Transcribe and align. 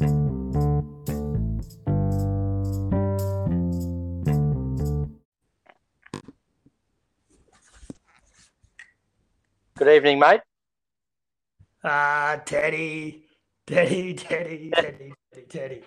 Good 0.00 0.08
evening, 9.88 10.18
mate. 10.18 10.40
Ah, 11.84 12.40
Teddy, 12.46 13.26
Teddy, 13.66 14.14
Teddy, 14.14 14.70
Teddy, 14.74 15.12
Teddy, 15.34 15.46
Teddy. 15.50 15.82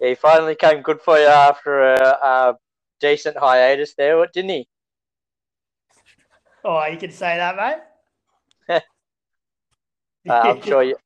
he 0.00 0.14
finally 0.16 0.56
came 0.56 0.82
good 0.82 1.00
for 1.00 1.18
you 1.18 1.26
after 1.26 1.94
a, 1.94 2.18
a 2.22 2.54
decent 3.00 3.38
hiatus 3.38 3.94
there, 3.94 4.22
didn't 4.34 4.50
he? 4.50 4.68
Oh, 6.62 6.84
you 6.84 6.98
can 6.98 7.10
say 7.10 7.38
that, 7.38 7.56
mate. 8.68 8.82
Uh, 10.28 10.32
I'm 10.32 10.60
sure 10.60 10.82
you. 10.82 10.96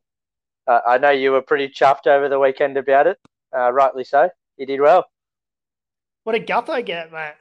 Uh, 0.67 0.81
I 0.87 0.99
know 0.99 1.11
you 1.11 1.33
were 1.33 1.43
pretty 1.43 1.69
chuffed 1.69 2.07
over 2.07 2.29
the 2.29 2.39
weekend 2.39 2.77
about 2.77 3.07
it. 3.07 3.19
Uh, 3.57 3.71
rightly 3.73 4.05
so. 4.05 4.31
You 4.57 4.67
did 4.67 4.81
well. 4.81 5.05
What 6.25 6.33
did 6.33 6.47
Gutho 6.47 6.85
get, 6.85 7.13
mate? 7.13 7.35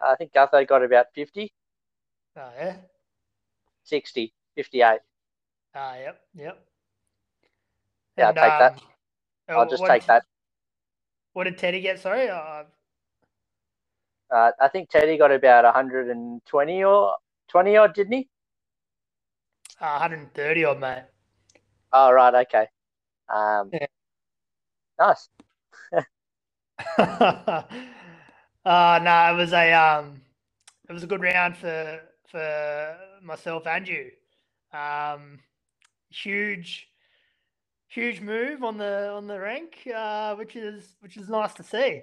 I 0.00 0.16
think 0.16 0.32
Gutho 0.32 0.66
got 0.66 0.82
about 0.82 1.06
50, 1.14 1.52
Oh, 2.36 2.50
yeah. 2.58 2.76
60, 3.84 4.32
58. 4.56 4.98
Ah, 5.76 5.94
yep, 5.96 6.20
yep. 6.34 6.58
Yeah, 8.18 8.26
I'll 8.28 8.34
take 8.34 8.42
that. 8.42 8.72
um, 8.72 8.78
I'll 9.48 9.60
uh, 9.60 9.66
just 9.66 9.86
take 9.86 10.02
did- 10.02 10.08
that. 10.08 10.24
What 11.32 11.44
did 11.44 11.58
Teddy 11.58 11.80
get? 11.80 11.98
Sorry. 12.00 12.28
Uh, 12.28 12.64
Uh, 14.30 14.50
I 14.60 14.68
think 14.68 14.88
Teddy 14.88 15.16
got 15.18 15.30
about 15.30 15.64
120 15.64 16.84
or 16.84 17.14
20 17.48 17.76
odd, 17.76 17.94
didn't 17.94 18.12
he? 18.12 18.28
uh, 19.80 19.98
130 19.98 20.64
odd, 20.64 20.80
mate. 20.80 21.04
Oh, 21.94 22.12
right. 22.12 22.34
Okay. 22.48 22.68
Um, 23.34 23.70
Yeah. 23.72 23.86
Nice. 24.98 25.28
uh, 26.98 27.62
no, 28.66 29.32
it 29.32 29.36
was 29.36 29.52
a 29.52 29.72
um, 29.72 30.22
it 30.88 30.92
was 30.92 31.04
a 31.04 31.08
good 31.08 31.22
round 31.22 31.56
for 31.56 32.00
for 32.30 32.98
myself 33.22 33.66
and 33.66 33.88
you. 33.88 34.10
Um, 34.72 35.40
huge, 36.10 36.88
huge 37.88 38.20
move 38.20 38.64
on 38.64 38.78
the 38.78 39.10
on 39.10 39.26
the 39.28 39.40
rank, 39.40 39.88
uh, 39.94 40.36
which 40.36 40.56
is 40.56 40.96
which 41.00 41.16
is 41.18 41.28
nice 41.28 41.54
to 41.54 41.64
see. 41.64 42.02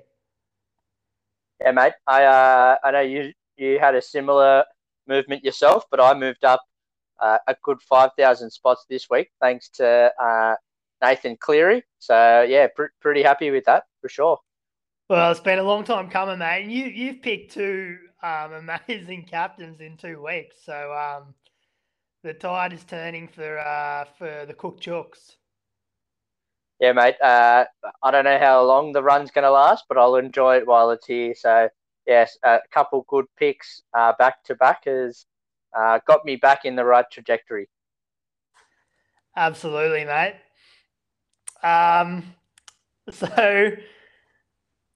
Yeah, 1.62 1.72
mate. 1.72 1.94
I 2.08 2.26
uh, 2.26 2.78
I 2.84 2.92
know 2.92 3.02
you 3.02 3.34
you 3.58 3.80
had 3.80 3.96
a 3.96 4.02
similar 4.02 4.66
movement 5.08 5.44
yourself, 5.44 5.86
but 5.92 6.02
I 6.02 6.14
moved 6.14 6.46
up 6.46 6.62
a 7.22 7.56
good 7.64 7.82
five 7.82 8.12
thousand 8.18 8.50
spots 8.52 8.86
this 8.90 9.10
week 9.10 9.30
thanks 9.40 9.70
to 9.70 10.12
uh, 10.22 10.56
Nathan 11.02 11.38
Cleary. 11.38 11.84
So 12.00 12.44
yeah, 12.48 12.68
pr- 12.76 12.94
pretty 13.00 13.24
happy 13.24 13.52
with 13.52 13.66
that 13.66 13.84
for 14.02 14.10
sure. 14.10 14.40
Well, 15.10 15.32
it's 15.32 15.42
been 15.42 15.60
a 15.60 15.64
long 15.64 15.84
time 15.84 16.10
coming, 16.10 16.40
mate. 16.40 16.64
And 16.64 16.72
you 16.72 16.86
you've 16.86 17.22
picked 17.22 17.54
two 17.54 17.98
um, 18.24 18.70
amazing 18.88 19.26
captains 19.30 19.82
in 19.82 19.98
two 19.98 20.24
weeks, 20.24 20.58
so 20.64 20.94
um, 20.94 21.34
the 22.24 22.34
tide 22.34 22.74
is 22.74 22.84
turning 22.84 23.28
for 23.28 23.60
uh, 23.60 24.06
for 24.18 24.46
the 24.48 24.54
Cook 24.54 24.80
Chooks. 24.80 25.36
Yeah, 26.80 26.94
mate. 26.94 27.22
Uh, 27.22 27.66
I 28.02 28.12
don't 28.12 28.26
know 28.26 28.40
how 28.40 28.64
long 28.64 28.92
the 28.92 29.04
run's 29.04 29.30
going 29.30 29.44
to 29.44 29.52
last, 29.52 29.86
but 29.88 29.98
I'll 30.00 30.16
enjoy 30.16 30.58
it 30.58 30.68
while 30.68 30.90
it's 30.90 31.06
here. 31.06 31.36
So 31.36 31.70
yes, 32.08 32.38
a 32.44 32.60
couple 32.72 33.06
good 33.08 33.26
picks 33.38 33.84
uh, 33.94 34.14
back 34.18 34.44
to 34.46 34.56
back 34.56 34.86
has 34.86 35.26
uh, 35.78 36.00
got 36.08 36.26
me 36.26 36.36
back 36.36 36.66
in 36.66 36.76
the 36.76 36.86
right 36.86 37.06
trajectory. 37.12 37.68
Absolutely, 39.36 40.06
mate. 40.06 40.36
Um, 41.64 42.24
so, 43.12 43.72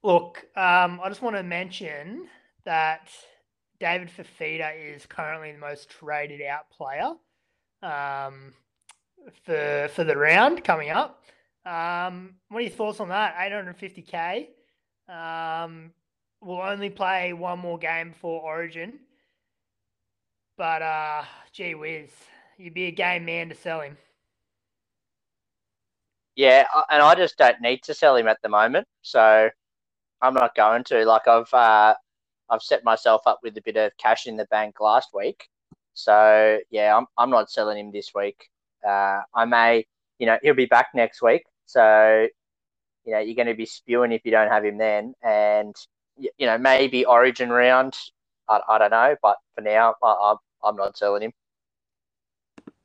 look, 0.03 0.45
um, 0.55 0.99
I 1.03 1.09
just 1.09 1.21
want 1.21 1.35
to 1.35 1.43
mention 1.43 2.27
that 2.65 3.09
David 3.79 4.09
Fifita 4.09 4.71
is 4.95 5.05
currently 5.05 5.51
the 5.51 5.59
most 5.59 5.89
traded 5.89 6.41
out 6.41 6.69
player 6.69 7.13
um, 7.81 8.53
for 9.43 9.89
for 9.93 10.03
the 10.03 10.17
round 10.17 10.63
coming 10.63 10.89
up. 10.89 11.23
Um, 11.65 12.35
what 12.49 12.59
are 12.59 12.61
your 12.61 12.71
thoughts 12.71 12.99
on 12.99 13.09
that? 13.09 13.35
850k. 13.35 14.47
Um, 15.07 15.91
will 16.41 16.61
only 16.61 16.89
play 16.89 17.33
one 17.33 17.59
more 17.59 17.77
game 17.77 18.13
for 18.19 18.41
Origin, 18.41 18.99
but 20.57 20.81
uh, 20.81 21.23
gee 21.51 21.75
whiz, 21.75 22.11
you'd 22.57 22.73
be 22.73 22.85
a 22.85 22.91
game 22.91 23.25
man 23.25 23.49
to 23.49 23.55
sell 23.55 23.81
him. 23.81 23.97
Yeah, 26.35 26.65
and 26.89 27.01
I 27.01 27.15
just 27.15 27.37
don't 27.37 27.61
need 27.61 27.81
to 27.83 27.93
sell 27.93 28.15
him 28.17 28.27
at 28.27 28.41
the 28.41 28.49
moment, 28.49 28.87
so 29.01 29.49
I'm 30.21 30.33
not 30.33 30.55
going 30.55 30.83
to. 30.85 31.05
Like 31.05 31.27
I've 31.27 31.53
uh, 31.53 31.95
I've 32.49 32.61
set 32.61 32.83
myself 32.83 33.21
up 33.25 33.39
with 33.41 33.57
a 33.57 33.61
bit 33.61 33.77
of 33.77 33.91
cash 33.97 34.27
in 34.27 34.35
the 34.35 34.45
bank 34.45 34.79
last 34.81 35.09
week, 35.13 35.47
so 35.93 36.59
yeah, 36.71 36.95
I'm 36.95 37.05
I'm 37.17 37.29
not 37.29 37.49
selling 37.49 37.77
him 37.79 37.91
this 37.91 38.11
week. 38.13 38.49
Uh, 38.85 39.21
I 39.33 39.45
may, 39.45 39.85
you 40.19 40.25
know, 40.27 40.37
he'll 40.43 40.53
be 40.53 40.65
back 40.65 40.89
next 40.93 41.21
week, 41.21 41.43
so 41.65 42.27
you 43.05 43.13
know 43.13 43.19
you're 43.19 43.35
going 43.35 43.47
to 43.47 43.53
be 43.55 43.65
spewing 43.65 44.11
if 44.11 44.25
you 44.25 44.31
don't 44.31 44.51
have 44.51 44.65
him 44.65 44.77
then, 44.77 45.13
and 45.23 45.75
you 46.17 46.45
know 46.45 46.57
maybe 46.57 47.05
Origin 47.05 47.49
round, 47.49 47.95
I, 48.49 48.59
I 48.67 48.77
don't 48.77 48.91
know, 48.91 49.15
but 49.21 49.37
for 49.55 49.61
now 49.61 49.95
I, 50.03 50.35
I'm 50.65 50.75
not 50.75 50.97
selling 50.97 51.23
him. 51.23 51.33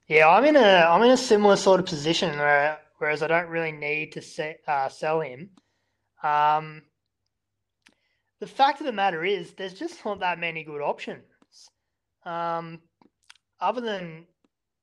Yeah, 0.06 0.28
I'm 0.28 0.44
in 0.44 0.56
a 0.56 0.60
I'm 0.60 1.02
in 1.02 1.10
a 1.10 1.16
similar 1.16 1.56
sort 1.56 1.80
of 1.80 1.86
position 1.86 2.38
where 2.38 2.78
whereas 2.98 3.22
I 3.22 3.26
don't 3.28 3.48
really 3.48 3.72
need 3.72 4.12
to 4.12 4.54
uh, 4.68 4.88
sell 4.88 5.20
him. 5.20 5.50
Um, 6.22 6.82
the 8.40 8.46
fact 8.46 8.80
of 8.80 8.86
the 8.86 8.92
matter 8.92 9.24
is, 9.24 9.52
there's 9.52 9.74
just 9.74 10.04
not 10.04 10.20
that 10.20 10.38
many 10.38 10.64
good 10.64 10.82
options. 10.82 11.24
Um, 12.24 12.80
other 13.60 13.80
than 13.80 14.26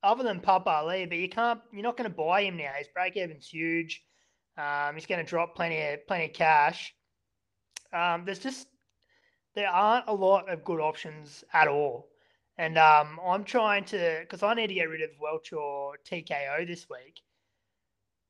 other 0.02 0.22
than 0.22 0.40
Papali'i, 0.40 1.08
but 1.08 1.18
you 1.18 1.28
can't 1.28 1.60
you're 1.72 1.82
not 1.82 1.96
going 1.96 2.10
to 2.10 2.16
buy 2.16 2.42
him 2.42 2.56
now. 2.56 2.72
His 2.76 2.88
break 2.88 3.16
even's 3.16 3.48
huge. 3.48 4.02
Um, 4.56 4.94
he's 4.94 5.06
going 5.06 5.24
to 5.24 5.28
drop 5.28 5.54
plenty 5.54 5.80
of 5.80 6.06
plenty 6.06 6.26
of 6.26 6.32
cash. 6.32 6.94
Um, 7.92 8.24
there's 8.24 8.38
just 8.38 8.66
there 9.54 9.68
aren't 9.68 10.08
a 10.08 10.14
lot 10.14 10.48
of 10.48 10.64
good 10.64 10.80
options 10.80 11.44
at 11.52 11.68
all. 11.68 12.08
And 12.58 12.76
um, 12.76 13.20
I'm 13.24 13.44
trying 13.44 13.84
to 13.86 14.18
because 14.20 14.42
I 14.42 14.52
need 14.54 14.66
to 14.66 14.74
get 14.74 14.90
rid 14.90 15.02
of 15.02 15.10
Welch 15.20 15.52
or 15.52 15.94
TKO 16.10 16.66
this 16.66 16.86
week. 16.90 17.20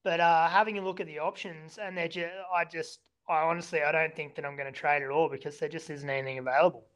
But 0.05 0.21
uh, 0.21 0.49
having 0.49 0.79
a 0.79 0.85
look 0.85 1.01
at 1.01 1.07
the 1.07 1.19
options, 1.19 1.79
and 1.79 1.97
they're 1.97 2.09
just, 2.09 2.33
I 2.55 2.65
just, 2.65 3.01
I 3.29 3.41
honestly, 3.41 3.83
I 3.83 3.91
don't 3.91 4.15
think 4.15 4.37
that 4.37 4.45
I'm 4.45 4.57
going 4.57 4.73
to 4.73 4.79
trade 4.79 5.03
at 5.03 5.11
all 5.11 5.29
because 5.29 5.59
there 5.59 5.69
just 5.69 5.91
isn't 5.91 6.09
anything 6.09 6.39
available. 6.39 6.87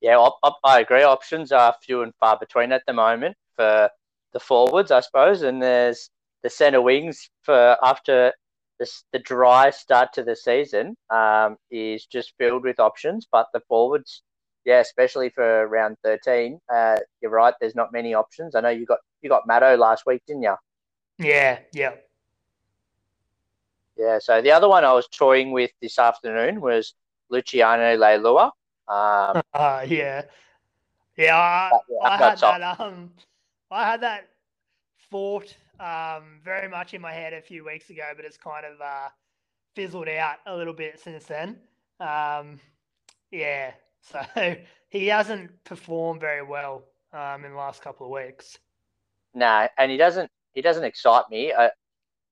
Yeah, 0.00 0.18
I, 0.42 0.50
I, 0.64 0.80
agree. 0.80 1.02
Options 1.02 1.52
are 1.52 1.74
few 1.82 2.02
and 2.02 2.12
far 2.18 2.38
between 2.38 2.72
at 2.72 2.82
the 2.86 2.92
moment 2.92 3.36
for 3.54 3.88
the 4.32 4.40
forwards, 4.40 4.90
I 4.90 5.00
suppose, 5.00 5.42
and 5.42 5.62
there's 5.62 6.10
the 6.42 6.50
centre 6.50 6.82
wings 6.82 7.30
for 7.42 7.76
after 7.82 8.32
this, 8.78 9.04
the 9.12 9.20
dry 9.20 9.70
start 9.70 10.12
to 10.14 10.24
the 10.24 10.34
season 10.34 10.96
um, 11.10 11.56
is 11.70 12.06
just 12.06 12.34
filled 12.36 12.64
with 12.64 12.80
options, 12.80 13.28
but 13.30 13.46
the 13.52 13.60
forwards, 13.68 14.22
yeah, 14.64 14.80
especially 14.80 15.30
for 15.30 15.66
round 15.66 15.96
thirteen, 16.04 16.60
uh, 16.72 16.98
you're 17.20 17.30
right. 17.30 17.54
There's 17.60 17.74
not 17.74 17.92
many 17.92 18.14
options. 18.14 18.54
I 18.54 18.60
know 18.60 18.70
you 18.70 18.86
got 18.86 18.98
you 19.22 19.28
got 19.28 19.46
Matto 19.46 19.76
last 19.76 20.06
week, 20.06 20.22
didn't 20.26 20.42
you? 20.42 20.54
Yeah, 21.18 21.58
yeah. 21.72 21.94
Yeah. 23.96 24.18
So 24.18 24.40
the 24.40 24.52
other 24.52 24.68
one 24.68 24.84
I 24.84 24.92
was 24.92 25.06
toying 25.08 25.52
with 25.52 25.70
this 25.80 25.98
afternoon 25.98 26.60
was 26.60 26.94
Luciano 27.30 27.96
Leilua. 27.96 28.50
Um, 28.88 29.42
Uh, 29.54 29.84
yeah, 29.88 30.22
yeah. 31.16 31.36
I, 31.36 31.70
yeah, 31.88 32.08
I 32.08 32.16
had 32.16 32.38
that. 32.38 32.80
Um, 32.80 33.10
I 33.70 33.84
had 33.84 34.00
that 34.02 34.28
thought 35.10 35.54
um 35.80 36.40
very 36.44 36.68
much 36.68 36.94
in 36.94 37.00
my 37.00 37.12
head 37.12 37.32
a 37.32 37.42
few 37.42 37.64
weeks 37.64 37.90
ago, 37.90 38.12
but 38.16 38.24
it's 38.24 38.36
kind 38.36 38.64
of 38.64 38.80
uh 38.80 39.08
fizzled 39.74 40.08
out 40.08 40.36
a 40.46 40.54
little 40.56 40.74
bit 40.74 41.00
since 41.00 41.24
then. 41.24 41.58
Um, 42.00 42.60
yeah. 43.30 43.72
So 44.02 44.20
he 44.88 45.06
hasn't 45.06 45.64
performed 45.64 46.20
very 46.20 46.42
well 46.42 46.84
um 47.12 47.44
in 47.44 47.52
the 47.52 47.56
last 47.58 47.82
couple 47.82 48.06
of 48.06 48.12
weeks. 48.12 48.58
No, 49.34 49.68
and 49.78 49.90
he 49.90 49.96
doesn't. 49.96 50.30
He 50.54 50.60
doesn't 50.62 50.84
excite 50.84 51.24
me. 51.30 51.52
Uh, 51.52 51.70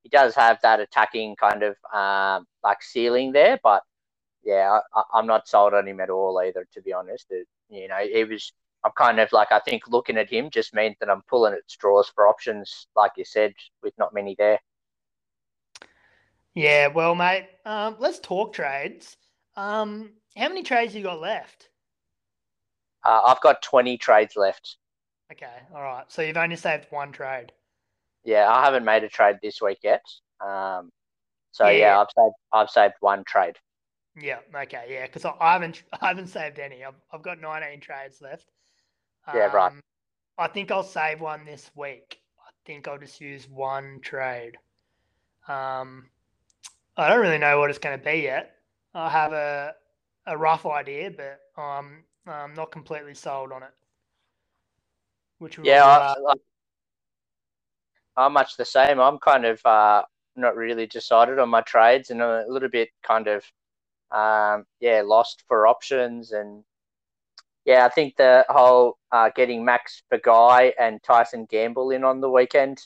he 0.02 0.08
does 0.10 0.34
have 0.34 0.58
that 0.62 0.80
attacking 0.80 1.36
kind 1.36 1.62
of 1.62 1.76
um, 1.94 2.46
like 2.62 2.82
ceiling 2.82 3.32
there, 3.32 3.58
but 3.62 3.82
yeah, 4.44 4.80
I, 4.94 5.02
I'm 5.14 5.26
not 5.26 5.48
sold 5.48 5.74
on 5.74 5.88
him 5.88 6.00
at 6.00 6.10
all 6.10 6.38
either. 6.40 6.66
To 6.74 6.82
be 6.82 6.92
honest, 6.92 7.26
it, 7.30 7.46
you 7.70 7.88
know, 7.88 7.98
he 7.98 8.24
was. 8.24 8.52
I'm 8.84 8.92
kind 8.96 9.20
of 9.20 9.30
like 9.32 9.52
I 9.52 9.58
think 9.60 9.88
looking 9.88 10.16
at 10.16 10.30
him 10.30 10.48
just 10.50 10.74
means 10.74 10.96
that 11.00 11.10
I'm 11.10 11.22
pulling 11.28 11.52
at 11.52 11.60
straws 11.70 12.10
for 12.14 12.26
options, 12.26 12.86
like 12.96 13.12
you 13.16 13.24
said, 13.24 13.52
with 13.82 13.92
not 13.98 14.14
many 14.14 14.34
there. 14.38 14.58
Yeah, 16.54 16.88
well, 16.88 17.14
mate, 17.14 17.48
um, 17.64 17.96
let's 17.98 18.18
talk 18.18 18.52
trades. 18.54 19.16
Um, 19.56 20.12
how 20.36 20.48
many 20.48 20.62
trades 20.62 20.94
you 20.94 21.02
got 21.04 21.20
left? 21.20 21.68
Uh, 23.04 23.20
I've 23.26 23.40
got 23.42 23.60
20 23.62 23.98
trades 23.98 24.36
left. 24.36 24.76
Okay, 25.32 25.62
all 25.74 25.82
right. 25.82 26.04
So 26.12 26.22
you've 26.22 26.36
only 26.36 26.56
saved 26.56 26.86
one 26.90 27.10
trade. 27.10 27.52
Yeah, 28.24 28.48
I 28.50 28.64
haven't 28.64 28.84
made 28.84 29.04
a 29.04 29.08
trade 29.08 29.36
this 29.42 29.60
week 29.60 29.78
yet. 29.82 30.04
Um, 30.40 30.90
so 31.52 31.68
Yeah, 31.68 31.70
yeah. 31.70 32.00
I've 32.00 32.08
saved 32.16 32.34
I've 32.52 32.70
saved 32.70 32.94
one 33.00 33.24
trade. 33.24 33.56
Yeah. 34.20 34.40
Okay. 34.54 34.86
Yeah. 34.90 35.06
Because 35.06 35.24
I 35.24 35.34
I 35.40 35.52
haven't 35.52 35.82
I 36.00 36.08
haven't 36.08 36.28
saved 36.28 36.58
any. 36.58 36.84
I've 36.84 36.94
I've 37.12 37.22
got 37.22 37.40
19 37.40 37.80
trades 37.80 38.20
left. 38.20 38.50
Yeah, 39.32 39.46
right. 39.46 39.72
Um, 39.72 39.80
I 40.38 40.48
think 40.48 40.70
I'll 40.70 40.82
save 40.84 41.20
one 41.20 41.44
this 41.44 41.70
week. 41.76 42.20
I 42.40 42.50
think 42.66 42.88
I'll 42.88 42.98
just 42.98 43.20
use 43.20 43.48
one 43.48 44.00
trade. 44.02 44.58
Um, 45.48 46.10
I 46.96 47.08
don't 47.08 47.20
really 47.20 47.38
know 47.38 47.58
what 47.58 47.70
it's 47.70 47.78
going 47.78 47.98
to 47.98 48.04
be 48.04 48.20
yet. 48.22 48.56
I 48.94 49.10
have 49.10 49.32
a 49.32 49.74
a 50.26 50.36
rough 50.36 50.66
idea, 50.66 51.10
but 51.10 51.40
um, 51.60 52.04
I'm 52.26 52.54
not 52.54 52.70
completely 52.70 53.14
sold 53.14 53.52
on 53.52 53.62
it. 53.62 53.70
Which 55.38 55.58
Yeah, 55.62 55.84
I, 55.84 56.34
I'm 58.16 58.32
much 58.32 58.56
the 58.56 58.64
same. 58.64 59.00
I'm 59.00 59.18
kind 59.18 59.46
of 59.46 59.64
uh, 59.64 60.02
not 60.36 60.56
really 60.56 60.86
decided 60.86 61.38
on 61.38 61.48
my 61.48 61.62
trades 61.62 62.10
and 62.10 62.20
a 62.20 62.44
little 62.48 62.68
bit 62.68 62.90
kind 63.02 63.26
of 63.26 63.44
um, 64.10 64.66
yeah 64.80 65.02
lost 65.04 65.44
for 65.46 65.66
options 65.68 66.32
and 66.32 66.64
yeah, 67.64 67.84
I 67.84 67.88
think 67.88 68.16
the 68.16 68.44
whole 68.48 68.98
uh, 69.12 69.30
getting 69.34 69.64
Max 69.64 70.02
Guy 70.24 70.72
and 70.78 71.02
Tyson 71.02 71.44
Gamble 71.44 71.90
in 71.90 72.04
on 72.04 72.20
the 72.20 72.30
weekend 72.30 72.80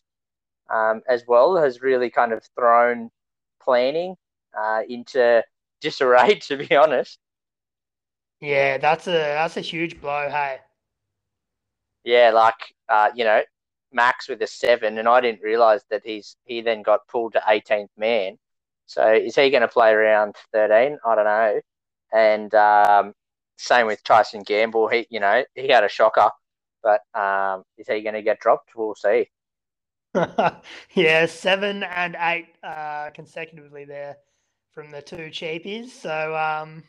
um, 0.69 1.03
as 1.09 1.25
well 1.27 1.57
has 1.57 1.81
really 1.81 2.11
kind 2.11 2.33
of 2.33 2.43
thrown 2.57 3.11
planning 3.63 4.17
uh, 4.59 4.83
into 4.89 5.43
disarray. 5.81 6.41
To 6.49 6.57
be 6.57 6.75
honest, 6.75 7.19
yeah, 8.41 8.79
that's 8.79 9.07
a 9.07 9.13
that's 9.13 9.57
a 9.57 9.61
huge 9.61 10.01
blow. 10.01 10.29
Hey, 10.31 10.59
yeah, 12.05 12.31
like 12.31 12.55
uh, 12.89 13.11
you 13.15 13.25
know, 13.25 13.43
Max 13.93 14.29
with 14.29 14.43
a 14.43 14.47
seven, 14.47 14.99
and 14.99 15.09
I 15.09 15.21
didn't 15.21 15.43
realize 15.43 15.83
that 15.91 16.03
he's 16.05 16.37
he 16.45 16.61
then 16.61 16.83
got 16.83 17.07
pulled 17.09 17.33
to 17.35 17.41
18th 17.41 17.89
man. 17.97 18.39
So 18.87 19.13
is 19.13 19.37
he 19.37 19.51
going 19.51 19.63
to 19.63 19.69
play 19.69 19.93
around 19.93 20.37
13? 20.53 20.99
I 21.07 21.15
don't 21.15 21.25
know. 21.25 21.61
And 22.13 22.55
um, 22.55 23.15
same 23.57 23.87
with 23.87 24.05
Tyson 24.05 24.43
Gamble. 24.43 24.89
He, 24.89 25.07
you 25.11 25.21
know, 25.21 25.45
he 25.55 25.69
had 25.69 25.85
a 25.85 25.89
shocker, 25.89 26.31
but 26.83 27.01
um, 27.19 27.65
is 27.79 27.89
he 27.89 28.03
going 28.03 28.15
to 28.15 28.23
get 28.23 28.41
dropped? 28.41 28.77
We'll 28.77 28.95
see. 28.95 29.31
yeah, 30.95 31.27
seven 31.27 31.83
and 31.83 32.17
eight 32.21 32.49
uh, 32.63 33.11
consecutively 33.15 33.85
there 33.85 34.17
from 34.73 34.91
the 34.91 35.03
two 35.03 35.29
cheapies. 35.31 35.89
So 35.89 36.37
um, 36.37 36.85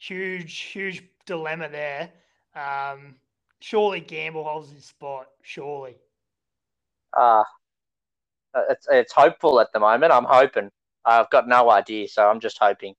huge, 0.00 0.58
huge 0.58 1.04
dilemma 1.26 1.68
there. 1.68 2.10
Um, 2.56 3.16
surely 3.60 4.00
Gamble 4.00 4.44
holds 4.44 4.72
his 4.72 4.84
spot. 4.86 5.28
Surely. 5.42 5.96
Uh, 7.16 7.44
it's 8.70 8.86
it's 8.90 9.12
hopeful 9.12 9.60
at 9.60 9.72
the 9.72 9.80
moment. 9.80 10.12
I'm 10.12 10.24
hoping. 10.24 10.70
I've 11.04 11.30
got 11.30 11.48
no 11.48 11.70
idea, 11.70 12.08
so 12.08 12.28
I'm 12.28 12.40
just 12.40 12.58
hoping. 12.60 12.94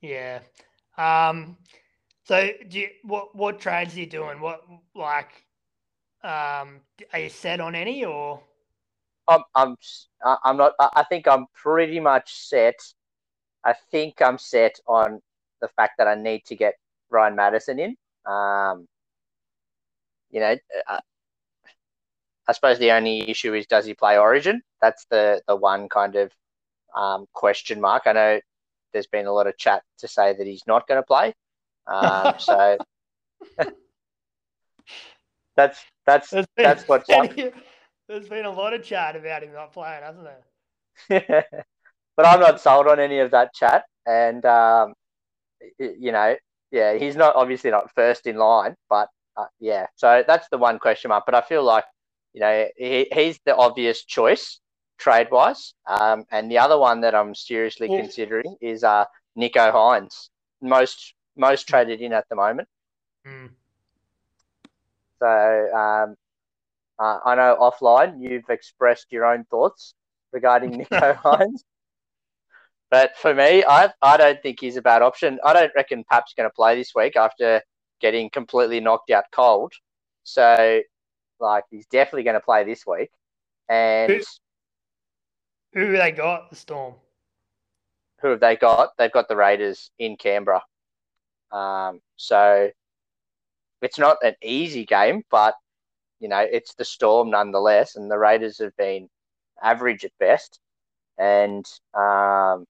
Yeah. 0.00 0.40
Um, 0.98 1.56
so 2.24 2.50
do 2.68 2.80
you, 2.80 2.88
what 3.02 3.34
what 3.34 3.60
trades 3.60 3.96
are 3.96 4.00
you 4.00 4.06
doing? 4.06 4.40
What 4.40 4.62
like 4.94 5.46
um 6.22 6.80
are 7.12 7.20
you 7.20 7.28
set 7.28 7.60
on 7.60 7.74
any 7.74 8.04
or 8.04 8.40
I'm 9.28 9.42
I'm 9.54 9.76
I'm 10.44 10.56
not. 10.56 10.74
I 10.78 11.04
think 11.04 11.26
I'm 11.28 11.46
pretty 11.54 12.00
much 12.00 12.34
set. 12.34 12.80
I 13.66 13.74
think 13.90 14.22
I'm 14.22 14.38
set 14.38 14.78
on 14.86 15.20
the 15.60 15.68
fact 15.68 15.94
that 15.98 16.06
I 16.06 16.14
need 16.14 16.44
to 16.46 16.54
get 16.54 16.74
Ryan 17.10 17.34
Matterson 17.34 17.80
in. 17.80 17.96
Um, 18.24 18.86
you 20.30 20.38
know, 20.38 20.56
I, 20.88 21.00
I 22.48 22.52
suppose 22.52 22.78
the 22.78 22.92
only 22.92 23.28
issue 23.28 23.54
is 23.54 23.66
does 23.66 23.84
he 23.84 23.94
play 23.94 24.18
Origin? 24.18 24.62
That's 24.80 25.04
the 25.10 25.42
the 25.48 25.56
one 25.56 25.88
kind 25.88 26.14
of 26.14 26.30
um, 26.94 27.26
question 27.32 27.80
mark. 27.80 28.04
I 28.06 28.12
know 28.12 28.40
there's 28.92 29.08
been 29.08 29.26
a 29.26 29.32
lot 29.32 29.48
of 29.48 29.58
chat 29.58 29.82
to 29.98 30.06
say 30.06 30.32
that 30.32 30.46
he's 30.46 30.66
not 30.68 30.86
going 30.86 31.02
to 31.02 31.06
play. 31.06 31.34
Um, 31.88 32.34
so 32.38 32.78
that's 35.56 35.80
that's 36.06 36.30
There's 36.30 36.46
been, 36.56 36.64
that's 36.64 36.86
what's 36.86 37.08
there's 38.08 38.28
been 38.28 38.44
a 38.44 38.50
lot 38.50 38.74
of 38.74 38.84
chat 38.84 39.16
about 39.16 39.42
him 39.42 39.52
not 39.52 39.72
playing, 39.72 40.02
hasn't 40.04 40.28
there? 41.08 41.64
But 42.16 42.26
I'm 42.26 42.40
not 42.40 42.60
sold 42.60 42.86
on 42.86 42.98
any 43.00 43.18
of 43.18 43.30
that 43.32 43.54
chat. 43.54 43.84
And 44.06 44.44
um, 44.44 44.94
you 45.78 46.12
know, 46.12 46.36
yeah, 46.70 46.94
he's 46.94 47.16
not 47.16 47.36
obviously 47.36 47.70
not 47.70 47.92
first 47.94 48.26
in 48.26 48.36
line, 48.36 48.74
but 48.88 49.08
uh, 49.36 49.46
yeah. 49.60 49.86
So 49.96 50.24
that's 50.26 50.48
the 50.48 50.58
one 50.58 50.78
question 50.78 51.08
mark. 51.10 51.24
But 51.26 51.34
I 51.34 51.42
feel 51.42 51.62
like 51.62 51.84
you 52.32 52.40
know 52.40 52.66
he, 52.76 53.06
he's 53.12 53.38
the 53.44 53.56
obvious 53.56 54.04
choice 54.04 54.60
trade 54.98 55.28
wise. 55.30 55.74
Um, 55.86 56.24
and 56.30 56.50
the 56.50 56.58
other 56.58 56.78
one 56.78 57.00
that 57.02 57.14
I'm 57.14 57.34
seriously 57.34 57.88
Well- 57.88 58.00
considering 58.00 58.56
is 58.60 58.84
uh 58.84 59.04
Nicho 59.36 59.72
Hynes, 59.72 60.30
most 60.62 61.14
most 61.36 61.68
traded 61.68 62.00
in 62.00 62.12
at 62.12 62.28
the 62.28 62.36
moment. 62.36 62.68
Mm. 63.26 63.50
So 65.18 65.74
um, 65.74 66.16
uh, 66.98 67.18
I 67.24 67.34
know 67.34 67.56
offline 67.60 68.20
you've 68.20 68.48
expressed 68.48 69.06
your 69.10 69.26
own 69.26 69.44
thoughts 69.44 69.94
regarding 70.32 70.72
Nicho 70.84 71.16
Hynes. 71.16 71.62
But 72.96 73.14
for 73.18 73.34
me, 73.34 73.62
I 73.62 73.90
I 74.00 74.16
don't 74.16 74.40
think 74.42 74.58
he's 74.58 74.78
a 74.78 74.80
bad 74.82 75.02
option. 75.02 75.38
I 75.44 75.52
don't 75.52 75.70
reckon 75.76 76.02
Pap's 76.10 76.32
going 76.34 76.48
to 76.48 76.54
play 76.54 76.76
this 76.76 76.92
week 76.94 77.14
after 77.14 77.60
getting 78.00 78.30
completely 78.30 78.80
knocked 78.80 79.10
out 79.10 79.24
cold. 79.32 79.70
So, 80.24 80.80
like, 81.38 81.64
he's 81.70 81.84
definitely 81.88 82.22
going 82.22 82.40
to 82.40 82.40
play 82.40 82.64
this 82.64 82.84
week. 82.86 83.10
And 83.68 84.12
Who- 85.74 85.78
Who 85.78 85.92
they 85.98 86.10
got? 86.10 86.48
The 86.48 86.56
Storm. 86.56 86.94
who 88.22 88.28
have 88.28 88.40
they 88.40 88.56
got? 88.56 88.92
They've 88.96 89.12
got 89.12 89.28
the 89.28 89.36
Raiders 89.36 89.90
in 89.98 90.16
Canberra. 90.16 90.62
Um, 91.52 92.00
so 92.16 92.70
it's 93.82 93.98
not 93.98 94.16
an 94.24 94.36
easy 94.42 94.86
game, 94.86 95.22
but 95.30 95.54
you 96.18 96.28
know 96.30 96.40
it's 96.50 96.72
the 96.76 96.84
Storm 96.86 97.28
nonetheless, 97.28 97.96
and 97.96 98.10
the 98.10 98.18
Raiders 98.18 98.56
have 98.58 98.74
been 98.78 99.10
average 99.62 100.02
at 100.06 100.12
best. 100.18 100.58
And 101.18 101.66
um, 101.92 102.64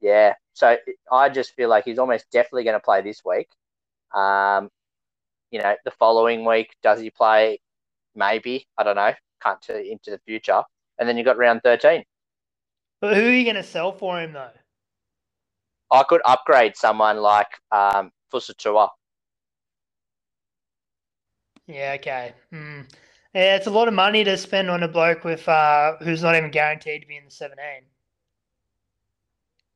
yeah, 0.00 0.34
so 0.54 0.76
I 1.10 1.28
just 1.28 1.54
feel 1.54 1.68
like 1.68 1.84
he's 1.84 1.98
almost 1.98 2.26
definitely 2.30 2.64
going 2.64 2.76
to 2.76 2.80
play 2.80 3.02
this 3.02 3.22
week. 3.24 3.48
Um, 4.14 4.70
you 5.50 5.60
know, 5.60 5.74
the 5.84 5.90
following 5.90 6.44
week, 6.44 6.70
does 6.82 7.00
he 7.00 7.10
play? 7.10 7.60
Maybe 8.14 8.66
I 8.78 8.82
don't 8.82 8.96
know. 8.96 9.12
Can't 9.42 9.60
tell 9.60 9.76
into 9.76 10.10
the 10.10 10.20
future. 10.26 10.62
And 10.98 11.08
then 11.08 11.16
you 11.16 11.24
got 11.24 11.38
round 11.38 11.62
thirteen. 11.62 12.04
But 13.00 13.16
who 13.16 13.26
are 13.26 13.32
you 13.32 13.44
going 13.44 13.56
to 13.56 13.62
sell 13.62 13.92
for 13.92 14.18
him 14.20 14.32
though? 14.32 14.50
I 15.90 16.02
could 16.02 16.22
upgrade 16.24 16.76
someone 16.76 17.18
like 17.18 17.48
um, 17.70 18.10
Fusitu'a. 18.32 18.88
Yeah. 21.66 21.96
Okay. 21.96 22.32
Mm. 22.52 22.90
Yeah, 23.34 23.56
it's 23.56 23.66
a 23.66 23.70
lot 23.70 23.88
of 23.88 23.94
money 23.94 24.24
to 24.24 24.36
spend 24.38 24.70
on 24.70 24.82
a 24.82 24.88
bloke 24.88 25.22
with 25.24 25.46
uh, 25.46 25.96
who's 26.00 26.22
not 26.22 26.34
even 26.34 26.50
guaranteed 26.50 27.02
to 27.02 27.06
be 27.06 27.16
in 27.16 27.26
the 27.26 27.30
17. 27.30 27.64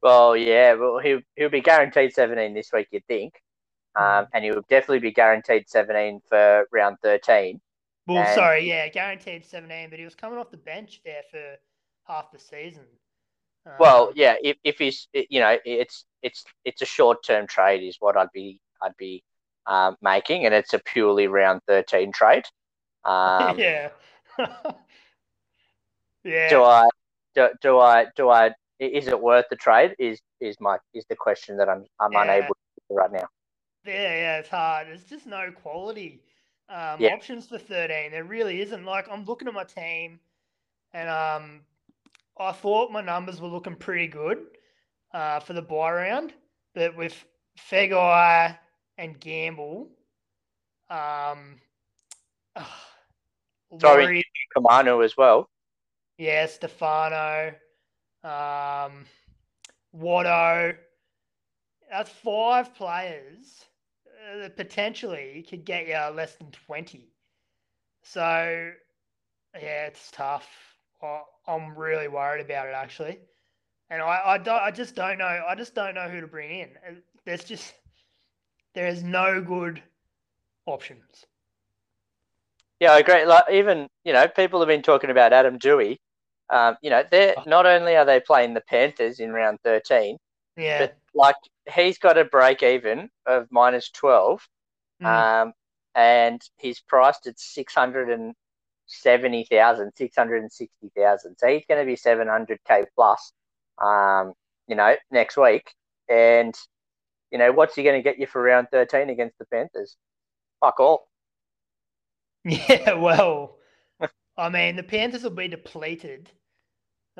Well, 0.02 0.36
yeah, 0.36 0.74
well, 0.74 0.98
he'll 0.98 1.20
he'll 1.36 1.50
be 1.50 1.60
guaranteed 1.60 2.12
seventeen 2.12 2.54
this 2.54 2.70
week, 2.72 2.88
you'd 2.90 3.06
think, 3.06 3.34
um, 3.96 4.26
and 4.32 4.44
he 4.44 4.50
will 4.50 4.64
definitely 4.68 5.00
be 5.00 5.12
guaranteed 5.12 5.68
seventeen 5.68 6.20
for 6.28 6.66
round 6.72 6.96
thirteen. 7.02 7.60
Well, 8.06 8.18
And- 8.24 8.34
sorry, 8.34 8.66
yeah, 8.66 8.88
guaranteed 8.88 9.44
17, 9.44 9.90
but 9.90 9.98
he 9.98 10.04
was 10.04 10.14
coming 10.16 10.38
off 10.38 10.50
the 10.50 10.56
bench 10.56 11.00
there 11.04 11.22
for 11.30 11.56
half 12.08 12.32
the 12.32 12.38
season. 12.38 12.84
Well, 13.78 14.08
Um, 14.08 14.12
yeah, 14.16 14.36
if, 14.42 14.56
if 14.64 14.78
he's 14.78 15.06
you 15.12 15.38
know 15.38 15.58
it's 15.66 16.06
it's 16.22 16.44
it's 16.64 16.80
a 16.80 16.86
short 16.86 17.22
term 17.22 17.46
trade 17.46 17.82
is 17.86 17.98
what 18.00 18.16
I'd 18.16 18.32
be 18.32 18.58
I'd 18.82 18.96
be 18.96 19.22
um, 19.66 19.96
making, 20.00 20.46
and 20.46 20.54
it's 20.54 20.72
a 20.72 20.78
purely 20.78 21.28
round 21.28 21.60
thirteen 21.68 22.10
trade. 22.10 22.44
Um, 23.04 23.58
yeah. 23.58 23.90
yeah. 26.24 26.48
Do 26.48 26.62
I 26.64 26.88
do, 27.34 27.48
do 27.60 27.78
I 27.78 28.06
do 28.16 28.30
i- 28.30 28.54
is 28.80 29.08
it 29.08 29.20
worth 29.20 29.46
the 29.50 29.56
trade? 29.56 29.94
Is 29.98 30.20
is 30.40 30.56
my 30.60 30.78
is 30.94 31.04
the 31.10 31.16
question 31.16 31.56
that 31.58 31.68
I'm 31.68 31.84
I'm 32.00 32.16
Yeah. 32.16 32.16
unable 32.16 32.54
to 32.54 32.60
answer 32.94 33.00
right 33.02 33.12
now. 33.12 33.28
Yeah, 33.86 33.94
yeah, 33.94 34.38
it's 34.38 34.48
hard. 34.48 34.88
There's 34.88 35.04
just 35.04 35.26
no 35.26 35.50
quality 35.52 36.20
um, 36.68 37.00
Yeah. 37.00 37.08
options 37.08 37.46
for 37.48 37.58
13. 37.58 38.12
There 38.12 38.24
really 38.24 38.60
isn't. 38.62 38.84
Like 38.84 39.08
I'm 39.10 39.24
looking 39.24 39.48
at 39.48 39.54
my 39.54 39.64
team, 39.64 40.20
and 40.92 41.08
um, 41.08 41.60
I 42.38 42.52
thought 42.52 42.92
my 42.92 43.00
numbers 43.00 43.40
were 43.40 43.48
looking 43.48 43.76
pretty 43.76 44.08
good 44.08 44.38
uh, 45.12 45.40
for 45.40 45.54
the 45.54 45.62
buy 45.62 45.92
round, 45.92 46.34
but 46.74 46.96
with 46.96 47.14
Feagai 47.70 48.56
and 48.98 49.20
Gamble, 49.20 49.88
um, 50.90 51.56
Laurie, 53.70 54.24
Kamanu 54.56 55.04
as 55.04 55.16
well. 55.16 55.48
yeah, 56.18 56.46
Stefano, 56.46 57.54
um, 58.24 59.04
Watto. 59.96 60.76
That's 61.90 62.10
five 62.10 62.74
players. 62.74 63.64
that 64.40 64.56
potentially 64.56 65.44
could 65.48 65.64
get 65.64 65.88
you 65.88 66.14
less 66.14 66.36
than 66.36 66.50
20. 66.50 67.08
So, 68.02 68.72
yeah, 69.54 69.86
it's 69.86 70.10
tough. 70.10 70.48
I'm 71.46 71.74
really 71.76 72.08
worried 72.08 72.44
about 72.44 72.68
it, 72.68 72.74
actually. 72.74 73.18
And 73.90 74.02
I, 74.02 74.20
I, 74.24 74.38
don't, 74.38 74.62
I 74.62 74.70
just 74.70 74.94
don't 74.94 75.18
know. 75.18 75.44
I 75.48 75.54
just 75.56 75.74
don't 75.74 75.94
know 75.94 76.08
who 76.08 76.20
to 76.20 76.26
bring 76.26 76.60
in. 76.60 76.68
There's 77.24 77.42
just, 77.42 77.74
there 78.74 78.86
is 78.86 79.02
no 79.02 79.40
good 79.40 79.82
options. 80.66 81.26
Yeah, 82.78 82.92
I 82.92 82.98
agree. 82.98 83.26
Like 83.26 83.44
even 83.52 83.88
you 84.04 84.12
know, 84.12 84.26
people 84.26 84.58
have 84.60 84.68
been 84.68 84.82
talking 84.82 85.10
about 85.10 85.32
Adam 85.32 85.58
Doueihi. 85.58 85.98
Um, 86.50 86.76
you 86.82 86.90
know, 86.90 87.04
they're 87.10 87.34
oh. 87.36 87.42
not 87.46 87.66
only 87.66 87.96
are 87.96 88.04
they 88.04 88.20
playing 88.20 88.54
the 88.54 88.60
Panthers 88.62 89.20
in 89.20 89.32
round 89.32 89.58
thirteen, 89.62 90.18
yeah, 90.56 90.78
but 90.80 90.96
like 91.14 91.36
he's 91.72 91.98
got 91.98 92.18
a 92.18 92.24
break 92.24 92.62
even 92.62 93.08
of 93.26 93.46
minus 93.50 93.90
twelve, 93.90 94.46
mm. 95.02 95.06
um, 95.06 95.52
and 95.94 96.40
he's 96.58 96.80
priced 96.80 97.26
at 97.26 97.38
six 97.38 97.74
hundred 97.74 98.10
and 98.10 98.34
seventy 98.86 99.44
thousand, 99.44 99.92
six 99.96 100.16
hundred 100.16 100.42
and 100.42 100.52
sixty 100.52 100.90
thousand. 100.96 101.36
So 101.38 101.46
he's 101.46 101.64
going 101.68 101.80
to 101.80 101.86
be 101.86 101.96
seven 101.96 102.26
hundred 102.26 102.58
k 102.66 102.84
plus, 102.96 103.32
um, 103.80 104.32
you 104.66 104.74
know, 104.74 104.96
next 105.12 105.36
week. 105.36 105.72
And 106.08 106.54
you 107.30 107.38
know, 107.38 107.52
what's 107.52 107.76
he 107.76 107.84
going 107.84 107.96
to 107.96 108.02
get 108.02 108.18
you 108.18 108.26
for 108.26 108.42
round 108.42 108.68
thirteen 108.72 109.08
against 109.08 109.38
the 109.38 109.46
Panthers? 109.46 109.96
Fuck 110.60 110.80
all. 110.80 111.06
Yeah, 112.42 112.94
well, 112.94 113.58
I 114.38 114.48
mean, 114.48 114.76
the 114.76 114.82
Panthers 114.82 115.22
will 115.22 115.30
be 115.30 115.46
depleted 115.46 116.30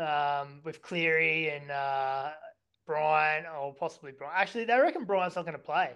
um, 0.00 0.60
with 0.64 0.82
Cleary 0.82 1.50
and 1.50 1.70
uh, 1.70 2.30
Brian, 2.86 3.44
or 3.46 3.74
possibly 3.74 4.12
Brian. 4.12 4.34
Actually, 4.36 4.64
they 4.64 4.78
reckon 4.78 5.04
Brian's 5.04 5.36
not 5.36 5.44
going 5.44 5.56
to 5.56 5.62
play 5.62 5.90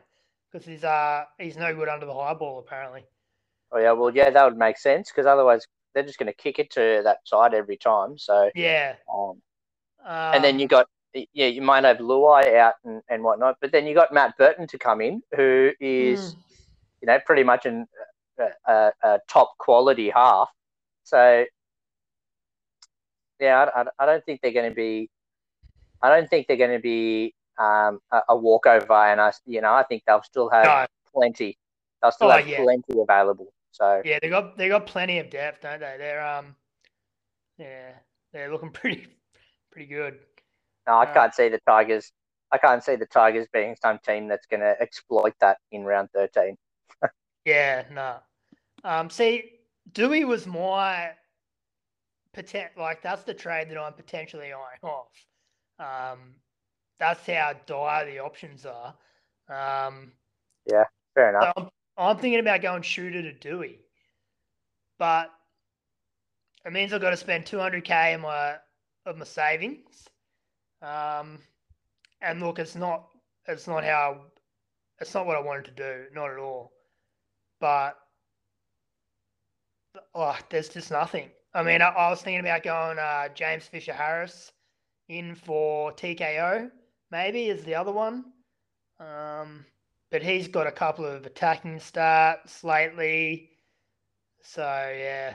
because 0.54 0.66
he's 0.66 0.84
uh 0.84 1.24
he's 1.38 1.56
no 1.56 1.74
good 1.74 1.88
under 1.88 2.06
the 2.06 2.14
high 2.14 2.34
ball 2.34 2.58
apparently. 2.58 3.04
Oh 3.72 3.78
yeah, 3.78 3.92
well 3.92 4.14
yeah, 4.14 4.30
that 4.30 4.44
would 4.44 4.56
make 4.56 4.78
sense 4.78 5.10
because 5.10 5.26
otherwise 5.26 5.66
they're 5.94 6.04
just 6.04 6.18
going 6.18 6.32
to 6.32 6.36
kick 6.36 6.58
it 6.58 6.70
to 6.72 7.00
that 7.04 7.18
side 7.26 7.54
every 7.54 7.76
time. 7.76 8.16
So 8.16 8.50
yeah, 8.54 8.94
um, 9.12 9.40
um, 10.04 10.34
and 10.34 10.44
then 10.44 10.58
you 10.58 10.68
got 10.68 10.86
yeah, 11.32 11.46
you 11.46 11.62
might 11.62 11.84
have 11.84 11.98
Luai 11.98 12.56
out 12.56 12.74
and, 12.84 13.02
and 13.08 13.22
whatnot, 13.22 13.56
but 13.60 13.72
then 13.72 13.86
you 13.86 13.94
got 13.94 14.12
Matt 14.12 14.36
Burton 14.36 14.66
to 14.68 14.78
come 14.78 15.00
in, 15.00 15.22
who 15.36 15.70
is 15.80 16.34
mm. 16.34 16.36
you 17.00 17.06
know 17.06 17.18
pretty 17.26 17.42
much 17.42 17.66
an 17.66 17.86
a, 18.68 18.92
a 19.02 19.18
top 19.28 19.56
quality 19.58 20.10
half. 20.10 20.48
So 21.04 21.44
yeah, 23.44 23.66
I, 23.74 23.84
I 24.02 24.06
don't 24.06 24.24
think 24.24 24.40
they're 24.40 24.52
going 24.52 24.70
to 24.70 24.74
be. 24.74 25.10
I 26.02 26.08
don't 26.08 26.28
think 26.28 26.46
they're 26.46 26.56
going 26.56 26.76
to 26.76 26.82
be 26.82 27.34
um, 27.58 28.00
a, 28.10 28.20
a, 28.30 28.36
walkover, 28.36 28.92
and 28.92 29.20
I, 29.20 29.32
you 29.46 29.60
know, 29.60 29.72
I 29.72 29.84
think 29.84 30.02
they'll 30.06 30.22
still 30.22 30.48
have 30.50 30.64
no. 30.64 30.86
plenty. 31.14 31.58
They'll 32.02 32.12
still 32.12 32.28
oh, 32.28 32.38
have 32.38 32.48
yeah. 32.48 32.62
plenty 32.62 32.98
available. 32.98 33.52
So 33.70 34.02
yeah, 34.04 34.18
they 34.22 34.28
got 34.28 34.56
they 34.56 34.68
got 34.68 34.86
plenty 34.86 35.18
of 35.18 35.30
depth, 35.30 35.62
don't 35.62 35.80
they? 35.80 35.96
They're 35.98 36.26
um, 36.26 36.56
yeah, 37.58 37.92
they're 38.32 38.50
looking 38.50 38.70
pretty 38.80 39.06
pretty 39.70 39.88
good. 39.88 40.18
No, 40.86 40.94
I 40.94 41.04
uh, 41.04 41.12
can't 41.12 41.34
see 41.34 41.48
the 41.48 41.60
Tigers. 41.66 42.12
I 42.52 42.58
can't 42.58 42.82
see 42.82 42.96
the 42.96 43.06
Tigers 43.06 43.46
being 43.52 43.76
some 43.82 43.98
team 44.06 44.28
that's 44.28 44.46
going 44.46 44.60
to 44.60 44.76
exploit 44.80 45.34
that 45.40 45.58
in 45.70 45.84
round 45.84 46.08
thirteen. 46.14 46.56
Yeah, 47.46 47.84
no. 47.92 48.16
Um, 48.84 49.10
see, 49.10 49.50
Dewey 49.92 50.24
was 50.24 50.46
my 50.46 51.10
potent 52.34 52.70
like 52.76 53.02
that's 53.02 53.22
the 53.22 53.34
trade 53.34 53.70
that 53.70 53.78
I'm 53.78 53.92
potentially 53.92 54.52
eyeing 54.52 54.82
off. 54.82 55.08
Um, 55.78 56.34
that's 56.98 57.26
how 57.26 57.54
dire 57.66 58.06
the 58.06 58.20
options 58.20 58.66
are. 58.66 58.94
Um, 59.48 60.12
yeah, 60.70 60.84
fair 61.14 61.30
enough. 61.30 61.52
So 61.56 61.62
I'm, 61.62 61.68
I'm, 61.96 62.18
thinking 62.18 62.40
about 62.40 62.62
going 62.62 62.82
shooter 62.82 63.22
to 63.22 63.32
Dewey, 63.32 63.80
but 64.98 65.30
it 66.64 66.72
means 66.72 66.92
I've 66.92 67.00
got 67.00 67.10
to 67.10 67.16
spend 67.16 67.44
200k 67.44 68.14
of 68.14 68.20
my 68.20 68.56
of 69.06 69.16
my 69.16 69.24
savings. 69.24 70.08
Um, 70.82 71.38
and 72.20 72.40
look, 72.40 72.58
it's 72.58 72.76
not 72.76 73.08
it's 73.46 73.66
not 73.66 73.84
how 73.84 74.22
it's 75.00 75.14
not 75.14 75.26
what 75.26 75.36
I 75.36 75.40
wanted 75.40 75.64
to 75.66 75.70
do, 75.72 76.04
not 76.14 76.30
at 76.30 76.38
all 76.38 76.74
but 77.64 77.96
oh, 80.14 80.36
there's 80.50 80.68
just 80.68 80.90
nothing. 80.90 81.30
I 81.54 81.62
mean, 81.62 81.82
I, 81.82 81.88
I 81.88 82.10
was 82.10 82.20
thinking 82.20 82.40
about 82.40 82.62
going 82.64 82.98
uh, 82.98 83.28
James 83.34 83.64
Fisher 83.64 83.92
Harris 83.92 84.52
in 85.08 85.34
for 85.34 85.92
TKO, 85.92 86.70
maybe 87.10 87.44
is 87.46 87.64
the 87.64 87.74
other 87.74 87.92
one. 87.92 88.24
Um, 88.98 89.64
but 90.10 90.22
he's 90.22 90.48
got 90.48 90.66
a 90.66 90.72
couple 90.72 91.04
of 91.04 91.26
attacking 91.26 91.78
starts 91.80 92.64
lately. 92.64 93.50
So 94.42 94.62
yeah, 94.62 95.34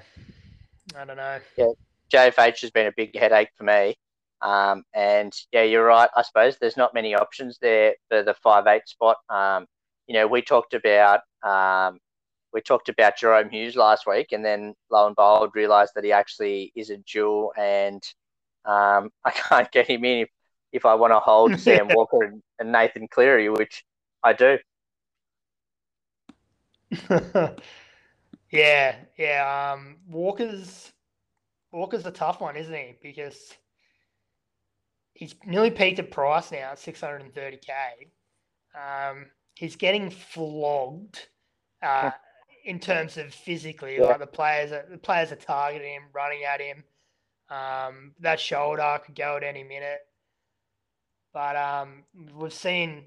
I 0.97 1.05
don't 1.05 1.17
know. 1.17 1.39
Yeah, 1.57 1.71
JFH 2.11 2.61
has 2.61 2.71
been 2.71 2.87
a 2.87 2.93
big 2.95 3.17
headache 3.17 3.49
for 3.57 3.63
me. 3.63 3.95
Um, 4.41 4.83
and 4.93 5.33
yeah, 5.51 5.63
you're 5.63 5.85
right. 5.85 6.09
I 6.15 6.21
suppose 6.21 6.57
there's 6.57 6.77
not 6.77 6.93
many 6.93 7.15
options 7.15 7.57
there 7.61 7.95
for 8.09 8.23
the 8.23 8.33
five 8.33 8.67
eight 8.67 8.87
spot. 8.87 9.17
Um, 9.29 9.65
you 10.07 10.13
know, 10.13 10.27
we 10.27 10.41
talked 10.41 10.73
about 10.73 11.21
um, 11.43 11.99
we 12.53 12.61
talked 12.61 12.89
about 12.89 13.17
Jahrome 13.17 13.51
Hughes 13.51 13.75
last 13.75 14.07
week, 14.07 14.31
and 14.31 14.43
then 14.43 14.73
lo 14.89 15.07
and 15.07 15.15
behold, 15.15 15.51
realised 15.53 15.93
that 15.95 16.03
he 16.03 16.11
actually 16.11 16.71
is 16.75 16.89
a 16.89 16.97
dual, 16.97 17.53
and 17.57 18.01
um, 18.65 19.11
I 19.25 19.31
can't 19.31 19.71
get 19.71 19.87
him 19.87 20.05
in 20.05 20.19
if, 20.19 20.29
if 20.71 20.85
I 20.85 20.95
want 20.95 21.13
to 21.13 21.19
hold 21.19 21.59
Sam 21.59 21.89
Walker 21.89 22.23
and, 22.23 22.41
and, 22.59 22.71
Nathan 22.71 23.07
Cleary, 23.07 23.49
which 23.49 23.83
I 24.23 24.33
do. 24.33 24.57
yeah, 28.51 28.95
yeah. 29.17 29.73
Um, 29.73 29.97
Walker's 30.07 30.91
Walker's 31.71 32.05
a 32.05 32.11
tough 32.11 32.41
one, 32.41 32.55
isn't 32.55 32.73
he? 32.73 32.95
Because 33.01 33.53
he's 35.13 35.35
nearly 35.45 35.69
peaked 35.69 35.99
at 35.99 36.09
price 36.09 36.51
now, 36.51 36.73
six 36.75 36.99
hundred 36.99 37.21
and 37.21 37.33
thirty 37.33 37.57
k. 37.57 37.73
Um, 38.75 39.27
he's 39.53 39.75
getting 39.75 40.09
flogged. 40.09 41.27
Uh, 41.81 42.11
in 42.69 42.79
terms 42.79 43.17
of 43.17 43.33
physically, 43.33 43.97
yeah. 43.97 44.05
like 44.05 44.19
the 44.19 44.27
players, 44.27 44.71
are, 44.71 44.85
the 44.91 44.97
players 44.99 45.31
are 45.31 45.37
targeting 45.37 45.91
him, 45.93 46.03
running 46.13 46.43
at 46.43 46.61
him. 46.61 46.83
Um, 47.49 48.11
that 48.19 48.39
shoulder 48.39 49.01
could 49.03 49.15
go 49.15 49.37
at 49.37 49.43
any 49.43 49.63
minute, 49.63 50.01
but 51.33 51.55
um, 51.55 52.03
we've 52.35 52.53
seen 52.53 53.05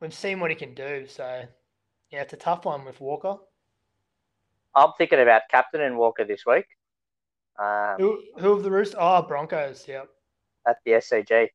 we've 0.00 0.14
seen 0.14 0.38
what 0.38 0.50
he 0.50 0.54
can 0.54 0.74
do. 0.74 1.06
So 1.08 1.42
yeah, 2.12 2.22
it's 2.22 2.32
a 2.34 2.36
tough 2.36 2.64
one 2.64 2.84
with 2.84 3.00
Walker. 3.00 3.34
I'm 4.76 4.90
thinking 4.96 5.20
about 5.20 5.42
captain 5.50 5.80
and 5.80 5.98
Walker 5.98 6.24
this 6.24 6.46
week. 6.46 6.66
Um, 7.58 7.96
who 7.98 8.22
who 8.38 8.52
of 8.52 8.62
the 8.62 8.70
roost? 8.70 8.94
Oh, 8.96 9.22
Broncos. 9.22 9.88
Yep. 9.88 10.08
At 10.68 10.76
the 10.86 10.92
SCG. 10.92 11.48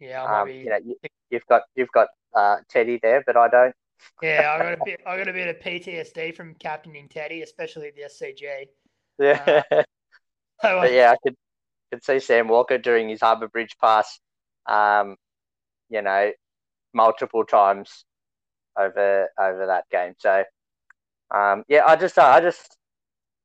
Yeah, 0.00 0.24
um, 0.24 0.50
you 0.50 0.66
know, 0.66 0.78
you, 0.84 0.96
have 1.32 1.46
got 1.48 1.62
you've 1.74 1.92
got 1.92 2.08
uh, 2.34 2.56
Teddy 2.68 2.98
there, 3.02 3.24
but 3.26 3.38
I 3.38 3.48
don't. 3.48 3.74
Yeah, 4.22 4.54
I 4.54 4.62
got 4.62 4.72
a 4.74 4.84
bit. 4.84 5.00
I 5.06 5.16
got 5.16 5.28
a 5.28 5.32
bit 5.32 5.48
of 5.48 5.62
PTSD 5.62 6.34
from 6.34 6.54
captaining 6.54 7.08
Teddy, 7.08 7.42
especially 7.42 7.92
the 7.94 8.02
SCG. 8.02 8.66
Yeah, 9.18 9.62
uh, 9.72 9.82
yeah, 10.90 11.12
I 11.12 11.16
could 11.22 11.36
could 11.92 12.04
see 12.04 12.20
Sam 12.20 12.48
Walker 12.48 12.78
doing 12.78 13.08
his 13.08 13.20
Harbour 13.20 13.48
Bridge 13.48 13.76
pass, 13.80 14.20
um, 14.66 15.16
you 15.88 16.02
know, 16.02 16.32
multiple 16.94 17.44
times 17.44 18.04
over 18.78 19.28
over 19.38 19.66
that 19.66 19.84
game. 19.90 20.14
So, 20.18 20.44
um, 21.34 21.64
yeah, 21.68 21.82
I 21.86 21.96
just 21.96 22.18
I 22.18 22.40
just 22.40 22.76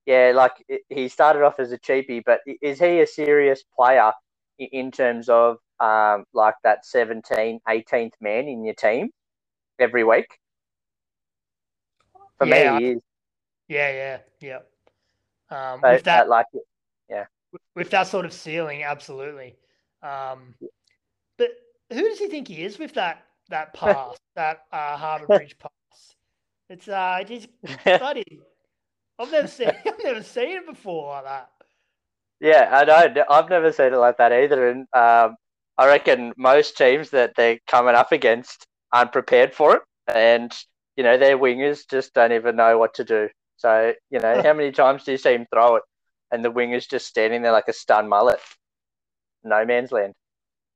yeah, 0.05 0.31
like 0.35 0.53
he 0.89 1.07
started 1.07 1.43
off 1.43 1.59
as 1.59 1.71
a 1.71 1.79
cheapie, 1.79 2.23
but 2.25 2.41
is 2.61 2.79
he 2.79 3.01
a 3.01 3.07
serious 3.07 3.63
player 3.75 4.11
in 4.59 4.91
terms 4.91 5.29
of 5.29 5.57
um, 5.79 6.25
like 6.33 6.55
that 6.63 6.85
17, 6.85 7.59
18th 7.67 8.11
man 8.21 8.47
in 8.47 8.63
your 8.63 8.75
team 8.75 9.09
every 9.79 10.03
week? 10.03 10.27
For 12.37 12.47
yeah, 12.47 12.77
me. 12.77 12.97
Yeah, 13.67 14.19
yeah, 14.39 14.59
yeah. 15.49 15.71
Um, 15.73 15.81
with 15.81 16.03
that, 16.03 16.29
like. 16.29 16.45
Yeah. 17.09 17.25
With 17.75 17.89
that 17.91 18.07
sort 18.07 18.25
of 18.25 18.33
ceiling, 18.33 18.83
absolutely. 18.83 19.55
Um, 20.03 20.55
but 21.37 21.51
who 21.91 22.01
does 22.01 22.19
he 22.19 22.27
think 22.27 22.47
he 22.47 22.63
is 22.63 22.77
with 22.77 22.93
that 22.93 23.23
that 23.49 23.73
pass, 23.75 24.17
that 24.35 24.63
uh, 24.71 24.97
Harbour 24.97 25.27
Bridge 25.37 25.57
pass? 25.57 26.15
It's 26.69 26.87
uh, 26.87 27.23
just 27.25 27.47
bloody. 27.83 28.41
I've 29.19 29.31
never 29.31 29.47
seen. 29.47 29.71
I've 29.85 30.03
never 30.03 30.23
seen 30.23 30.57
it 30.57 30.65
before 30.65 31.13
like 31.13 31.23
that. 31.25 31.49
Yeah, 32.41 32.69
I 32.71 32.83
know. 32.83 33.23
I've 33.29 33.49
never 33.49 33.71
seen 33.71 33.93
it 33.93 33.97
like 33.97 34.17
that 34.17 34.33
either, 34.33 34.69
and 34.69 34.81
um, 34.93 35.35
I 35.77 35.87
reckon 35.87 36.33
most 36.37 36.77
teams 36.77 37.11
that 37.11 37.33
they're 37.35 37.59
coming 37.67 37.95
up 37.95 38.11
against 38.11 38.65
aren't 38.91 39.11
prepared 39.11 39.53
for 39.53 39.75
it, 39.77 39.81
and 40.13 40.51
you 40.95 41.03
know, 41.03 41.17
their 41.17 41.37
wingers 41.37 41.87
just 41.89 42.13
don't 42.13 42.31
even 42.31 42.55
know 42.55 42.77
what 42.77 42.95
to 42.95 43.03
do. 43.03 43.29
So, 43.57 43.93
you 44.09 44.19
know, 44.19 44.41
how 44.41 44.53
many 44.53 44.71
times 44.71 45.03
do 45.03 45.11
you 45.11 45.17
see 45.17 45.33
him 45.33 45.45
throw 45.53 45.77
it 45.77 45.83
and 46.31 46.43
the 46.43 46.51
winger's 46.51 46.87
just 46.87 47.07
standing 47.07 47.41
there 47.41 47.51
like 47.51 47.67
a 47.67 47.73
stunned 47.73 48.09
mullet? 48.09 48.39
No 49.43 49.65
man's 49.65 49.91
land. 49.91 50.13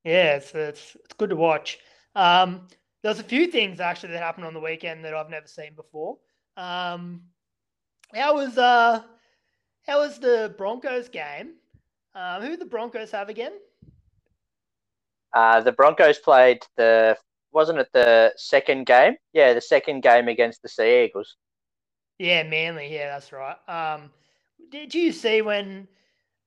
Yeah, 0.04 0.36
it's, 0.36 0.54
it's, 0.54 0.96
it's 1.04 1.14
good 1.18 1.30
to 1.30 1.36
watch. 1.36 1.78
Um, 2.14 2.68
there 3.02 3.10
was 3.10 3.20
a 3.20 3.24
few 3.24 3.46
things 3.46 3.80
actually 3.80 4.12
that 4.12 4.22
happened 4.22 4.46
on 4.46 4.54
the 4.54 4.60
weekend 4.60 5.04
that 5.04 5.14
I've 5.14 5.30
never 5.30 5.46
seen 5.46 5.74
before. 5.74 6.18
Um, 6.56 7.22
how 8.14 8.34
was 8.34 8.58
uh, 8.58 9.02
how 9.86 10.00
was 10.00 10.18
the 10.18 10.54
Broncos 10.58 11.08
game? 11.08 11.54
Um, 12.14 12.42
who 12.42 12.56
the 12.56 12.64
Broncos 12.64 13.10
have 13.12 13.28
again? 13.28 13.52
Uh, 15.32 15.60
the 15.60 15.72
Broncos 15.72 16.18
played 16.18 16.58
the 16.76 17.16
wasn't 17.52 17.78
it 17.80 17.88
the 17.92 18.32
second 18.36 18.86
game? 18.86 19.16
Yeah, 19.32 19.54
the 19.54 19.60
second 19.60 20.02
game 20.02 20.28
against 20.28 20.62
the 20.62 20.68
Sea 20.68 21.04
Eagles. 21.04 21.36
Yeah, 22.18 22.42
Manly. 22.42 22.92
Yeah, 22.92 23.08
that's 23.12 23.32
right. 23.32 23.56
Um, 23.68 24.10
did 24.70 24.94
you 24.94 25.12
see 25.12 25.42
when 25.42 25.88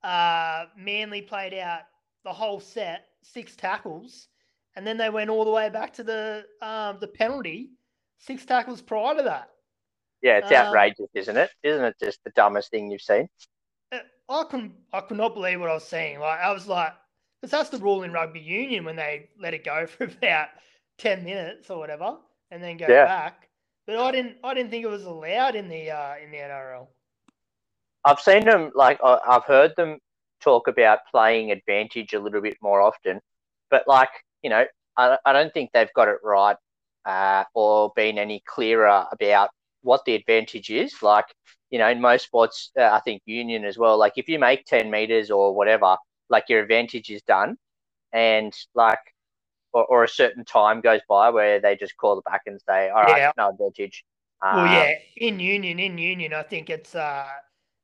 uh, 0.03 0.65
Manly 0.77 1.21
played 1.21 1.53
out 1.55 1.81
the 2.23 2.33
whole 2.33 2.59
set, 2.59 3.05
six 3.23 3.55
tackles, 3.55 4.27
and 4.75 4.85
then 4.85 4.97
they 4.97 5.09
went 5.09 5.29
all 5.29 5.45
the 5.45 5.51
way 5.51 5.69
back 5.69 5.93
to 5.93 6.03
the 6.03 6.45
um, 6.61 6.99
the 6.99 7.07
penalty, 7.07 7.71
six 8.19 8.45
tackles 8.45 8.81
prior 8.81 9.15
to 9.17 9.23
that? 9.23 9.49
Yeah, 10.21 10.37
it's 10.37 10.51
Um, 10.51 10.51
outrageous, 10.51 11.09
isn't 11.13 11.37
it? 11.37 11.51
Isn't 11.63 11.83
it 11.85 11.95
just 11.99 12.23
the 12.23 12.31
dumbest 12.31 12.71
thing 12.71 12.89
you've 12.89 13.01
seen? 13.01 13.27
Uh, 13.91 13.99
I 14.29 14.43
couldn't, 14.49 14.73
I 14.91 15.01
could 15.01 15.17
not 15.17 15.33
believe 15.33 15.59
what 15.59 15.69
I 15.69 15.73
was 15.73 15.87
seeing. 15.87 16.19
Like 16.19 16.39
I 16.39 16.51
was 16.51 16.67
like, 16.67 16.93
because 17.41 17.51
that's 17.51 17.69
the 17.69 17.77
rule 17.83 18.03
in 18.03 18.11
rugby 18.13 18.39
union 18.39 18.85
when 18.85 18.95
they 18.95 19.29
let 19.39 19.53
it 19.53 19.63
go 19.63 19.85
for 19.87 20.05
about 20.05 20.49
ten 20.97 21.23
minutes 21.23 21.69
or 21.69 21.79
whatever, 21.79 22.17
and 22.51 22.63
then 22.63 22.77
go 22.77 22.95
Yeah. 22.95 23.03
back. 23.03 23.49
But 23.85 23.97
I 23.97 24.11
didn't, 24.11 24.37
I 24.43 24.53
didn't 24.53 24.71
think 24.71 24.83
it 24.85 24.89
was 24.89 25.05
allowed 25.05 25.55
in 25.55 25.69
the 25.69 25.91
uh, 25.91 26.15
in 26.17 26.31
the 26.31 26.39
NRL. 26.39 26.87
I've 28.05 28.19
seen 28.19 28.45
them 28.45 28.71
like 28.75 28.99
I've 29.03 29.45
heard 29.45 29.73
them 29.77 29.99
talk 30.41 30.67
about 30.67 30.99
playing 31.11 31.51
advantage 31.51 32.13
a 32.13 32.19
little 32.19 32.41
bit 32.41 32.57
more 32.61 32.81
often, 32.81 33.21
but 33.69 33.83
like 33.87 34.09
you 34.41 34.49
know, 34.49 34.65
I, 34.97 35.17
I 35.25 35.33
don't 35.33 35.53
think 35.53 35.71
they've 35.73 35.93
got 35.93 36.07
it 36.09 36.17
right 36.23 36.57
uh, 37.05 37.43
or 37.53 37.91
been 37.95 38.17
any 38.17 38.41
clearer 38.45 39.05
about 39.11 39.49
what 39.81 40.01
the 40.05 40.15
advantage 40.15 40.69
is. 40.69 41.01
Like 41.01 41.25
you 41.69 41.79
know, 41.79 41.87
in 41.89 42.01
most 42.01 42.25
sports, 42.25 42.71
uh, 42.79 42.83
I 42.91 42.99
think 43.01 43.21
union 43.25 43.65
as 43.65 43.77
well. 43.77 43.97
Like 43.97 44.13
if 44.17 44.27
you 44.29 44.39
make 44.39 44.65
ten 44.65 44.91
meters 44.91 45.31
or 45.31 45.53
whatever, 45.55 45.97
like 46.29 46.45
your 46.49 46.61
advantage 46.61 47.09
is 47.09 47.21
done, 47.23 47.57
and 48.13 48.53
like 48.75 48.99
or, 49.73 49.85
or 49.85 50.03
a 50.03 50.07
certain 50.09 50.45
time 50.45 50.81
goes 50.81 51.01
by 51.09 51.29
where 51.31 51.59
they 51.59 51.75
just 51.75 51.97
call 51.97 52.17
it 52.19 52.25
back 52.25 52.41
and 52.45 52.59
say, 52.61 52.89
all 52.89 53.03
right, 53.03 53.17
Yeah. 53.17 53.31
no 53.37 53.49
advantage. 53.49 54.03
Well, 54.51 54.67
Um, 54.67 54.67
yeah, 54.67 54.93
in 55.17 55.39
union, 55.39 55.79
in 55.79 55.97
union, 55.97 56.33
I 56.33 56.43
think 56.43 56.69
it's 56.69 56.95
uh, 56.95 57.27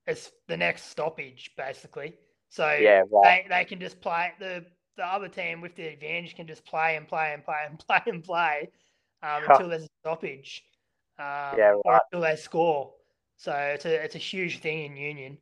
it's 0.08 0.32
the 0.48 0.58
next 0.58 0.86
stoppage 0.86 1.52
basically. 1.58 2.16
So 2.50 2.66
yeah, 2.78 3.04
right. 3.12 3.36
they, 3.44 3.46
they 3.50 3.66
can 3.66 3.80
just 3.80 4.02
play 4.02 4.34
the 4.40 4.66
the 4.98 5.06
other 5.06 5.30
team 5.30 5.62
with 5.62 5.76
the 5.76 5.88
advantage 5.88 6.36
can 6.36 6.46
just 6.48 6.66
play 6.66 6.98
and 6.98 7.08
play 7.08 7.34
and 7.34 7.44
play 7.44 7.66
and 7.70 7.80
play 7.88 8.02
and 8.08 8.24
play 8.24 8.70
um, 9.24 9.46
Huh. 9.46 9.46
until 9.46 9.70
there's 9.70 9.84
a 9.86 9.90
stoppage. 10.04 10.64
Um, 11.18 11.58
Yeah, 11.58 11.74
or 11.84 11.94
right. 11.94 12.02
until 12.12 12.22
they 12.22 12.36
score. 12.36 12.94
So 13.38 13.54
it's 13.54 13.86
a 13.86 14.04
it's 14.04 14.16
a 14.16 14.20
huge 14.20 14.60
thing 14.62 14.86
in 14.86 14.98
union. 14.98 15.38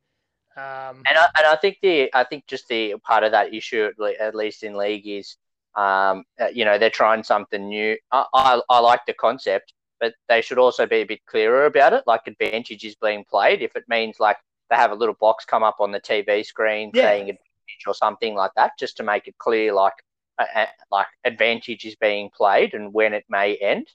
Um, 0.55 1.09
And 1.09 1.17
I, 1.17 1.27
and 1.37 1.47
I 1.47 1.55
think 1.55 1.77
the 1.81 2.09
I 2.13 2.23
think 2.23 2.47
just 2.47 2.67
the 2.67 2.95
part 3.05 3.23
of 3.23 3.31
that 3.31 3.53
issue 3.53 3.89
at 4.19 4.35
least 4.35 4.63
in 4.63 4.75
league 4.75 5.07
is 5.07 5.37
um 5.77 6.23
uh, 6.41 6.47
you 6.53 6.65
know 6.65 6.77
they're 6.77 6.89
trying 6.89 7.23
something 7.23 7.67
new. 7.69 7.97
I, 8.11 8.25
I 8.33 8.61
I 8.69 8.79
like 8.79 9.05
the 9.05 9.13
concept, 9.13 9.73
but 9.99 10.13
they 10.27 10.41
should 10.41 10.57
also 10.57 10.85
be 10.85 10.97
a 10.97 11.05
bit 11.05 11.25
clearer 11.25 11.65
about 11.65 11.93
it. 11.93 12.03
Like 12.07 12.21
advantage 12.27 12.83
is 12.83 12.95
being 12.95 13.23
played. 13.29 13.61
If 13.61 13.75
it 13.75 13.85
means 13.87 14.19
like 14.19 14.37
they 14.69 14.75
have 14.75 14.91
a 14.91 14.95
little 14.95 15.15
box 15.19 15.45
come 15.45 15.63
up 15.63 15.77
on 15.79 15.91
the 15.91 15.99
TV 16.01 16.43
screen 16.45 16.91
Yeah. 16.93 17.03
saying 17.03 17.21
advantage 17.29 17.83
or 17.87 17.93
something 17.93 18.35
like 18.35 18.51
that, 18.55 18.71
just 18.79 18.97
to 18.97 19.03
make 19.03 19.27
it 19.27 19.37
clear 19.37 19.71
like 19.73 19.93
uh, 20.39 20.45
uh, 20.55 20.65
like 20.91 21.07
advantage 21.23 21.85
is 21.85 21.95
being 21.95 22.29
played 22.35 22.73
and 22.73 22.93
when 22.93 23.13
it 23.13 23.25
may 23.29 23.55
end. 23.57 23.87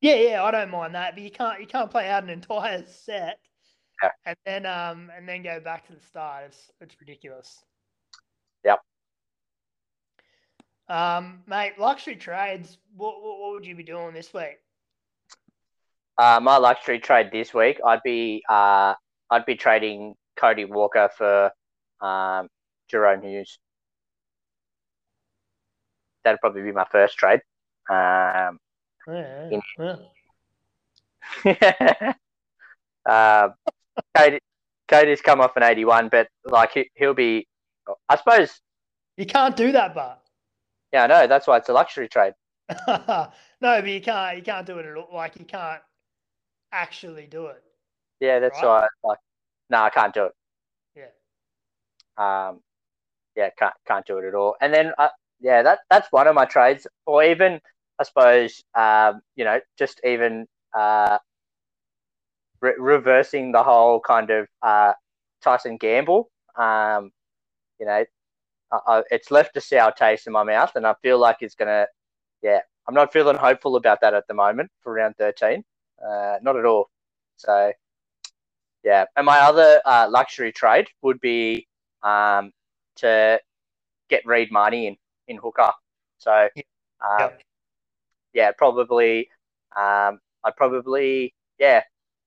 Yeah, 0.00 0.16
yeah, 0.16 0.42
I 0.44 0.50
don't 0.50 0.70
mind 0.70 0.94
that, 0.96 1.14
but 1.14 1.22
you 1.22 1.30
can't 1.30 1.60
you 1.60 1.66
can't 1.66 1.90
play 1.90 2.08
out 2.08 2.24
an 2.24 2.30
entire 2.30 2.84
set 2.86 3.38
Yeah. 4.02 4.10
and 4.26 4.36
then 4.44 4.66
um 4.66 5.10
and 5.16 5.28
then 5.28 5.42
go 5.42 5.60
back 5.60 5.86
to 5.86 5.92
the 5.92 6.00
start. 6.00 6.44
It's 6.46 6.70
it's 6.80 6.96
ridiculous. 7.00 7.62
Yep. 8.64 8.80
Um, 10.88 11.42
mate, 11.46 11.78
luxury 11.78 12.16
trades. 12.16 12.78
What, 12.96 13.22
what 13.22 13.38
what 13.38 13.52
would 13.52 13.66
you 13.66 13.74
be 13.74 13.82
doing 13.82 14.12
this 14.14 14.32
week? 14.34 14.58
Uh, 16.18 16.40
my 16.42 16.56
luxury 16.58 16.98
trade 16.98 17.30
this 17.32 17.54
week, 17.54 17.80
I'd 17.84 18.02
be 18.02 18.42
uh, 18.48 18.94
I'd 19.30 19.46
be 19.46 19.54
trading 19.56 20.14
Cody 20.36 20.64
Walker 20.66 21.08
for 21.16 21.46
um, 22.06 22.48
Jahrome 22.92 23.22
Hughes. 23.24 23.58
That'd 26.24 26.40
probably 26.40 26.62
be 26.62 26.72
my 26.72 26.86
first 26.90 27.16
trade. 27.16 27.40
Um, 27.88 28.58
Yeah, 29.08 29.50
In- 29.50 29.62
yeah. 31.44 32.12
um, 33.06 33.54
Cody, 34.16 34.38
Cody's 34.88 35.20
come 35.22 35.40
off 35.40 35.56
an 35.56 35.62
eighty-one, 35.62 36.08
but 36.10 36.28
like 36.44 36.72
he, 36.72 36.90
he'll 36.94 37.14
be, 37.14 37.46
I 38.08 38.16
suppose. 38.16 38.60
You 39.16 39.26
can't 39.26 39.56
do 39.56 39.72
that, 39.72 39.94
but 39.94 40.21
Yeah, 40.92 41.04
I 41.04 41.06
know. 41.06 41.26
That's 41.26 41.46
why 41.46 41.58
it's 41.58 41.68
a 41.68 41.72
luxury 41.72 42.08
trade. 42.08 42.34
no, 42.88 43.28
but 43.60 43.86
you 43.86 44.00
can't 44.00 44.36
you 44.36 44.42
can't 44.42 44.66
do 44.66 44.78
it 44.78 44.86
at 44.86 44.96
all. 44.96 45.08
Like 45.12 45.36
you 45.38 45.44
can't 45.44 45.82
actually 46.72 47.26
do 47.26 47.46
it. 47.46 47.62
Yeah, 48.20 48.38
that's 48.40 48.60
Right. 48.60 48.62
why. 48.62 48.86
Like, 49.02 49.18
no, 49.70 49.82
I 49.82 49.90
can't 49.90 50.14
do 50.14 50.26
it. 50.26 50.32
Yeah. 50.94 51.08
um, 52.16 52.60
yeah, 53.36 53.50
can't 53.58 53.74
can't 53.86 54.06
do 54.06 54.18
it 54.18 54.26
at 54.26 54.34
all. 54.34 54.56
And 54.60 54.72
then, 54.74 54.92
uh, 54.98 55.08
yeah, 55.40 55.62
that 55.62 55.80
that's 55.90 56.10
one 56.12 56.26
of 56.28 56.34
my 56.34 56.44
trades, 56.44 56.86
or 57.06 57.22
even 57.24 57.60
I 57.98 58.04
suppose, 58.04 58.62
um, 58.74 59.20
you 59.36 59.44
know, 59.44 59.60
just 59.78 60.00
even 60.04 60.46
uh, 60.76 61.18
re- 62.60 62.74
reversing 62.78 63.52
the 63.52 63.62
whole 63.62 64.00
kind 64.00 64.30
of 64.30 64.48
uh, 64.62 64.92
Tyson 65.42 65.76
Gamble. 65.76 66.30
Um, 66.56 67.10
you 67.80 67.86
know, 67.86 68.04
I, 68.72 68.78
I, 68.86 69.02
it's 69.10 69.30
left 69.30 69.56
a 69.56 69.60
sour 69.60 69.92
taste 69.92 70.26
in 70.26 70.32
my 70.32 70.42
mouth, 70.42 70.72
and 70.74 70.86
I 70.86 70.94
feel 71.02 71.18
like 71.18 71.38
it's 71.42 71.54
gonna. 71.54 71.86
Yeah, 72.42 72.60
I'm 72.88 72.94
not 72.94 73.12
feeling 73.12 73.36
hopeful 73.36 73.76
about 73.76 74.00
that 74.00 74.14
at 74.14 74.26
the 74.26 74.34
moment 74.34 74.70
for 74.80 74.94
round 74.94 75.16
13. 75.16 75.62
Uh, 76.04 76.38
not 76.42 76.56
at 76.56 76.64
all. 76.64 76.90
So, 77.36 77.72
yeah. 78.82 79.04
And 79.16 79.24
my 79.26 79.38
other 79.38 79.80
uh, 79.84 80.08
luxury 80.10 80.50
trade 80.50 80.88
would 81.02 81.20
be 81.20 81.68
um, 82.02 82.52
to 82.96 83.40
get 84.10 84.26
Reed 84.26 84.50
Mahoney 84.50 84.88
in 84.88 84.96
in 85.28 85.36
hooker. 85.36 85.70
So, 86.18 86.48
um, 87.00 87.20
Yep. 87.20 87.42
yeah, 88.34 88.50
probably. 88.52 89.28
Um, 89.76 90.20
I'd 90.44 90.56
probably 90.56 91.34
yeah 91.58 91.82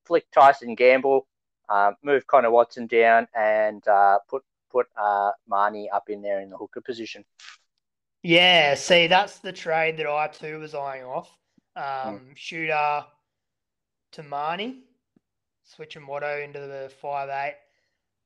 flick 0.06 0.26
Tyson 0.32 0.76
Gamble, 0.76 1.28
um, 1.70 1.96
move 2.04 2.26
Connor 2.28 2.52
Watson 2.52 2.88
down, 2.88 3.28
and 3.36 3.86
uh, 3.88 4.20
put 4.30 4.44
put 4.76 4.88
uh, 5.02 5.32
Mahoney 5.48 5.90
up 5.90 6.10
in 6.10 6.22
there 6.22 6.42
in 6.42 6.50
the 6.50 6.58
hooker 6.58 6.82
position. 6.82 7.24
Yeah, 8.24 8.76
see, 8.76 9.08
that's 9.08 9.40
the 9.40 9.54
trade 9.54 9.98
that 9.98 10.08
I 10.08 10.28
too 10.28 10.60
was 10.60 10.74
eyeing 10.76 11.06
off. 11.06 11.30
Hmm. 11.78 12.10
Um, 12.10 12.22
Shooter 12.36 13.06
to 14.14 14.24
Mahoney, 14.24 14.80
switching 15.64 16.08
Watto 16.08 16.44
into 16.44 16.60
the 16.60 16.92
five 17.02 17.30
eight, 17.30 17.58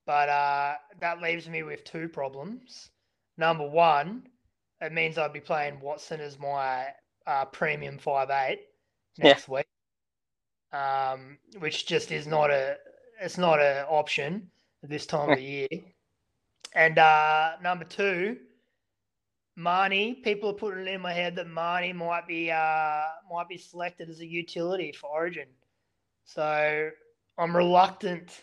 but 0.06 0.28
uh, 0.28 0.74
that 1.00 1.20
leaves 1.20 1.48
me 1.48 1.62
with 1.62 1.84
two 1.84 2.08
problems. 2.08 2.90
Number 3.36 3.68
one, 3.68 4.22
it 4.80 4.92
means 4.92 5.18
I'd 5.18 5.32
be 5.32 5.40
playing 5.40 5.80
Watson 5.80 6.20
as 6.20 6.38
my 6.38 6.86
uh, 7.26 7.44
premium 7.46 7.98
five 7.98 8.30
eight 8.30 8.60
Yeah. 9.18 9.24
next 9.28 9.48
week, 9.48 9.66
um, 10.72 11.38
which 11.58 11.86
just 11.86 12.10
is 12.10 12.26
not 12.26 12.50
a 12.50 12.76
it's 13.20 13.38
not 13.38 13.60
an 13.60 13.84
option 13.88 14.50
at 14.82 14.88
this 14.88 15.06
time 15.06 15.30
of 15.30 15.36
the 15.38 15.44
year. 15.44 15.68
And 16.74 16.98
uh, 16.98 17.52
number 17.62 17.84
two, 17.84 18.36
Mahoney, 19.56 20.14
people 20.14 20.50
are 20.50 20.54
putting 20.54 20.86
it 20.86 20.90
in 20.94 21.00
my 21.00 21.12
head 21.12 21.34
that 21.36 21.48
Mahoney 21.48 21.92
might 21.92 22.26
be 22.26 22.50
uh, 22.50 23.02
might 23.30 23.48
be 23.48 23.58
selected 23.58 24.08
as 24.08 24.20
a 24.20 24.26
utility 24.26 24.92
for 24.92 25.08
Origin. 25.10 25.48
So 26.24 26.90
I'm 27.36 27.56
reluctant 27.56 28.42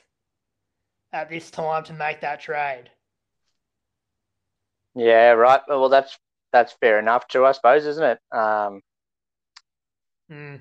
at 1.13 1.29
this 1.29 1.49
time 1.49 1.83
to 1.85 1.93
make 1.93 2.19
that 2.21 2.41
trade. 2.41 2.89
Yeah, 4.95 5.31
right. 5.31 5.61
Well, 5.67 5.89
that's 5.89 6.17
that's 6.51 6.73
fair 6.73 6.99
enough 6.99 7.27
too, 7.27 7.45
I 7.45 7.51
suppose, 7.53 7.85
isn't 7.85 8.03
it? 8.03 8.19
Um, 8.37 8.81
Hmm. 10.29 10.55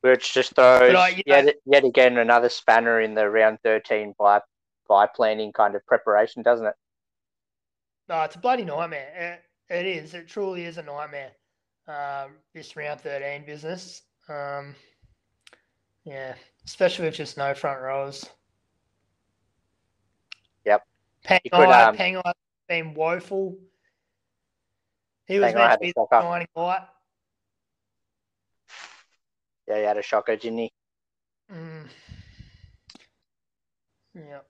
which 0.00 0.34
just 0.34 0.56
throws 0.56 0.92
I- 0.96 1.22
yet, 1.24 1.44
know- 1.44 1.52
yet 1.66 1.84
again 1.84 2.18
another 2.18 2.48
spanner 2.48 3.00
in 3.00 3.14
the 3.14 3.30
round 3.30 3.60
13 3.62 4.14
by 4.18 4.40
by 4.92 5.06
planning 5.06 5.50
kind 5.52 5.74
of 5.74 5.86
preparation, 5.86 6.42
doesn't 6.42 6.66
it? 6.66 6.74
No, 8.10 8.20
it's 8.24 8.36
a 8.36 8.38
bloody 8.38 8.62
nightmare. 8.62 9.40
It, 9.70 9.74
it 9.74 9.86
is. 9.86 10.12
It 10.12 10.28
truly 10.28 10.66
is 10.66 10.76
a 10.76 10.82
nightmare. 10.82 11.32
Um, 11.88 12.32
this 12.52 12.76
round 12.76 13.00
13 13.00 13.46
business. 13.46 14.02
Um, 14.28 14.74
yeah, 16.04 16.34
especially 16.66 17.06
with 17.06 17.14
just 17.14 17.38
no 17.38 17.54
front 17.54 17.80
rows. 17.80 18.26
Yep. 20.66 20.82
Pangai, 21.26 21.40
You 21.44 21.50
could, 21.52 21.68
um, 21.70 21.96
Pangai's 21.96 22.34
been 22.68 22.92
woeful. 22.92 23.56
He 25.26 25.38
was 25.38 25.54
meant 25.54 25.72
to 25.72 25.78
be 25.78 25.94
the 25.96 26.06
shining 26.10 26.48
light. 26.54 26.82
Yeah, 29.66 29.78
he 29.78 29.84
had 29.84 29.96
a 29.96 30.02
shocker, 30.02 30.36
didn't 30.36 30.58
he? 30.58 30.72
Mm. 31.50 31.88
Yeah. 34.14 34.40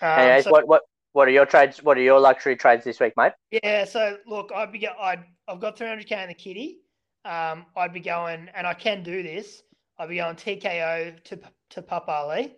Um, 0.00 0.42
so- 0.42 0.50
what 0.50 0.68
what 0.68 0.82
what 1.12 1.26
are 1.28 1.32
your 1.32 1.46
trades? 1.46 1.82
What 1.82 1.96
are 1.96 2.02
your 2.02 2.20
luxury 2.20 2.56
trades 2.56 2.84
this 2.84 3.00
week, 3.00 3.14
mate? 3.16 3.32
Yeah, 3.50 3.84
so 3.84 4.18
look, 4.26 4.52
I'd 4.54 4.72
be 4.72 4.86
I'd 4.86 5.24
I've 5.48 5.60
got 5.60 5.76
300k 5.76 6.22
in 6.22 6.28
the 6.28 6.34
kitty. 6.34 6.80
Um, 7.24 7.66
I'd 7.76 7.92
be 7.92 8.00
going, 8.00 8.48
and 8.54 8.66
I 8.66 8.74
can 8.74 9.02
do 9.02 9.22
this. 9.22 9.62
I'd 9.98 10.08
be 10.08 10.16
going 10.16 10.36
TKO 10.36 11.22
to 11.24 11.40
to 11.70 11.82
Papali'i. 11.82 12.52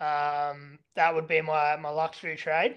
Um, 0.00 0.78
that 0.96 1.14
would 1.14 1.26
be 1.26 1.40
my 1.40 1.76
my 1.76 1.90
luxury 1.90 2.36
trade. 2.36 2.76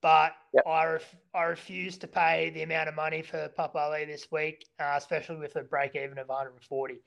But 0.00 0.34
Yep. 0.52 0.66
I 0.66 0.84
ref, 0.84 1.16
I 1.32 1.42
refuse 1.44 1.96
to 1.98 2.06
pay 2.06 2.50
the 2.50 2.62
amount 2.62 2.90
of 2.90 2.94
money 2.94 3.22
for 3.22 3.48
Papali'i 3.58 4.06
this 4.06 4.30
week, 4.30 4.66
uh, 4.78 4.94
especially 4.96 5.36
with 5.36 5.56
a 5.56 5.62
break 5.62 5.96
even 5.96 6.18
of 6.18 6.28
140. 6.28 6.98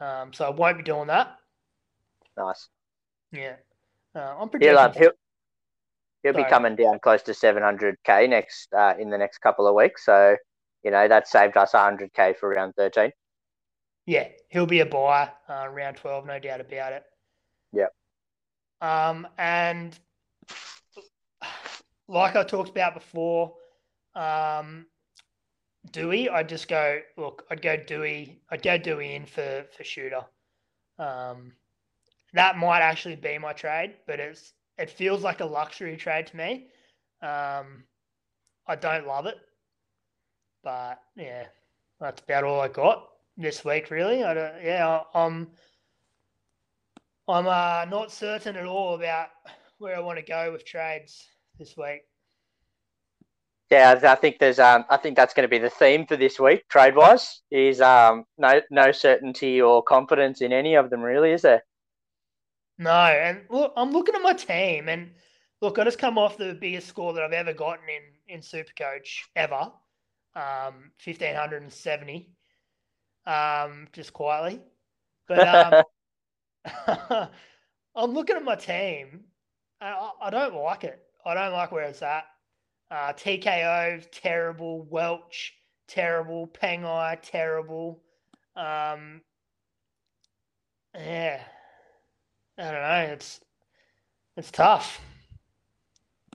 Um, 0.00 0.32
so 0.32 0.44
I 0.44 0.50
won't 0.50 0.76
be 0.76 0.82
doing 0.82 1.06
that. 1.06 1.38
Nice. 2.36 2.68
Yeah, 3.30 3.54
uh, 4.16 4.34
I'm 4.40 4.50
he'll, 4.60 4.78
um, 4.78 4.92
he'll, 4.96 5.10
he'll 6.22 6.32
be 6.32 6.44
coming 6.44 6.74
down 6.74 6.98
close 7.00 7.22
to 7.22 7.32
700k 7.32 8.28
next 8.28 8.72
uh, 8.72 8.94
in 8.98 9.10
the 9.10 9.18
next 9.18 9.38
couple 9.38 9.66
of 9.68 9.74
weeks. 9.74 10.04
So 10.04 10.36
you 10.82 10.90
know 10.90 11.06
that 11.06 11.28
saved 11.28 11.56
us 11.56 11.72
100k 11.72 12.36
for 12.36 12.48
round 12.48 12.74
13. 12.76 13.12
Yeah, 14.06 14.28
he'll 14.48 14.66
be 14.66 14.80
a 14.80 14.86
buyer 14.86 15.30
uh, 15.48 15.68
round 15.68 15.96
12, 15.96 16.26
no 16.26 16.38
doubt 16.38 16.60
about 16.60 16.92
it. 16.92 17.02
Yep. 17.72 17.92
Um, 18.80 19.26
and 19.36 19.98
like 22.08 22.36
I 22.36 22.44
talked 22.44 22.70
about 22.70 22.94
before, 22.94 23.54
um, 24.14 24.86
Dewey, 25.90 26.28
I'd 26.28 26.48
just 26.48 26.68
go, 26.68 27.00
look, 27.16 27.44
I'd 27.50 27.62
go 27.62 27.76
Dewey, 27.76 28.40
I'd 28.50 28.62
go 28.62 28.78
Dewey 28.78 29.14
in 29.14 29.26
for, 29.26 29.66
for 29.76 29.82
shooter. 29.82 30.24
Um, 30.98 31.52
that 32.36 32.58
might 32.58 32.80
actually 32.80 33.16
be 33.16 33.38
my 33.38 33.52
trade, 33.52 33.94
but 34.06 34.20
it's 34.20 34.52
it 34.78 34.90
feels 34.90 35.22
like 35.22 35.40
a 35.40 35.44
luxury 35.44 35.96
trade 35.96 36.26
to 36.28 36.36
me. 36.36 36.68
Um, 37.22 37.84
I 38.66 38.76
don't 38.76 39.06
love 39.06 39.26
it, 39.26 39.36
but 40.62 41.00
yeah, 41.16 41.46
that's 42.00 42.22
about 42.22 42.44
all 42.44 42.60
I 42.60 42.68
got 42.68 43.08
this 43.36 43.64
week. 43.64 43.90
Really, 43.90 44.22
I 44.24 44.34
don't. 44.34 44.62
Yeah, 44.62 45.00
I'm. 45.14 45.48
I'm 47.28 47.46
uh, 47.48 47.86
not 47.90 48.12
certain 48.12 48.54
at 48.54 48.66
all 48.66 48.94
about 48.94 49.28
where 49.78 49.96
I 49.96 50.00
want 50.00 50.18
to 50.18 50.24
go 50.24 50.52
with 50.52 50.64
trades 50.64 51.26
this 51.58 51.76
week. 51.76 52.02
Yeah, 53.70 53.98
I 54.04 54.14
think 54.14 54.38
there's 54.38 54.60
um 54.60 54.84
I 54.88 54.96
think 54.96 55.16
that's 55.16 55.34
going 55.34 55.42
to 55.42 55.48
be 55.48 55.58
the 55.58 55.70
theme 55.70 56.06
for 56.06 56.16
this 56.16 56.38
week 56.38 56.68
trade 56.68 56.94
wise 56.94 57.42
is 57.50 57.80
um 57.80 58.24
no 58.38 58.60
no 58.70 58.92
certainty 58.92 59.60
or 59.60 59.82
confidence 59.82 60.40
in 60.40 60.52
any 60.52 60.76
of 60.76 60.88
them 60.88 61.00
really, 61.00 61.32
is 61.32 61.42
there? 61.42 61.64
No, 62.78 62.90
and 62.90 63.44
look, 63.50 63.72
I'm 63.76 63.90
looking 63.92 64.14
at 64.14 64.22
my 64.22 64.34
team, 64.34 64.88
and 64.88 65.14
look, 65.60 65.78
I 65.78 65.84
just 65.84 65.98
come 65.98 66.18
off 66.18 66.36
the 66.36 66.54
biggest 66.54 66.88
score 66.88 67.12
that 67.14 67.22
I've 67.22 67.32
ever 67.32 67.52
gotten 67.54 67.84
in 67.88 68.34
in 68.34 68.40
Supercoach 68.40 69.22
ever, 69.34 69.72
um, 70.34 70.92
fifteen 70.98 71.34
hundred 71.34 71.62
and 71.62 71.72
seventy, 71.72 72.30
um, 73.26 73.88
just 73.92 74.12
quietly. 74.12 74.60
But 75.28 75.44
um, 75.44 75.84
I'm 77.96 78.12
looking 78.12 78.36
at 78.36 78.44
my 78.44 78.56
team. 78.56 79.24
and 79.80 79.94
I, 79.94 80.10
I 80.22 80.30
don't 80.30 80.54
like 80.56 80.84
it. 80.84 81.00
I 81.24 81.34
don't 81.34 81.52
like 81.52 81.72
where 81.72 81.84
it's 81.84 82.02
at. 82.02 82.24
Uh, 82.90 83.12
TKO 83.14 84.00
terrible, 84.12 84.82
Welch 84.84 85.54
terrible, 85.88 86.48
Pangai 86.48 87.18
terrible. 87.22 88.02
Um, 88.56 89.22
yeah, 90.94 91.42
I 92.58 92.64
don't 92.64 92.82
know. 92.82 93.12
It's 93.12 93.40
it's 94.36 94.50
tough. 94.50 95.00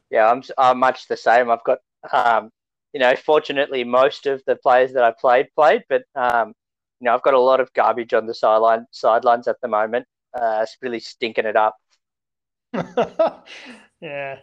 Yeah, 0.09 0.29
I'm 0.29 0.43
I'm 0.57 0.79
much 0.79 1.07
the 1.07 1.17
same. 1.17 1.49
I've 1.49 1.63
got 1.63 1.79
um 2.11 2.51
you 2.93 2.99
know 2.99 3.15
fortunately 3.15 3.83
most 3.83 4.25
of 4.25 4.41
the 4.45 4.55
players 4.55 4.93
that 4.93 5.03
I 5.03 5.11
played 5.11 5.47
played, 5.55 5.83
but 5.89 6.03
um 6.15 6.53
you 6.99 7.05
know 7.05 7.13
I've 7.13 7.23
got 7.23 7.33
a 7.33 7.39
lot 7.39 7.59
of 7.59 7.73
garbage 7.73 8.13
on 8.13 8.25
the 8.27 8.33
sideline 8.33 8.85
sidelines 8.91 9.47
at 9.47 9.57
the 9.61 9.67
moment. 9.67 10.05
Uh, 10.33 10.59
it's 10.63 10.77
really 10.81 10.99
stinking 10.99 11.45
it 11.45 11.55
up. 11.57 11.75
yeah, 12.73 14.39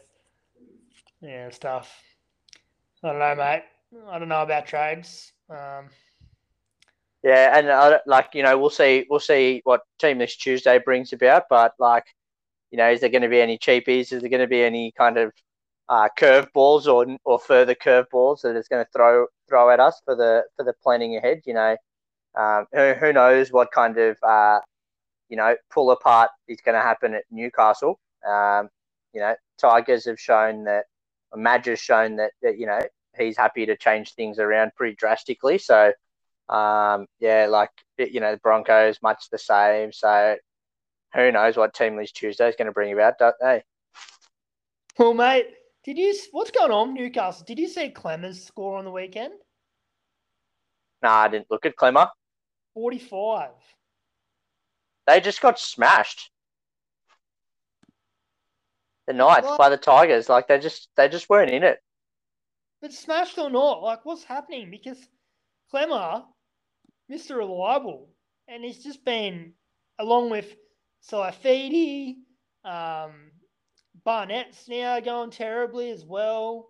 yeah, 1.22 1.46
it's 1.46 1.58
tough. 1.58 2.02
I 3.02 3.08
don't 3.10 3.18
know, 3.18 3.34
mate. 3.36 3.62
I 4.08 4.18
don't 4.18 4.28
know 4.28 4.42
about 4.42 4.66
trades. 4.66 5.32
Um, 5.48 5.88
Yeah, 7.22 7.58
and 7.58 7.70
I, 7.70 7.98
like 8.06 8.30
you 8.34 8.42
know, 8.42 8.56
we'll 8.58 8.70
see. 8.70 9.04
We'll 9.10 9.20
see 9.20 9.60
what 9.64 9.80
team 9.98 10.18
this 10.18 10.36
Tuesday 10.36 10.78
brings 10.78 11.12
about. 11.12 11.44
But 11.50 11.72
like, 11.78 12.04
you 12.70 12.78
know, 12.78 12.90
is 12.90 13.00
there 13.00 13.10
going 13.10 13.22
to 13.22 13.28
be 13.28 13.40
any 13.40 13.58
cheapies? 13.58 14.12
Is 14.12 14.20
there 14.20 14.30
going 14.30 14.40
to 14.40 14.46
be 14.46 14.62
any 14.62 14.92
kind 14.96 15.18
of 15.18 15.32
uh, 15.88 16.08
curveballs 16.18 16.86
or 16.86 17.06
or 17.24 17.38
further 17.38 17.74
curveballs 17.74 18.42
that 18.42 18.56
it's 18.56 18.68
going 18.68 18.84
to 18.84 18.90
throw 18.94 19.26
throw 19.48 19.70
at 19.70 19.80
us 19.80 20.00
for 20.04 20.14
the 20.14 20.44
for 20.56 20.64
the 20.64 20.74
planning 20.82 21.16
ahead? 21.16 21.40
You 21.44 21.54
know, 21.54 21.76
um, 22.38 22.66
who 22.72 22.94
who 22.94 23.12
knows 23.12 23.50
what 23.52 23.72
kind 23.72 23.98
of 23.98 24.16
uh, 24.22 24.60
you 25.28 25.36
know 25.36 25.56
pull 25.70 25.90
apart 25.90 26.30
is 26.46 26.60
going 26.60 26.76
to 26.76 26.82
happen 26.82 27.14
at 27.14 27.24
Newcastle? 27.30 27.98
Um, 28.28 28.68
you 29.12 29.20
know, 29.20 29.34
Tigers 29.58 30.04
have 30.06 30.20
shown 30.20 30.64
that. 30.64 30.84
Madge 31.36 31.66
has 31.66 31.78
shown 31.78 32.16
that, 32.16 32.30
that 32.42 32.58
you 32.58 32.66
know 32.66 32.80
he's 33.18 33.36
happy 33.36 33.66
to 33.66 33.76
change 33.76 34.14
things 34.14 34.38
around 34.38 34.72
pretty 34.76 34.94
drastically. 34.96 35.58
So 35.58 35.92
um, 36.48 37.06
yeah, 37.20 37.46
like 37.48 37.70
you 37.98 38.20
know, 38.20 38.32
the 38.32 38.38
Broncos 38.38 38.98
much 39.02 39.24
the 39.30 39.38
same. 39.38 39.92
So 39.92 40.36
who 41.14 41.32
knows 41.32 41.56
what 41.56 41.74
Team 41.74 41.96
List 41.96 42.16
Tuesday 42.16 42.48
is 42.48 42.56
going 42.56 42.66
to 42.66 42.72
bring 42.72 42.92
about, 42.92 43.18
don't 43.18 43.34
they? 43.40 43.62
well, 44.98 45.14
mate, 45.14 45.46
did 45.84 45.98
you? 45.98 46.14
What's 46.32 46.50
going 46.50 46.72
on, 46.72 46.94
Newcastle? 46.94 47.44
Did 47.46 47.58
you 47.58 47.68
see 47.68 47.90
Klemmer's 47.90 48.44
score 48.44 48.78
on 48.78 48.84
the 48.84 48.90
weekend? 48.90 49.34
Nah, 51.02 51.22
I 51.22 51.28
didn't 51.28 51.50
look 51.50 51.66
at 51.66 51.76
Klemmer. 51.76 52.08
Forty-five. 52.74 53.50
They 55.06 55.20
just 55.20 55.40
got 55.40 55.58
smashed. 55.58 56.30
The 59.06 59.14
Knights 59.14 59.46
What? 59.46 59.58
by 59.58 59.70
the 59.70 59.78
Tigers, 59.78 60.28
like 60.28 60.48
they 60.48 60.58
just 60.58 60.90
they 60.96 61.08
just 61.08 61.30
weren't 61.30 61.50
in 61.50 61.62
it. 61.62 61.78
But 62.82 62.92
smashed 62.92 63.38
or 63.38 63.48
not, 63.48 63.82
like 63.82 64.04
what's 64.04 64.24
happening? 64.24 64.70
Because 64.70 64.98
Klemmer, 65.72 66.24
Mr. 67.10 67.36
Reliable, 67.36 68.08
and 68.48 68.64
he's 68.64 68.82
just 68.82 69.04
been 69.04 69.52
along 69.98 70.30
with 70.30 70.54
Saifiti, 71.10 72.16
um, 72.64 73.30
Barnett's 74.04 74.68
now 74.68 75.00
going 75.00 75.30
terribly 75.30 75.90
as 75.90 76.04
well. 76.04 76.68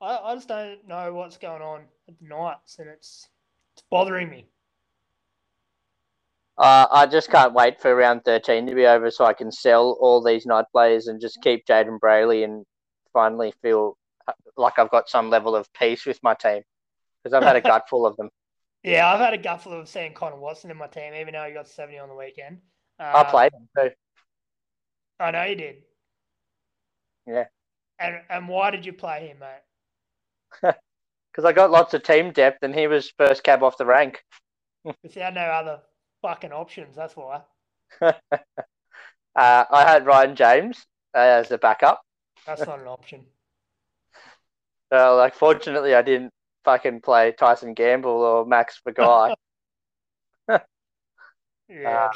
I, 0.00 0.16
I 0.16 0.34
just 0.34 0.48
don't 0.48 0.86
know 0.86 1.12
what's 1.12 1.38
going 1.38 1.62
on 1.62 1.82
at 2.08 2.18
the 2.18 2.26
Knights, 2.26 2.78
and 2.78 2.88
it's 2.88 3.28
it's 3.74 3.84
bothering 3.90 4.28
me. 4.28 4.46
Uh, 6.58 6.86
I 6.90 7.06
just 7.06 7.30
can't 7.30 7.54
wait 7.54 7.80
for 7.80 7.94
round 7.94 8.24
thirteen 8.24 8.66
to 8.66 8.74
be 8.74 8.86
over 8.86 9.10
so 9.10 9.24
I 9.24 9.32
can 9.32 9.50
sell 9.50 9.96
all 10.00 10.22
these 10.22 10.44
night 10.44 10.66
players 10.72 11.06
and 11.06 11.20
just 11.20 11.42
keep 11.42 11.66
Jayden 11.66 11.98
Brailey 11.98 12.44
and 12.44 12.64
finally 13.12 13.52
feel 13.62 13.96
like 14.56 14.78
I've 14.78 14.90
got 14.90 15.08
some 15.08 15.30
level 15.30 15.56
of 15.56 15.72
peace 15.72 16.04
with 16.06 16.22
my 16.22 16.34
team 16.34 16.62
because 17.22 17.34
I've 17.34 17.42
had 17.42 17.56
a 17.56 17.60
gut 17.60 17.84
full 17.88 18.06
of 18.06 18.16
them. 18.16 18.28
Yeah, 18.82 19.12
I've 19.12 19.20
had 19.20 19.34
a 19.34 19.38
gutful 19.38 19.72
of 19.72 19.88
seeing 19.88 20.12
Connor 20.12 20.36
Watson 20.36 20.70
in 20.70 20.76
my 20.76 20.88
team, 20.88 21.14
even 21.14 21.34
though 21.34 21.44
he 21.44 21.52
got 21.52 21.68
70 21.68 21.98
on 21.98 22.08
the 22.08 22.14
weekend. 22.16 22.60
I 22.98 23.22
Um, 23.22 23.30
played 23.30 23.52
them 23.52 23.68
too. 23.76 23.90
I 25.18 25.30
know 25.30 25.44
you 25.44 25.54
did. 25.56 25.82
Yeah. 27.26 27.46
And 27.98 28.20
and 28.28 28.48
why 28.48 28.70
did 28.70 28.84
you 28.84 28.92
play 28.92 29.28
him, 29.28 29.38
mate? 29.38 29.62
because 30.62 31.44
I 31.44 31.52
got 31.52 31.70
lots 31.70 31.94
of 31.94 32.02
team 32.02 32.32
depth, 32.32 32.58
and 32.62 32.74
he 32.74 32.86
was 32.86 33.12
first 33.18 33.42
cab 33.44 33.62
off 33.62 33.78
the 33.78 33.86
rank. 33.86 34.22
Because 34.84 35.14
he 35.14 35.20
had 35.20 35.34
no 35.34 35.42
other 35.42 35.80
fucking 36.22 36.52
options. 36.52 36.96
That's 36.96 37.16
why. 37.16 37.42
Uh, 39.34 39.64
I 39.70 39.82
had 39.90 40.04
Ryan 40.06 40.36
James 40.36 40.86
uh, 41.14 41.18
as 41.18 41.50
a 41.50 41.58
backup. 41.58 42.02
That's 42.46 42.66
not 42.66 42.78
an 42.80 42.86
option. 42.86 43.26
Well, 44.90 45.16
like, 45.16 45.34
fortunately, 45.34 45.94
I 45.94 46.02
didn't 46.02 46.32
fucking 46.64 47.00
play 47.02 47.32
Tyson 47.32 47.74
Gamble 47.74 48.10
or 48.10 48.44
Max 48.46 48.80
Maguire. 48.86 49.34
Yeah. 51.68 52.08
Uh, 52.08 52.10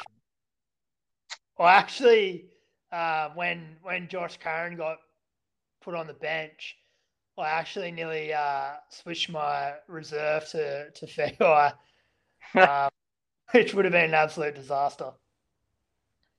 well, 1.59 1.69
actually, 1.69 2.47
uh, 2.93 3.31
when 3.35 3.77
when 3.83 4.09
Josh 4.09 4.39
Curran 4.39 4.77
got 4.77 4.99
put 5.83 5.95
on 5.95 6.07
the 6.07 6.15
bench, 6.15 6.77
I 7.39 7.49
actually 7.49 7.93
nearly 7.93 8.33
uh, 8.35 8.75
switched 8.91 9.31
my 9.31 9.75
reserve 9.89 10.49
to 10.51 10.91
to 10.91 11.07
Feagai, 11.07 11.75
um, 12.57 12.91
which 13.53 13.75
would 13.75 13.85
have 13.87 13.93
been 13.93 14.07
an 14.07 14.15
absolute 14.15 14.55
disaster. 14.55 15.13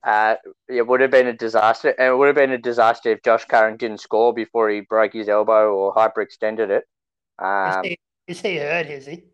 uh, 0.04 0.36
it 0.68 0.86
would 0.86 1.00
have 1.00 1.10
been 1.10 1.26
a 1.26 1.32
disaster, 1.32 1.90
and 1.98 2.08
it 2.08 2.16
would 2.16 2.26
have 2.28 2.36
been 2.36 2.52
a 2.52 2.58
disaster 2.58 3.10
if 3.10 3.22
Josh 3.22 3.44
Curran 3.44 3.76
didn't 3.76 4.00
score 4.00 4.32
before 4.32 4.70
he 4.70 4.80
broke 4.80 5.12
his 5.12 5.28
elbow 5.28 5.74
or 5.74 5.94
hyperextended 5.94 6.70
it. 6.70 6.84
Is, 7.40 7.76
Um, 7.76 7.82
he, 7.82 7.98
is 8.26 8.40
he 8.40 8.56
hurt? 8.56 8.86
Is 8.86 9.06
he? 9.06 9.24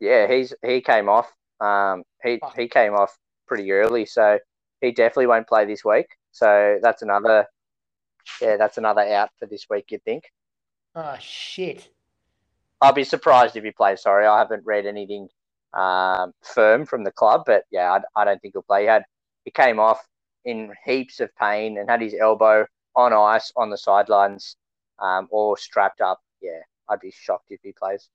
yeah, 0.00 0.26
he's 0.26 0.54
he 0.64 0.80
came 0.80 1.08
off. 1.08 1.32
Um, 1.60 2.04
he 2.22 2.38
Fuck. 2.38 2.56
he 2.56 2.68
came 2.68 2.94
off 2.94 3.16
pretty 3.46 3.70
early, 3.72 4.06
so 4.06 4.38
he 4.80 4.92
definitely 4.92 5.26
won't 5.28 5.48
play 5.48 5.64
this 5.64 5.84
week. 5.84 6.06
So 6.32 6.78
that's 6.82 7.02
another, 7.02 7.46
yeah, 8.42 8.56
that's 8.56 8.78
another 8.78 9.02
out 9.02 9.30
for 9.38 9.46
this 9.46 9.66
week. 9.70 9.86
You'd 9.90 10.04
think. 10.04 10.24
Oh 10.94 11.16
shit. 11.20 11.88
I'll 12.80 12.92
be 12.92 13.04
surprised 13.04 13.56
if 13.56 13.64
he 13.64 13.70
plays. 13.70 14.02
Sorry, 14.02 14.26
I 14.26 14.38
haven't 14.38 14.66
read 14.66 14.86
anything 14.86 15.28
um, 15.72 16.32
firm 16.42 16.84
from 16.86 17.04
the 17.04 17.10
club, 17.10 17.44
but 17.46 17.64
yeah, 17.70 17.90
I, 18.16 18.22
I 18.22 18.24
don't 18.24 18.40
think 18.40 18.54
he'll 18.54 18.62
play. 18.62 18.82
He 18.82 18.88
had 18.88 19.04
he 19.44 19.50
came 19.50 19.78
off 19.78 20.06
in 20.44 20.72
heaps 20.84 21.20
of 21.20 21.34
pain 21.36 21.78
and 21.78 21.88
had 21.88 22.02
his 22.02 22.14
elbow 22.18 22.66
on 22.94 23.12
ice 23.12 23.52
on 23.56 23.70
the 23.70 23.78
sidelines, 23.78 24.56
um, 25.00 25.28
or 25.30 25.56
strapped 25.56 26.00
up. 26.00 26.20
Yeah, 26.42 26.60
I'd 26.88 27.00
be 27.00 27.10
shocked 27.10 27.50
if 27.50 27.60
he 27.62 27.72
plays. 27.72 28.08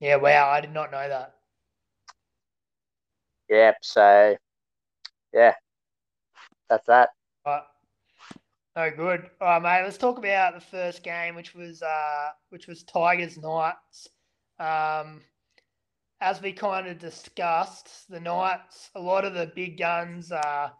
Yeah, 0.00 0.16
wow, 0.16 0.48
I 0.50 0.60
did 0.60 0.72
not 0.72 0.90
know 0.90 1.08
that. 1.08 1.34
Yep. 3.48 3.76
so 3.82 4.36
yeah, 5.32 5.54
that's 6.68 6.86
that. 6.86 7.10
But 7.44 7.66
no 8.74 8.90
good. 8.90 9.30
All 9.40 9.48
right, 9.48 9.62
mate. 9.62 9.84
Let's 9.84 9.98
talk 9.98 10.18
about 10.18 10.54
the 10.54 10.60
first 10.60 11.02
game, 11.02 11.34
which 11.34 11.54
was 11.54 11.82
uh, 11.82 12.30
which 12.50 12.66
was 12.66 12.82
Tigers 12.82 13.38
Knights. 13.38 14.08
Um, 14.58 15.22
as 16.20 16.40
we 16.40 16.52
kind 16.52 16.86
of 16.86 16.98
discussed, 16.98 18.08
the 18.08 18.20
Knights, 18.20 18.90
a 18.94 19.00
lot 19.00 19.24
of 19.24 19.34
the 19.34 19.52
big 19.54 19.78
guns 19.78 20.32
uh, 20.32 20.70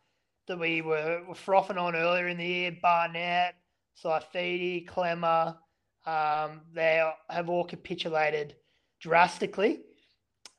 that 0.48 0.59
we 0.59 0.80
were, 0.80 1.22
were 1.28 1.35
frothing 1.35 1.78
on 1.78 1.94
earlier 1.94 2.28
in 2.28 2.38
the 2.38 2.46
year, 2.46 2.76
Barnett, 2.80 3.54
Saifiti, 4.02 4.88
Klemmer, 4.88 5.56
um, 6.06 6.60
they 6.74 7.02
have 7.28 7.48
all 7.48 7.64
capitulated 7.64 8.54
drastically. 9.00 9.80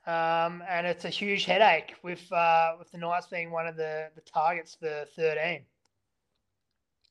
Um, 0.05 0.63
and 0.69 0.87
it's 0.87 1.03
a 1.03 1.09
huge 1.09 1.43
headache 1.43 1.95
with 2.01 2.31
uh, 2.31 2.75
with 2.79 2.89
the 2.91 2.97
Knights 2.97 3.27
being 3.27 3.51
one 3.51 3.67
of 3.67 3.75
the, 3.75 4.07
the 4.15 4.21
targets 4.21 4.75
for 4.79 5.05
13. 5.17 5.63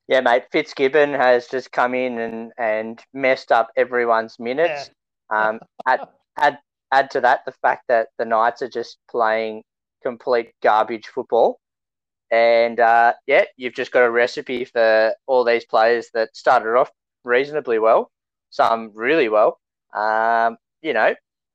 Yeah, 0.09 0.21
mate. 0.21 0.45
Fitzgibbon 0.51 1.13
has 1.13 1.47
just 1.49 1.73
come 1.73 1.95
in 1.95 2.19
and, 2.19 2.53
and 2.57 3.03
messed 3.13 3.53
up 3.53 3.71
everyone's 3.77 4.39
minutes. 4.39 4.91
Um, 5.31 5.61
add, 5.87 6.01
add 6.39 6.59
add 6.93 7.11
to 7.11 7.21
that 7.21 7.45
the 7.45 7.53
fact 7.53 7.85
that 7.89 8.09
the 8.17 8.25
Knights 8.25 8.63
are 8.63 8.69
just 8.69 8.99
playing 9.11 9.63
complete 10.03 10.53
garbage 10.63 11.07
football, 11.07 11.59
and 12.31 12.81
uh, 12.81 13.13
yeah, 13.27 13.45
you've 13.57 13.75
just 13.75 13.93
got 13.93 14.05
a 14.05 14.11
recipe 14.11 14.65
for 14.65 15.13
all 15.27 15.45
these 15.45 15.65
players 15.65 16.09
that 16.15 16.35
started 16.35 16.77
off 16.77 16.91
reasonably 17.25 17.79
well, 17.79 18.11
some 18.51 18.93
really 18.95 19.29
well. 19.29 19.61
Um, 19.95 20.57
you 20.83 20.93
know, 20.93 21.15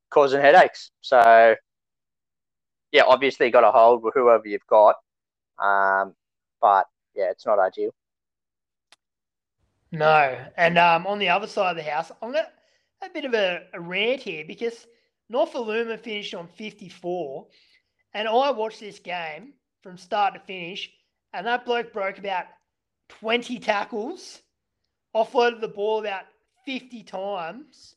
causing 0.10 0.41
headaches. 0.41 0.91
So 1.01 1.56
yeah, 2.91 3.04
obviously 3.08 3.49
got 3.49 3.62
to 3.62 3.71
hold 3.71 4.04
whoever 4.13 4.47
you've 4.47 4.67
got, 4.67 4.95
um, 5.60 6.13
but 6.62 6.86
yeah, 7.15 7.32
it's 7.32 7.45
not 7.45 7.60
ideal. 7.60 7.91
No. 9.91 10.38
And 10.58 10.77
um, 10.77 11.08
on 11.08 11.19
the 11.19 11.30
other 11.30 11.47
side 11.47 11.71
of 11.71 11.84
the 11.84 11.89
house, 11.89 12.12
I'm 12.21 12.34
to 12.34 12.47
a 13.04 13.10
bit 13.10 13.25
of 13.25 13.34
a, 13.34 13.63
a 13.73 13.82
rant 13.82 14.21
here 14.21 14.45
because 14.45 14.88
Nofoaluma 15.32 15.99
finished 15.99 16.34
on 16.34 16.47
54. 16.47 17.47
And 18.13 18.27
I 18.27 18.51
watched 18.51 18.80
this 18.80 18.99
game 18.99 19.54
from 19.82 19.97
start 19.97 20.34
to 20.34 20.39
finish, 20.41 20.91
and 21.34 21.47
that 21.47 21.65
bloke 21.65 21.93
broke 21.93 22.17
about 22.17 22.45
20 23.10 23.60
tackles, 23.60 24.41
offloaded 25.15 25.62
the 25.62 25.67
ball 25.67 25.99
about 25.99 26.23
50 26.65 27.04
times, 27.04 27.95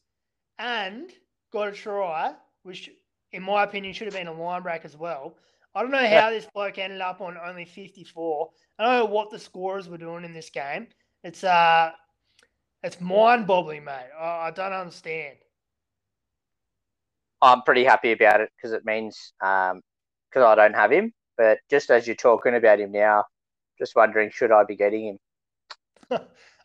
and 0.59 1.11
got 1.53 1.69
a 1.69 1.73
try, 1.73 2.35
which, 2.63 2.91
in 3.33 3.43
my 3.43 3.65
opinion, 3.65 3.95
should 3.95 4.07
have 4.07 4.15
been 4.15 4.27
a 4.27 4.33
line 4.33 4.63
break 4.63 4.85
as 4.85 4.97
well. 4.97 5.37
I 5.75 5.83
don't 5.83 5.91
know 5.91 6.07
how 6.07 6.31
this 6.31 6.47
bloke 6.55 6.79
ended 6.79 7.01
up 7.01 7.21
on 7.21 7.37
only 7.37 7.65
54. 7.65 8.51
I 8.79 8.85
don't 8.85 8.99
know 8.99 9.13
what 9.13 9.31
the 9.31 9.39
scorers 9.39 9.89
were 9.89 9.99
doing 9.99 10.25
in 10.25 10.33
this 10.33 10.51
game. 10.51 10.87
It's 11.25 11.43
uh, 11.43 11.91
it's 12.83 13.01
mind 13.01 13.47
boggling, 13.47 13.85
mate. 13.85 14.11
I, 14.19 14.49
I 14.49 14.51
don't 14.53 14.73
understand. 14.73 15.37
I'm 17.43 17.63
pretty 17.63 17.85
happy 17.85 18.13
about 18.13 18.41
it 18.41 18.51
because 18.57 18.73
it 18.73 18.85
means 18.85 19.33
because 19.41 19.73
um, 20.37 20.45
I 20.45 20.55
don't 20.55 20.75
have 20.75 20.93
him. 20.93 21.13
But 21.37 21.59
just 21.69 21.91
as 21.91 22.07
you're 22.07 22.17
talking 22.17 22.55
about 22.55 22.81
him 22.81 22.93
now, 22.93 23.25
just 23.79 23.97
wondering 23.97 24.31
should 24.33 24.53
I 24.53 24.65
be 24.65 24.77
getting 24.77 25.19
him? 26.11 26.21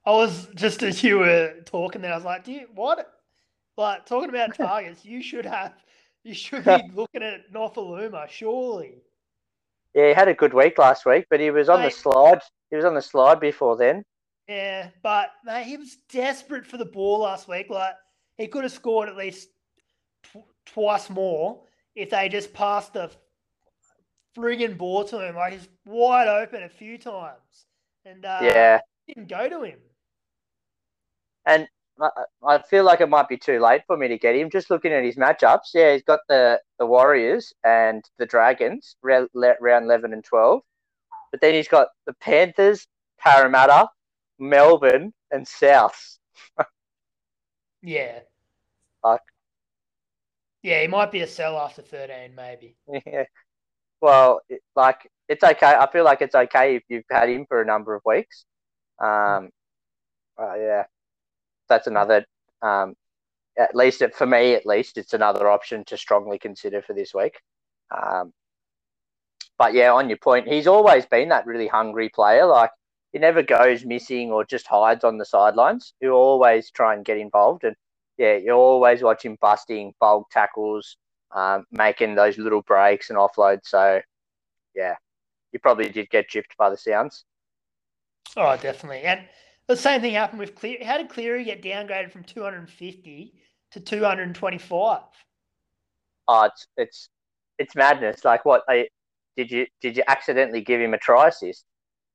I 0.05 0.11
was 0.11 0.47
just 0.55 0.83
as 0.83 1.03
you 1.03 1.19
were 1.19 1.55
talking 1.65 2.01
there, 2.01 2.13
I 2.13 2.15
was 2.15 2.25
like, 2.25 2.43
"Do 2.43 2.51
you 2.51 2.67
what?" 2.73 3.11
Like 3.77 4.05
talking 4.05 4.29
about 4.29 4.55
targets, 4.55 5.05
you 5.05 5.21
should 5.21 5.45
have, 5.45 5.73
you 6.23 6.33
should 6.33 6.65
be 6.65 6.89
looking 6.93 7.23
at 7.23 7.51
Nofoaluma, 7.53 8.27
surely. 8.29 8.95
Yeah, 9.93 10.09
he 10.09 10.13
had 10.13 10.27
a 10.27 10.33
good 10.33 10.53
week 10.53 10.77
last 10.77 11.05
week, 11.05 11.25
but 11.29 11.39
he 11.39 11.49
was 11.49 11.69
on 11.69 11.79
Mate. 11.79 11.93
the 11.93 11.99
slide. 11.99 12.41
He 12.69 12.75
was 12.75 12.85
on 12.85 12.93
the 12.93 13.01
slide 13.01 13.39
before 13.39 13.77
then. 13.77 14.03
Yeah, 14.47 14.89
but 15.03 15.29
mate, 15.45 15.65
he 15.65 15.77
was 15.77 15.97
desperate 16.11 16.65
for 16.65 16.77
the 16.77 16.85
ball 16.85 17.19
last 17.19 17.47
week. 17.47 17.69
Like 17.69 17.93
he 18.37 18.47
could 18.47 18.63
have 18.63 18.71
scored 18.71 19.07
at 19.07 19.15
least 19.15 19.49
tw- 20.23 20.45
twice 20.65 21.09
more 21.09 21.61
if 21.95 22.09
they 22.09 22.29
just 22.29 22.53
passed 22.53 22.93
the 22.93 23.11
frigging 24.35 24.77
ball 24.77 25.03
to 25.05 25.25
him. 25.25 25.35
Like 25.35 25.53
he's 25.53 25.67
wide 25.85 26.27
open 26.27 26.63
a 26.63 26.69
few 26.69 26.97
times, 26.97 27.67
and 28.05 28.25
uh, 28.25 28.39
yeah, 28.41 28.79
didn't 29.07 29.27
go 29.29 29.47
to 29.47 29.61
him. 29.61 29.79
And 31.49 31.67
I, 32.01 32.09
I 32.47 32.61
feel 32.61 32.83
like 32.85 33.01
it 33.01 33.09
might 33.09 33.27
be 33.27 33.37
too 33.37 33.59
late 33.59 33.81
for 33.87 33.97
me 33.97 34.07
to 34.07 34.17
get 34.17 34.35
him. 34.35 34.49
Just 34.49 34.69
looking 34.69 34.93
at 34.93 35.03
his 35.03 35.17
matchups, 35.17 35.73
yeah, 35.73 35.93
he's 35.93 36.03
got 36.03 36.21
the 36.29 36.61
the 36.77 36.85
Warriors 36.85 37.53
and 37.63 38.03
the 38.17 38.25
Dragons 38.25 38.95
round, 39.03 39.29
round 39.33 39.85
eleven 39.85 40.13
and 40.13 40.23
twelve, 40.23 40.61
but 41.31 41.41
then 41.41 41.53
he's 41.53 41.67
got 41.67 41.89
the 42.05 42.13
Panthers, 42.13 42.87
Parramatta, 43.19 43.89
Melbourne, 44.39 45.13
and 45.31 45.45
Souths. 45.45 46.19
Yeah, 47.81 48.19
Fuck. 49.01 49.21
yeah, 50.63 50.81
he 50.81 50.87
might 50.87 51.11
be 51.11 51.21
a 51.21 51.27
sell 51.27 51.57
after 51.57 51.81
thirteen, 51.81 52.35
maybe. 52.35 52.75
Yeah. 53.05 53.23
Well, 54.01 54.41
it, 54.49 54.61
like 54.75 55.09
it's 55.29 55.43
okay. 55.43 55.75
I 55.75 55.89
feel 55.91 56.05
like 56.05 56.21
it's 56.21 56.35
okay 56.35 56.75
if 56.77 56.83
you've 56.89 57.03
had 57.09 57.29
him 57.29 57.45
for 57.47 57.61
a 57.61 57.65
number 57.65 57.95
of 57.95 58.01
weeks. 58.05 58.45
Um, 59.01 59.49
uh, 60.37 60.55
yeah, 60.55 60.83
that's 61.69 61.87
another. 61.87 62.25
Um, 62.61 62.95
at 63.57 63.75
least 63.75 64.01
for 64.15 64.25
me, 64.25 64.53
at 64.53 64.65
least 64.65 64.97
it's 64.97 65.13
another 65.13 65.49
option 65.49 65.83
to 65.85 65.97
strongly 65.97 66.39
consider 66.39 66.81
for 66.81 66.93
this 66.93 67.13
week. 67.13 67.39
Um, 67.91 68.31
but 69.57 69.73
yeah, 69.73 69.91
on 69.91 70.07
your 70.07 70.17
point, 70.17 70.47
he's 70.47 70.67
always 70.67 71.05
been 71.05 71.29
that 71.29 71.45
really 71.45 71.67
hungry 71.67 72.09
player. 72.09 72.45
Like 72.45 72.71
he 73.11 73.19
never 73.19 73.43
goes 73.43 73.85
missing 73.85 74.31
or 74.31 74.45
just 74.45 74.67
hides 74.67 75.03
on 75.03 75.17
the 75.17 75.25
sidelines. 75.25 75.93
You 75.99 76.11
always 76.13 76.71
try 76.71 76.93
and 76.93 77.03
get 77.03 77.17
involved, 77.17 77.63
and 77.63 77.75
yeah, 78.17 78.35
you 78.35 78.51
always 78.51 79.01
watch 79.01 79.23
him 79.23 79.37
busting 79.41 79.93
bulk 79.99 80.29
tackles, 80.31 80.97
um, 81.31 81.65
making 81.71 82.15
those 82.15 82.37
little 82.37 82.61
breaks 82.61 83.09
and 83.09 83.17
offloads. 83.17 83.65
So, 83.65 84.01
yeah, 84.75 84.95
you 85.51 85.59
probably 85.59 85.89
did 85.89 86.09
get 86.09 86.29
gypped 86.29 86.55
by 86.57 86.69
the 86.69 86.77
sounds. 86.77 87.25
Oh, 88.37 88.55
definitely. 88.57 89.01
And 89.01 89.21
the 89.69 89.77
same 89.77 90.01
thing 90.01 90.13
happened 90.15 90.39
with 90.39 90.55
Clear. 90.55 90.79
How 90.83 90.97
did 90.97 91.09
Cleary 91.09 91.43
get 91.45 91.61
downgraded 91.61 92.11
from 92.11 92.23
250 92.23 93.33
to 93.71 93.79
225? 93.79 95.01
Oh, 96.27 96.43
it's 96.43 96.67
it's 96.75 97.09
it's 97.59 97.75
madness. 97.75 98.25
Like, 98.25 98.45
what 98.45 98.63
I, 98.67 98.87
did 99.37 99.51
you 99.51 99.67
did 99.79 99.95
you 99.95 100.03
accidentally 100.07 100.61
give 100.61 100.81
him 100.81 100.93
a 100.93 100.97
try 100.97 101.29
assist? 101.29 101.65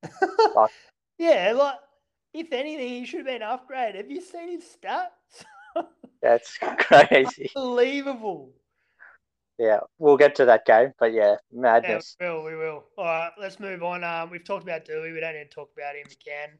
Like- 0.55 0.71
yeah, 1.17 1.53
like 1.55 1.75
if 2.33 2.51
anything, 2.51 2.89
he 2.89 3.05
should 3.05 3.25
have 3.25 3.27
been 3.27 3.41
upgraded. 3.41 3.95
Have 3.95 4.11
you 4.11 4.21
seen 4.21 4.49
his 4.51 4.63
stats? 4.63 5.45
That's 6.21 6.57
crazy. 6.57 7.49
Unbelievable. 7.55 8.51
Yeah, 9.57 9.79
we'll 9.99 10.17
get 10.17 10.35
to 10.35 10.45
that 10.45 10.65
game, 10.65 10.91
but 10.99 11.13
yeah, 11.13 11.31
Yeah, 11.31 11.61
madness. 11.61 12.17
we 12.19 12.25
will. 12.27 12.43
We 12.43 12.55
will. 12.57 12.83
All 12.97 13.05
right, 13.05 13.31
let's 13.39 13.57
move 13.61 13.81
on. 13.83 14.03
Um, 14.03 14.29
we've 14.29 14.43
talked 14.43 14.63
about 14.63 14.83
Dewey. 14.83 15.13
We 15.13 15.21
don't 15.21 15.33
need 15.35 15.49
to 15.49 15.55
talk 15.55 15.69
about 15.77 15.95
him 15.95 16.07
again. 16.07 16.57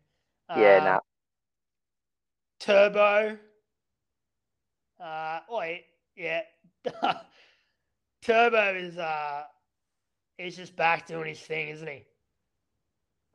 Yeah, 0.49 0.83
no. 0.83 0.99
Turbo. 2.59 3.37
Uh, 4.99 5.39
wait, 5.49 5.85
yeah. 6.15 6.41
Turbo 8.21 8.75
is 8.75 8.97
uh, 8.97 9.43
he's 10.37 10.55
just 10.55 10.75
back 10.75 11.07
doing 11.07 11.29
his 11.29 11.39
thing, 11.39 11.69
isn't 11.69 11.87
he? 11.87 12.03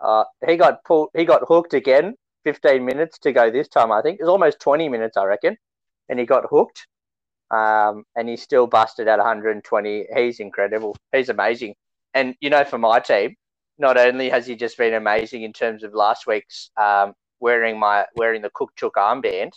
Uh, 0.01 0.25
he 0.47 0.57
got 0.57 0.83
pulled. 0.85 1.11
He 1.15 1.25
got 1.25 1.43
hooked 1.47 1.75
again. 1.75 2.15
Fifteen 2.45 2.85
minutes 2.85 3.19
to 3.21 3.33
go 3.33 3.51
this 3.51 3.69
time. 3.69 3.93
I 3.93 4.01
think 4.03 4.21
it's 4.21 4.29
almost 4.29 4.61
twenty 4.61 4.89
minutes. 4.89 5.17
I 5.17 5.25
reckon, 5.25 5.57
and 6.09 6.19
he 6.19 6.27
got 6.27 6.45
hooked. 6.49 6.87
Um, 7.51 8.05
and 8.17 8.29
he's 8.29 8.43
still 8.43 8.69
busted 8.69 9.09
at 9.09 9.19
120. 9.19 10.07
He's 10.15 10.39
incredible. 10.39 10.97
He's 11.13 11.29
amazing. 11.29 11.75
And 12.15 12.37
you 12.41 12.49
know, 12.49 12.65
for 12.65 12.79
my 12.79 13.01
team, 13.01 13.35
not 13.81 13.97
only 13.97 14.29
has 14.29 14.47
he 14.47 14.55
just 14.55 14.77
been 14.77 14.95
amazing 14.95 15.43
in 15.43 15.53
terms 15.53 15.83
of 15.83 15.95
last 15.95 16.27
week's 16.27 16.71
um, 16.77 17.15
wearing 17.41 17.79
my 17.79 18.05
wearing 18.15 18.43
the 18.43 18.51
Cook 18.55 18.73
Chook 18.77 18.95
armband, 18.97 19.53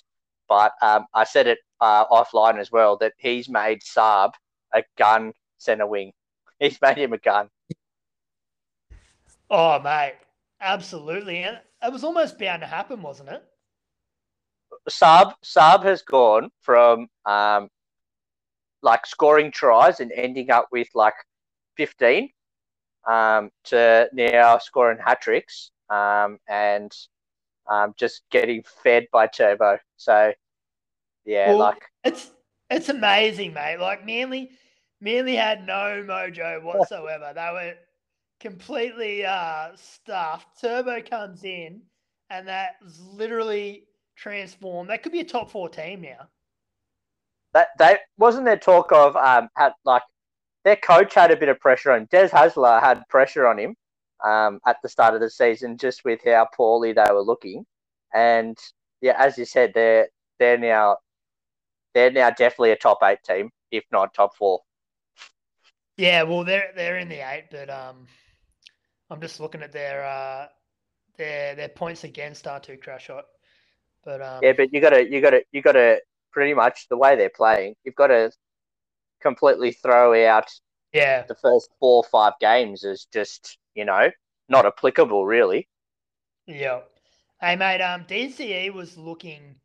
but 0.47 0.71
um, 0.81 1.05
I 1.13 1.25
said 1.25 1.45
it 1.45 1.59
uh, 1.81 2.05
offline 2.07 2.57
as 2.57 2.71
well 2.71 2.97
that 2.97 3.13
he's 3.17 3.49
made 3.49 3.81
Saab 3.81 4.31
a 4.73 4.83
gun 4.97 5.33
centre 5.57 5.85
wing. 5.85 6.13
He's 6.59 6.79
made 6.81 6.97
him 6.97 7.11
a 7.11 7.17
gun. 7.17 7.49
Oh, 9.49 9.79
mate, 9.79 10.15
absolutely, 10.61 11.43
and 11.43 11.59
it 11.83 11.91
was 11.91 12.05
almost 12.05 12.39
bound 12.39 12.61
to 12.61 12.67
happen, 12.67 13.01
wasn't 13.01 13.29
it? 13.29 13.43
Saab 14.89 15.33
Saab 15.43 15.83
has 15.83 16.01
gone 16.01 16.49
from 16.61 17.07
um, 17.25 17.67
like 18.81 19.05
scoring 19.05 19.51
tries 19.51 19.99
and 19.99 20.11
ending 20.13 20.49
up 20.49 20.67
with 20.71 20.87
like 20.95 21.15
fifteen 21.75 22.29
um, 23.07 23.51
to 23.65 24.09
now 24.13 24.57
scoring 24.57 24.97
hat 25.03 25.21
tricks 25.21 25.71
um, 25.89 26.39
and 26.47 26.91
um, 27.69 27.93
just 27.97 28.23
getting 28.31 28.63
fed 28.83 29.07
by 29.11 29.27
Turbo. 29.27 29.77
So 29.97 30.33
yeah, 31.25 31.49
well, 31.49 31.59
like 31.59 31.83
it's 32.03 32.31
it's 32.69 32.89
amazing, 32.89 33.53
mate. 33.53 33.77
Like 33.79 34.05
Manly, 34.05 34.51
Manly 35.01 35.35
had 35.35 35.65
no 35.65 36.03
mojo 36.07 36.63
whatsoever. 36.63 37.31
they 37.35 37.49
were 37.51 37.73
completely 38.39 39.25
uh, 39.25 39.69
stuffed. 39.75 40.59
Turbo 40.59 41.01
comes 41.01 41.43
in, 41.43 41.81
and 42.29 42.47
that's 42.47 42.99
literally 42.99 43.85
transformed. 44.15 44.89
That 44.89 45.03
could 45.03 45.11
be 45.11 45.21
a 45.21 45.25
top 45.25 45.49
four 45.49 45.69
team 45.69 46.01
now. 46.01 46.27
That 47.53 47.69
that 47.77 48.01
wasn't 48.17 48.45
there 48.45 48.57
talk 48.57 48.91
of 48.91 49.15
um 49.15 49.47
had 49.55 49.73
like 49.85 50.01
their 50.63 50.75
coach 50.75 51.13
had 51.13 51.31
a 51.31 51.37
bit 51.37 51.49
of 51.49 51.59
pressure 51.59 51.91
on 51.91 52.07
Des 52.11 52.29
Hasler 52.29 52.81
had 52.81 53.03
pressure 53.09 53.45
on 53.47 53.59
him 53.59 53.75
um, 54.23 54.59
at 54.65 54.77
the 54.81 54.89
start 54.89 55.13
of 55.13 55.21
the 55.21 55.29
season 55.29 55.77
just 55.77 56.05
with 56.05 56.19
how 56.25 56.47
poorly 56.55 56.93
they 56.93 57.05
were 57.11 57.21
looking, 57.21 57.65
and 58.13 58.57
yeah, 59.01 59.15
as 59.17 59.37
you 59.37 59.45
said, 59.45 59.71
they're 59.73 60.07
they're 60.39 60.57
now 60.57 60.97
they're 61.93 62.11
now 62.11 62.29
definitely 62.29 62.71
a 62.71 62.75
top 62.75 62.99
eight 63.03 63.23
team, 63.23 63.49
if 63.71 63.83
not 63.91 64.13
top 64.13 64.35
four. 64.35 64.61
Yeah, 65.97 66.23
well, 66.23 66.43
they're 66.43 66.71
they're 66.75 66.97
in 66.97 67.09
the 67.09 67.19
eight, 67.19 67.45
but 67.51 67.69
um, 67.69 68.07
I'm 69.09 69.21
just 69.21 69.39
looking 69.39 69.61
at 69.61 69.71
their 69.71 70.03
uh, 70.05 70.47
their 71.17 71.55
their 71.55 71.69
points 71.69 72.03
against 72.03 72.45
R2 72.45 72.81
crash 72.81 73.05
shot. 73.05 73.25
But 74.03 74.21
um, 74.21 74.39
yeah, 74.41 74.53
but 74.53 74.73
you 74.73 74.81
gotta 74.81 75.09
you 75.09 75.21
gotta 75.21 75.43
you 75.51 75.61
gotta 75.61 75.99
pretty 76.33 76.53
much 76.53 76.87
the 76.89 76.97
way 76.97 77.15
they're 77.15 77.29
playing, 77.29 77.75
you've 77.83 77.95
got 77.95 78.07
to 78.07 78.31
completely 79.23 79.71
throw 79.71 80.13
out 80.27 80.51
yeah 80.93 81.23
the 81.23 81.35
first 81.35 81.69
four 81.79 82.03
or 82.03 82.09
five 82.11 82.33
games 82.39 82.83
is 82.83 83.07
just 83.11 83.57
you 83.73 83.85
know 83.85 84.11
not 84.49 84.65
applicable 84.65 85.25
really. 85.25 85.67
Yeah. 86.45 86.81
Hey 87.39 87.55
mate, 87.55 87.81
um, 87.81 88.05
DCE 88.05 88.73
was 88.73 88.97
looking 88.97 89.55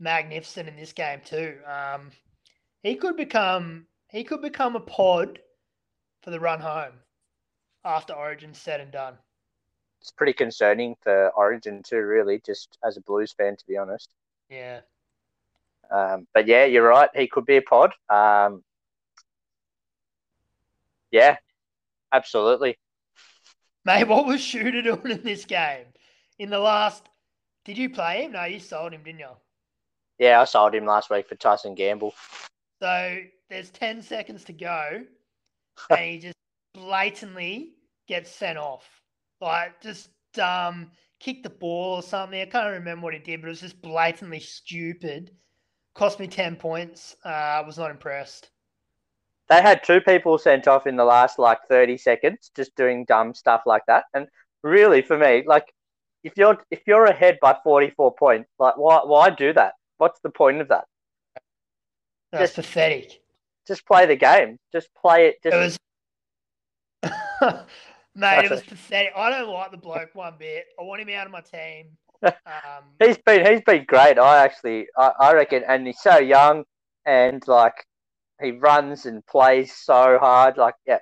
magnificent 0.00 0.68
in 0.68 0.76
this 0.76 0.92
game 0.92 1.20
too. 1.24 1.58
Um, 1.66 2.10
he 2.82 2.94
could 2.96 3.16
become 3.16 3.86
he 4.10 4.24
could 4.24 4.42
become 4.42 4.76
a 4.76 4.80
pod 4.80 5.38
for 6.22 6.30
the 6.30 6.40
run 6.40 6.60
home 6.60 6.94
after 7.84 8.12
Origin 8.12 8.54
said 8.54 8.80
and 8.80 8.90
done. 8.90 9.14
It's 10.00 10.10
pretty 10.10 10.32
concerning 10.32 10.96
for 11.02 11.30
Origin 11.30 11.82
too, 11.82 12.00
really, 12.02 12.40
just 12.44 12.78
as 12.84 12.96
a 12.96 13.00
Blues 13.00 13.32
fan, 13.32 13.56
to 13.56 13.66
be 13.66 13.76
honest. 13.76 14.10
Yeah. 14.48 14.80
Um, 15.90 16.26
but 16.34 16.46
yeah, 16.46 16.64
you're 16.66 16.88
right. 16.88 17.10
He 17.14 17.26
could 17.26 17.46
be 17.46 17.56
a 17.56 17.62
pod. 17.62 17.92
Um, 18.08 18.62
yeah, 21.10 21.36
absolutely. 22.12 22.76
Mate, 23.84 24.04
what 24.04 24.26
was 24.26 24.40
Shooter 24.40 24.82
doing 24.82 25.10
in 25.10 25.22
this 25.22 25.44
game? 25.44 25.86
In 26.38 26.50
the 26.50 26.58
last, 26.58 27.08
did 27.64 27.78
you 27.78 27.90
play 27.90 28.24
him? 28.24 28.32
No, 28.32 28.44
you 28.44 28.60
sold 28.60 28.92
him, 28.92 29.02
didn't 29.02 29.20
you? 29.20 29.30
Yeah, 30.18 30.40
I 30.40 30.44
sold 30.44 30.74
him 30.74 30.84
last 30.84 31.10
week 31.10 31.28
for 31.28 31.36
Tyson 31.36 31.74
Gamble. 31.74 32.12
So 32.82 33.18
there's 33.48 33.70
10 33.70 34.02
seconds 34.02 34.44
to 34.44 34.52
go, 34.52 35.04
and 35.90 36.00
he 36.00 36.18
just 36.18 36.36
blatantly 36.74 37.74
gets 38.06 38.30
sent 38.30 38.58
off. 38.58 38.86
Like, 39.40 39.80
just 39.80 40.10
um, 40.38 40.90
kicked 41.20 41.44
the 41.44 41.50
ball 41.50 41.96
or 41.96 42.02
something. 42.02 42.40
I 42.40 42.46
can't 42.46 42.72
remember 42.72 43.04
what 43.04 43.14
he 43.14 43.20
did, 43.20 43.40
but 43.40 43.46
it 43.46 43.50
was 43.50 43.60
just 43.60 43.80
blatantly 43.80 44.40
stupid. 44.40 45.30
Cost 45.94 46.20
me 46.20 46.26
10 46.26 46.56
points. 46.56 47.16
Uh, 47.24 47.28
I 47.28 47.60
was 47.62 47.78
not 47.78 47.90
impressed. 47.90 48.50
They 49.48 49.62
had 49.62 49.82
two 49.82 50.00
people 50.00 50.36
sent 50.36 50.68
off 50.68 50.86
in 50.86 50.96
the 50.96 51.04
last 51.04 51.38
like 51.38 51.58
30 51.68 51.96
seconds 51.96 52.50
just 52.54 52.74
doing 52.76 53.04
dumb 53.06 53.34
stuff 53.34 53.62
like 53.64 53.82
that. 53.86 54.04
And 54.12 54.26
really, 54.62 55.00
for 55.00 55.16
me, 55.16 55.42
like, 55.46 55.72
if 56.22 56.34
you're 56.36 56.58
if 56.70 56.82
you're 56.86 57.06
ahead 57.06 57.38
by 57.40 57.56
44 57.64 58.14
points, 58.14 58.50
like 58.58 58.76
why 58.76 59.00
why 59.04 59.30
do 59.30 59.52
that? 59.54 59.74
What's 59.98 60.20
the 60.20 60.30
point 60.30 60.60
of 60.60 60.68
that? 60.68 60.84
That's 62.32 62.54
just, 62.54 62.68
pathetic. 62.68 63.20
Just 63.66 63.86
play 63.86 64.06
the 64.06 64.16
game. 64.16 64.58
Just 64.72 64.88
play 65.00 65.28
it. 65.28 65.42
Just... 65.42 65.78
It 67.02 67.10
was, 67.42 67.54
mate. 68.14 68.44
it 68.44 68.50
was 68.50 68.62
pathetic. 68.62 69.12
I 69.16 69.30
don't 69.30 69.48
like 69.48 69.70
the 69.70 69.76
bloke 69.78 70.14
one 70.14 70.34
bit. 70.38 70.66
I 70.78 70.82
want 70.82 71.00
him 71.00 71.08
out 71.10 71.26
of 71.26 71.32
my 71.32 71.40
team. 71.40 71.88
Um, 72.20 72.82
he's 72.98 73.16
been 73.18 73.46
he's 73.46 73.62
been 73.62 73.84
great. 73.84 74.18
I 74.18 74.42
actually 74.42 74.88
I, 74.96 75.12
I 75.20 75.34
reckon, 75.34 75.62
and 75.68 75.86
he's 75.86 76.00
so 76.00 76.18
young, 76.18 76.64
and 77.06 77.46
like 77.46 77.86
he 78.40 78.52
runs 78.52 79.06
and 79.06 79.24
plays 79.26 79.74
so 79.74 80.18
hard. 80.18 80.56
Like, 80.56 80.74
yeah, 80.86 80.98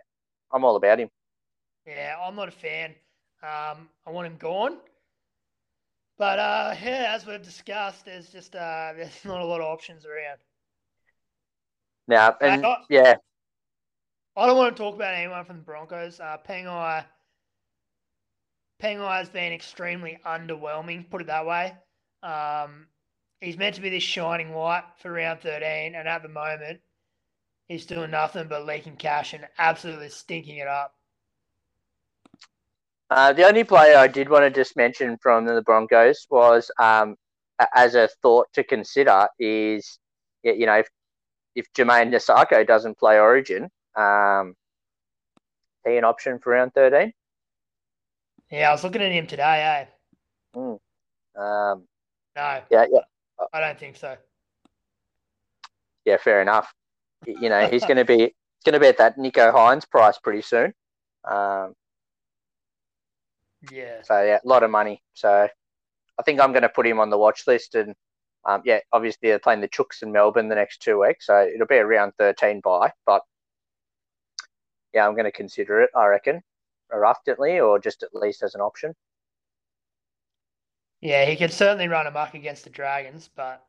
I'm 0.53 0.65
all 0.65 0.77
about 0.77 1.01
him. 1.01 1.11
Yeah, 1.87 2.17
I'm 2.21 2.35
not 2.35 2.49
a 2.49 2.53
fan. 2.53 2.95
Um, 3.43 3.89
I 4.07 4.11
want 4.11 4.27
him 4.27 4.37
gone. 4.39 4.79
But 6.19 6.39
uh, 6.39 6.75
yeah, 6.83 7.13
as 7.15 7.27
we've 7.27 7.43
discussed, 7.43 8.07
there's 8.07 8.29
just 8.29 8.57
uh, 8.57 8.93
there's 8.97 9.25
not 9.25 9.41
a 9.41 9.45
lot 9.45 9.61
of 9.61 9.67
options 9.67 10.05
around. 10.05 10.39
Now, 12.09 12.37
and 12.41 12.65
I, 12.65 12.77
yeah, 12.89 13.17
I 14.37 14.47
don't 14.47 14.57
want 14.57 14.77
to 14.77 14.83
talk 14.83 14.95
about 14.95 15.15
anyone 15.15 15.45
from 15.45 15.57
the 15.57 15.63
Broncos. 15.63 16.21
Uh, 16.21 16.37
Pangai, 16.49 17.05
Pangai 18.81 19.19
has 19.19 19.29
been 19.29 19.53
extremely 19.53 20.19
underwhelming. 20.25 21.11
Put 21.11 21.23
it 21.23 21.27
that 21.27 21.47
way. 21.47 21.75
Um, 22.23 22.87
he's 23.41 23.59
meant 23.59 23.75
to 23.75 23.81
be 23.81 23.91
this 23.91 24.03
shining 24.03 24.55
light 24.55 24.85
for 24.99 25.13
round 25.13 25.41
13, 25.41 25.95
and 25.95 26.09
at 26.09 26.23
the 26.23 26.29
moment, 26.29 26.81
he's 27.69 27.87
doing 27.87 28.11
nothing 28.11 28.47
but 28.49 28.67
leaking 28.67 28.97
cash 28.97 29.33
and 29.33 29.47
absolutely 29.59 30.09
stinking 30.09 30.59
it 30.59 30.69
up. 30.69 30.95
Uh, 33.11 33.33
the 33.33 33.47
only 33.47 33.63
player 33.63 33.97
I 33.97 34.09
did 34.09 34.29
want 34.29 34.43
to 34.43 34.51
just 34.51 34.77
mention 34.77 35.17
from 35.23 35.45
the 35.45 35.63
Broncos 35.63 36.27
was, 36.29 36.71
um, 36.81 37.17
as 37.75 37.95
a 37.95 38.09
thought 38.21 38.49
to 38.55 38.65
consider, 38.65 39.29
is 39.39 39.99
you 40.43 40.67
know 40.67 40.79
if, 40.79 40.89
if 41.55 41.73
Jamayne 41.73 42.13
Isaako 42.13 42.67
doesn't 42.67 42.99
play 42.99 43.19
Origin, 43.19 43.71
um, 43.95 44.55
he 45.85 45.97
an 45.97 46.05
option 46.05 46.39
for 46.41 46.51
round 46.51 46.75
thirteen. 46.75 47.13
Yeah, 48.51 48.71
I 48.71 48.73
was 48.73 48.85
looking 48.85 49.03
at 49.03 49.13
him 49.13 49.27
today. 49.27 49.87
Eh? 50.55 50.59
Mm. 50.59 50.79
Um, 51.37 51.83
no. 52.37 52.61
Yeah, 52.71 52.87
yeah. 52.93 53.01
I 53.53 53.61
don't 53.61 53.79
think 53.79 53.97
so. 53.97 54.17
Yeah, 56.05 56.17
fair 56.19 56.43
enough. 56.43 56.73
You 57.27 57.49
know, 57.49 57.67
he's 57.69 57.85
going 57.85 57.97
to 57.97 58.05
be 58.05 58.35
going 58.65 58.75
to 58.75 58.81
be 58.81 58.87
at 58.87 58.99
that 58.99 59.19
Nicho 59.19 59.53
Hynes 59.53 59.89
price 59.89 60.19
pretty 60.19 60.43
soon. 60.43 60.73
Um, 61.25 61.75
yeah. 63.71 64.03
So 64.03 64.23
yeah, 64.23 64.39
a 64.45 64.49
lot 64.49 64.63
of 64.63 64.71
money. 64.71 65.03
So 65.15 65.49
I 66.19 66.23
think 66.23 66.41
I'm 66.41 66.53
going 66.53 66.63
to 66.63 66.69
put 66.69 66.87
him 66.87 67.01
on 67.01 67.11
the 67.11 67.19
watch 67.19 67.47
list, 67.47 67.75
and 67.75 67.95
um, 68.45 68.63
yeah, 68.65 68.81
obviously 68.93 69.29
they're 69.29 69.39
playing 69.39 69.61
the 69.61 69.69
Chooks 69.69 70.03
in 70.03 70.13
Melbourne 70.13 70.49
the 70.49 70.55
next 70.55 70.83
two 70.83 71.01
weeks, 71.01 71.27
so 71.27 71.43
it'll 71.43 71.67
be 71.67 71.77
around 71.77 72.13
13 72.19 72.61
by. 72.63 72.93
But 73.05 73.23
yeah, 74.95 75.07
I'm 75.07 75.15
going 75.15 75.25
to 75.25 75.33
consider 75.33 75.83
it. 75.83 75.91
I 75.95 76.07
reckon, 76.07 76.43
reluctantly, 76.93 77.61
or 77.61 77.79
just 77.79 78.03
at 78.03 78.15
least 78.15 78.43
as 78.43 78.55
an 78.55 78.61
option. 78.61 78.95
Yeah, 81.01 81.25
he 81.27 81.37
can 81.37 81.51
certainly 81.51 81.89
run 81.89 82.07
amok 82.07 82.35
against 82.35 82.65
the 82.65 82.71
Dragons, 82.71 83.29
but 83.35 83.63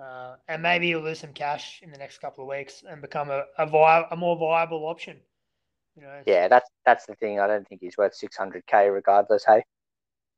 uh, 0.00 0.36
and 0.48 0.62
maybe 0.62 0.88
he'll 0.88 1.00
lose 1.00 1.20
some 1.20 1.32
cash 1.32 1.80
in 1.82 1.90
the 1.90 1.98
next 1.98 2.18
couple 2.18 2.44
of 2.44 2.48
weeks 2.48 2.82
and 2.88 3.00
become 3.02 3.30
a 3.30 3.44
a, 3.58 3.66
vi- 3.66 4.06
a 4.10 4.16
more 4.16 4.36
viable 4.36 4.86
option. 4.86 5.18
You 5.96 6.02
know, 6.02 6.22
yeah, 6.26 6.48
that's 6.48 6.70
that's 6.86 7.06
the 7.06 7.14
thing. 7.14 7.40
I 7.40 7.46
don't 7.46 7.66
think 7.68 7.80
he's 7.82 7.98
worth 7.98 8.14
600k 8.18 8.92
regardless. 8.92 9.44
Hey, 9.46 9.62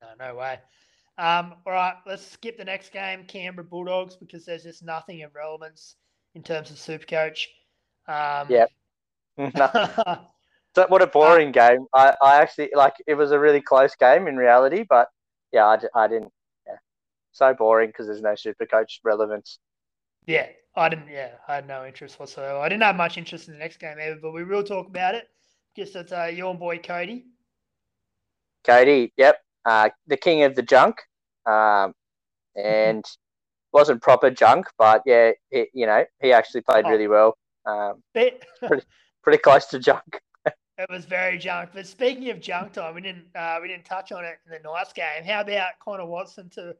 no, 0.02 0.08
no 0.28 0.34
way. 0.34 0.58
Um, 1.16 1.54
all 1.64 1.72
right, 1.72 1.94
let's 2.06 2.26
skip 2.26 2.58
the 2.58 2.64
next 2.64 2.92
game, 2.92 3.24
Canberra 3.24 3.64
Bulldogs, 3.64 4.16
because 4.16 4.44
there's 4.44 4.64
just 4.64 4.84
nothing 4.84 5.22
of 5.22 5.34
relevance 5.34 5.94
in 6.34 6.42
terms 6.42 6.70
of 6.70 6.76
Supercoach. 6.76 7.46
Um, 8.08 8.48
yeah. 8.50 8.66
so 10.74 10.86
what 10.88 11.02
a 11.02 11.06
boring 11.06 11.48
uh, 11.48 11.52
game. 11.52 11.86
I, 11.94 12.14
I 12.20 12.36
actually 12.42 12.70
like 12.74 12.94
it 13.06 13.14
was 13.14 13.30
a 13.30 13.38
really 13.38 13.60
close 13.60 13.94
game 13.94 14.26
in 14.26 14.36
reality, 14.36 14.84
but 14.88 15.08
yeah, 15.52 15.66
I, 15.66 15.78
I 15.94 16.08
didn't. 16.08 16.32
So 17.34 17.52
boring 17.52 17.90
because 17.90 18.06
there's 18.06 18.22
no 18.22 18.34
super 18.34 18.64
coach 18.64 19.00
relevance. 19.04 19.58
Yeah, 20.26 20.46
I 20.74 20.88
didn't. 20.88 21.08
Yeah, 21.08 21.32
I 21.46 21.56
had 21.56 21.68
no 21.68 21.84
interest 21.84 22.18
whatsoever. 22.18 22.58
I 22.58 22.68
didn't 22.68 22.84
have 22.84 22.96
much 22.96 23.18
interest 23.18 23.48
in 23.48 23.54
the 23.54 23.60
next 23.60 23.78
game 23.78 23.98
either, 24.00 24.18
but 24.22 24.32
we 24.32 24.44
will 24.44 24.64
talk 24.64 24.88
about 24.88 25.14
it 25.14 25.28
Guess 25.74 25.90
that's 25.90 26.12
uh, 26.12 26.30
your 26.32 26.54
boy 26.54 26.78
Cody. 26.78 27.24
Cody, 28.64 29.12
yep, 29.16 29.38
uh, 29.64 29.90
the 30.06 30.16
king 30.16 30.44
of 30.44 30.54
the 30.54 30.62
junk, 30.62 30.96
um, 31.46 31.92
and 32.54 33.04
wasn't 33.72 34.00
proper 34.00 34.30
junk, 34.30 34.66
but 34.78 35.02
yeah, 35.04 35.32
he, 35.50 35.66
you 35.74 35.86
know, 35.86 36.04
he 36.22 36.32
actually 36.32 36.60
played 36.60 36.84
oh. 36.86 36.90
really 36.90 37.08
well. 37.08 37.36
Um, 37.66 38.02
Bit- 38.14 38.44
pretty 39.22 39.38
close 39.38 39.66
to 39.66 39.78
junk. 39.78 40.20
It 40.76 40.90
was 40.90 41.04
very 41.04 41.38
junk. 41.38 41.70
But 41.72 41.86
speaking 41.86 42.30
of 42.30 42.40
junk 42.40 42.72
time, 42.72 42.96
we 42.96 43.00
didn't 43.00 43.26
uh, 43.36 43.60
we 43.62 43.68
didn't 43.68 43.84
touch 43.84 44.10
on 44.10 44.24
it 44.24 44.38
in 44.44 44.50
the 44.50 44.58
nice 44.68 44.92
game. 44.92 45.22
How 45.24 45.42
about 45.42 45.78
Connor 45.78 46.04
Watson 46.04 46.50
to 46.54 46.74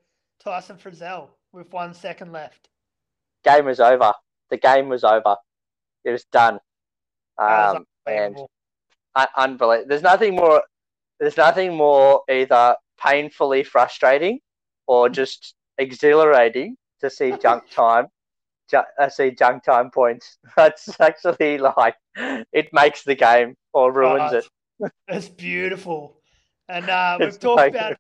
Tyson 0.45 0.76
Frizell 0.76 1.28
with 1.53 1.72
one 1.72 1.95
second 1.95 2.32
left? 2.32 2.68
Game 3.45 3.64
was 3.66 3.80
over. 3.80 4.12
The 4.51 4.57
game 4.59 4.88
was 4.88 5.05
over. 5.05 5.36
It 6.05 6.11
was 6.11 6.24
done. 6.32 6.59
Was 7.38 7.76
Um, 7.76 7.86
and 8.07 8.16
unbelievable. 8.36 8.51
un- 9.16 9.26
unbelievable. 9.36 9.88
There's 9.88 10.03
nothing 10.03 10.36
more. 10.36 10.62
There's 11.20 11.36
nothing 11.36 11.74
more 11.76 12.22
either 12.30 12.76
painfully 13.01 13.64
frustrating 13.64 14.40
or 14.86 15.09
just 15.09 15.55
exhilarating 15.78 16.76
to 17.01 17.09
see 17.11 17.32
junk 17.42 17.70
time. 17.70 18.07
Ju- 18.70 18.82
uh, 18.99 19.09
see 19.09 19.30
junk 19.30 19.62
time 19.64 19.90
points. 19.90 20.38
That's 20.57 20.99
actually 21.01 21.59
like 21.59 21.97
it 22.16 22.68
makes 22.72 23.03
the 23.05 23.14
game 23.14 23.55
or 23.72 23.92
ruins 23.92 24.32
Oh, 24.32 24.86
it. 24.86 24.92
It's 25.09 25.28
beautiful. 25.49 26.16
And 26.68 26.88
uh, 26.88 27.16
we've 27.18 27.28
It's 27.28 27.38
talked 27.38 27.57
like- 27.59 27.74
about. 27.74 27.97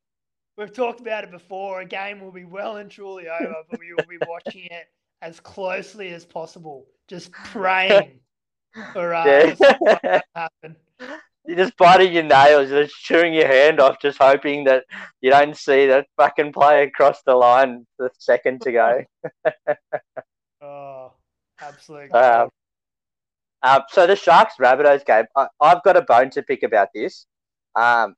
We've 0.56 0.72
talked 0.72 1.00
about 1.00 1.24
it 1.24 1.30
before. 1.30 1.80
A 1.80 1.84
game 1.84 2.20
will 2.20 2.30
be 2.32 2.44
well 2.44 2.76
and 2.76 2.90
truly 2.90 3.28
over, 3.28 3.62
but 3.68 3.78
we 3.78 3.92
will 3.94 4.06
be 4.08 4.18
watching 4.18 4.64
it 4.70 4.86
as 5.22 5.40
closely 5.40 6.10
as 6.12 6.24
possible, 6.24 6.86
just 7.08 7.32
praying 7.44 8.20
for 8.92 9.14
uh, 9.14 9.24
Yeah. 9.26 9.54
something 9.54 9.98
to 10.14 10.22
happen. 10.34 10.76
You're 11.46 11.58
just 11.58 11.76
biting 11.76 12.12
your 12.14 12.22
nails, 12.22 12.70
you're 12.70 12.84
just 12.84 12.96
chewing 13.02 13.34
your 13.34 13.46
hand 13.46 13.78
off, 13.78 14.00
just 14.00 14.16
hoping 14.18 14.64
that 14.64 14.84
you 15.20 15.30
don't 15.30 15.54
see 15.56 15.86
that 15.88 16.06
fucking 16.16 16.52
player 16.54 16.88
cross 16.90 17.20
the 17.26 17.34
line 17.34 17.86
the 17.98 18.10
second 18.18 18.62
to 18.62 18.72
go. 18.72 19.04
Oh, 20.62 21.12
absolutely. 21.60 22.10
Um, 22.12 22.48
Um, 23.62 23.82
so 23.88 24.06
the 24.06 24.16
Sharks 24.16 24.54
Rabbitohs 24.60 25.04
game, 25.06 25.24
I, 25.36 25.48
I've 25.60 25.82
got 25.82 25.96
a 25.96 26.02
bone 26.02 26.30
to 26.30 26.42
pick 26.42 26.62
about 26.62 26.88
this. 26.94 27.26
Um, 27.74 28.14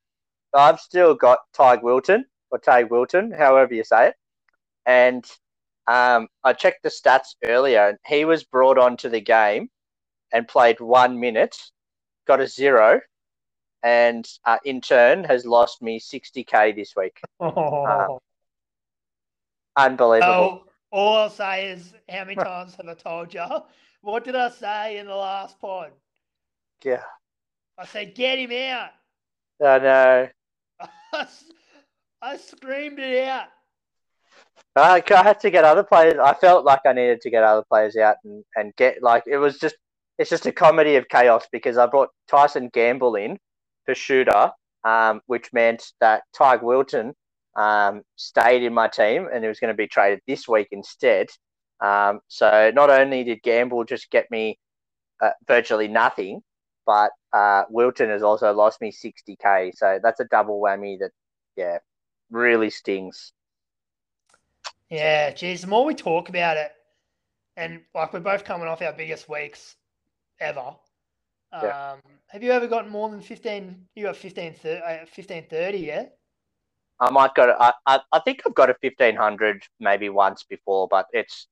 I've 0.56 0.80
still 0.80 1.14
got 1.14 1.38
Teig 1.54 1.82
Wilton 1.82 2.24
or 2.50 2.58
Tag 2.58 2.90
Wilton, 2.90 3.30
however 3.30 3.74
you 3.74 3.84
say 3.84 4.08
it, 4.08 4.14
and 4.84 5.24
um, 5.86 6.28
I 6.42 6.52
checked 6.52 6.82
the 6.82 6.88
stats 6.88 7.34
earlier, 7.44 7.88
and 7.88 7.98
he 8.06 8.24
was 8.24 8.44
brought 8.44 8.78
onto 8.78 9.08
the 9.08 9.20
game 9.20 9.68
and 10.32 10.48
played 10.48 10.80
one 10.80 11.20
minute, 11.20 11.56
got 12.26 12.40
a 12.40 12.46
zero, 12.46 13.00
and 13.82 14.26
uh, 14.44 14.58
in 14.64 14.80
turn 14.80 15.24
has 15.24 15.46
lost 15.46 15.82
me 15.82 15.98
sixty 15.98 16.42
k 16.42 16.72
this 16.72 16.94
week. 16.96 17.20
oh. 17.40 18.18
Unbelievable. 19.76 20.32
Well, 20.32 20.64
all 20.90 21.16
I'll 21.16 21.30
say 21.30 21.68
is, 21.68 21.92
how 22.08 22.24
many 22.24 22.34
times 22.36 22.74
have 22.76 22.88
I 22.88 22.94
told 22.94 23.34
you? 23.34 23.44
What 24.00 24.24
did 24.24 24.34
I 24.34 24.48
say 24.50 24.98
in 24.98 25.06
the 25.06 25.14
last 25.14 25.60
pod? 25.60 25.90
Yeah, 26.82 27.02
I 27.78 27.86
said, 27.86 28.14
get 28.14 28.38
him 28.38 28.52
out. 28.52 28.90
I 29.64 29.78
know. 29.78 30.28
I, 31.12 31.26
I 32.22 32.36
screamed 32.36 32.98
it 32.98 33.28
out. 33.28 33.48
I 34.74 35.02
I 35.10 35.22
had 35.22 35.40
to 35.40 35.50
get 35.50 35.64
other 35.64 35.82
players. 35.82 36.18
I 36.22 36.34
felt 36.34 36.64
like 36.64 36.80
I 36.84 36.92
needed 36.92 37.20
to 37.22 37.30
get 37.30 37.42
other 37.42 37.64
players 37.68 37.96
out 37.96 38.16
and, 38.24 38.44
and 38.56 38.76
get 38.76 39.02
like 39.02 39.24
it 39.26 39.38
was 39.38 39.58
just 39.58 39.76
it's 40.18 40.30
just 40.30 40.46
a 40.46 40.52
comedy 40.52 40.96
of 40.96 41.08
chaos 41.08 41.46
because 41.52 41.78
I 41.78 41.86
brought 41.86 42.10
Tyson 42.28 42.70
Gamble 42.72 43.16
in 43.16 43.38
for 43.84 43.94
shooter, 43.94 44.50
um, 44.84 45.20
which 45.26 45.52
meant 45.52 45.92
that 46.00 46.22
Teig 46.34 46.62
Wilton 46.62 47.14
um, 47.56 48.02
stayed 48.16 48.62
in 48.62 48.74
my 48.74 48.88
team 48.88 49.28
and 49.32 49.44
it 49.44 49.48
was 49.48 49.60
going 49.60 49.72
to 49.72 49.76
be 49.76 49.88
traded 49.88 50.20
this 50.26 50.48
week 50.48 50.68
instead. 50.72 51.28
Um, 51.80 52.20
so 52.28 52.70
not 52.74 52.90
only 52.90 53.24
did 53.24 53.42
Gamble 53.42 53.84
just 53.84 54.10
get 54.10 54.30
me 54.30 54.58
uh, 55.22 55.30
virtually 55.46 55.88
nothing, 55.88 56.42
but 56.86 57.10
uh, 57.32 57.64
Wilton 57.68 58.10
has 58.10 58.22
also 58.22 58.52
lost 58.52 58.80
me 58.80 58.92
60k. 58.92 59.72
So 59.74 59.98
that's 60.02 60.20
a 60.20 60.24
double 60.24 60.60
whammy 60.60 60.98
that, 61.00 61.10
yeah, 61.56 61.78
really 62.30 62.70
stings. 62.70 63.32
Yeah, 64.88 65.32
geez, 65.32 65.62
the 65.62 65.66
more 65.66 65.84
we 65.84 65.94
talk 65.94 66.28
about 66.28 66.56
it, 66.56 66.70
and 67.56 67.80
like 67.94 68.12
we're 68.12 68.20
both 68.20 68.44
coming 68.44 68.68
off 68.68 68.82
our 68.82 68.92
biggest 68.92 69.28
weeks 69.28 69.74
ever. 70.40 70.76
Yeah. 71.52 71.92
Um, 71.92 71.98
have 72.28 72.42
you 72.42 72.52
ever 72.52 72.66
gotten 72.66 72.90
more 72.90 73.08
than 73.08 73.20
15? 73.20 73.88
You 73.94 74.04
got 74.04 74.16
15, 74.16 74.54
thir- 74.54 74.82
uh, 75.02 75.06
15 75.06 75.46
30, 75.48 75.78
yeah? 75.78 76.04
I 77.00 77.10
might 77.10 77.34
go. 77.34 77.46
To, 77.46 77.56
I, 77.60 77.72
I 77.86 78.00
I 78.12 78.20
think 78.20 78.42
I've 78.46 78.54
got 78.54 78.70
a 78.70 78.74
fifteen 78.80 79.16
hundred 79.16 79.62
maybe 79.80 80.08
once 80.08 80.44
before, 80.44 80.88
but 80.88 81.06
it's 81.12 81.46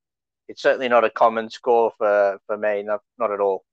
it's 0.49 0.63
certainly 0.63 0.89
not 0.89 1.05
a 1.05 1.11
common 1.11 1.51
score 1.51 1.93
for 1.99 2.39
for 2.47 2.57
me. 2.57 2.83
Not 2.83 3.01
not 3.19 3.31
at 3.31 3.41
all. 3.41 3.65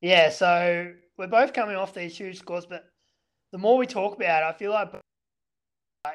Yeah, 0.00 0.30
so 0.30 0.92
we're 1.16 1.26
both 1.26 1.52
coming 1.52 1.76
off 1.76 1.94
these 1.94 2.16
huge 2.16 2.38
scores, 2.38 2.66
but 2.66 2.84
the 3.52 3.58
more 3.58 3.78
we 3.78 3.86
talk 3.86 4.16
about 4.16 4.42
it, 4.42 4.46
I 4.46 4.52
feel 4.52 4.72
like 4.72 4.90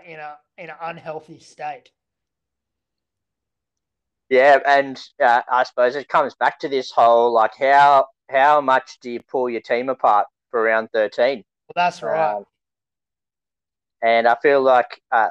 in 0.05 0.19
a 0.19 0.37
in 0.57 0.69
an 0.69 0.75
unhealthy 0.81 1.39
state. 1.39 1.89
Yeah, 4.29 4.59
and 4.65 5.01
uh, 5.21 5.41
I 5.51 5.63
suppose 5.63 5.95
it 5.95 6.07
comes 6.07 6.35
back 6.35 6.59
to 6.59 6.69
this 6.69 6.91
whole 6.91 7.33
like 7.33 7.55
how 7.57 8.07
how 8.29 8.61
much 8.61 8.99
do 9.01 9.11
you 9.11 9.19
pull 9.29 9.49
your 9.49 9.61
team 9.61 9.89
apart 9.89 10.27
for 10.49 10.63
round 10.63 10.89
thirteen? 10.93 11.43
Well, 11.67 11.85
that's 11.85 12.01
right. 12.01 12.35
Um, 12.35 12.45
and 14.01 14.27
I 14.27 14.35
feel 14.41 14.61
like 14.61 15.01
uh, 15.11 15.29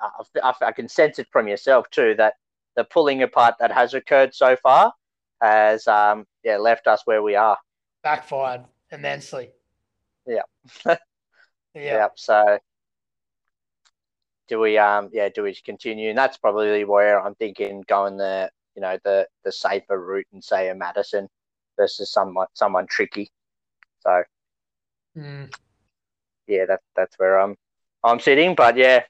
I, 0.00 0.22
I, 0.42 0.54
I 0.60 0.72
can 0.72 0.88
sense 0.88 1.18
it 1.18 1.28
from 1.32 1.48
yourself 1.48 1.88
too 1.90 2.14
that 2.18 2.34
the 2.76 2.84
pulling 2.84 3.22
apart 3.22 3.54
that 3.60 3.72
has 3.72 3.94
occurred 3.94 4.34
so 4.34 4.56
far 4.56 4.92
has 5.40 5.86
um, 5.88 6.26
yeah 6.44 6.56
left 6.56 6.86
us 6.86 7.02
where 7.04 7.22
we 7.22 7.36
are. 7.36 7.58
Backfired 8.02 8.64
immensely. 8.90 9.50
Yeah. 10.26 10.42
yeah. 10.86 10.96
Yeah. 11.74 12.08
So 12.16 12.58
do 14.48 14.58
we 14.58 14.78
um 14.78 15.10
yeah, 15.12 15.28
do 15.28 15.42
we 15.42 15.54
continue? 15.54 16.10
And 16.10 16.18
that's 16.18 16.36
probably 16.38 16.84
where 16.84 17.20
I'm 17.20 17.34
thinking 17.36 17.84
going 17.86 18.16
the 18.16 18.50
you 18.74 18.82
know, 18.82 18.98
the 19.04 19.26
the 19.44 19.52
safer 19.52 19.98
route 20.00 20.26
and 20.32 20.42
say 20.42 20.68
a 20.68 20.74
Madison 20.74 21.28
versus 21.76 22.12
someone 22.12 22.46
someone 22.54 22.86
tricky. 22.86 23.30
So 24.00 24.22
Mm. 25.16 25.52
yeah, 26.46 26.66
that's 26.66 26.84
that's 26.94 27.18
where 27.18 27.38
I'm 27.40 27.56
I'm 28.04 28.20
sitting. 28.20 28.54
But 28.54 28.76
yeah, 28.76 29.02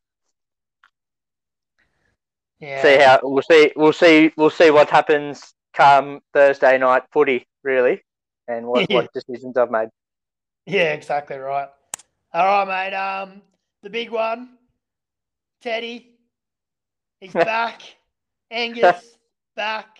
Yeah. 2.59 2.83
see 2.83 2.97
how 2.97 3.21
we'll 3.23 3.43
see 3.43 3.73
we'll 3.77 3.93
see 3.93 4.33
we'll 4.37 4.51
see 4.51 4.71
what 4.71 4.89
happens 4.91 5.55
come 5.75 6.21
Thursday 6.33 6.79
night 6.79 7.03
footy, 7.13 7.47
really, 7.63 8.03
and 8.49 8.67
what, 8.67 8.91
what 8.91 9.13
decisions 9.13 9.57
I've 9.57 9.71
made. 9.71 9.89
Yeah, 10.67 10.93
exactly 10.93 11.37
right. 11.37 11.69
All 12.33 12.65
right, 12.65 12.91
mate. 12.91 12.97
Um, 12.97 13.43
the 13.83 13.91
big 13.91 14.11
one, 14.11 14.51
Teddy, 15.61 16.11
he's 17.21 17.33
back. 17.35 17.83
Angus 18.51 19.17
back. 19.57 19.99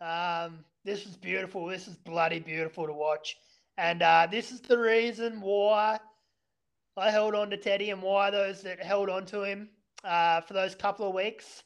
Um, 0.00 0.64
this 0.84 1.06
is 1.06 1.16
beautiful. 1.16 1.66
This 1.66 1.88
is 1.88 1.96
bloody 1.96 2.38
beautiful 2.38 2.86
to 2.86 2.92
watch, 2.92 3.36
and 3.76 4.02
uh, 4.02 4.26
this 4.30 4.52
is 4.52 4.60
the 4.60 4.78
reason 4.78 5.40
why 5.40 5.98
I 6.96 7.10
held 7.10 7.34
on 7.34 7.50
to 7.50 7.56
Teddy 7.56 7.90
and 7.90 8.02
why 8.02 8.30
those 8.30 8.62
that 8.62 8.82
held 8.82 9.08
on 9.08 9.26
to 9.26 9.42
him 9.42 9.68
uh, 10.04 10.40
for 10.40 10.54
those 10.54 10.74
couple 10.74 11.08
of 11.08 11.14
weeks, 11.14 11.62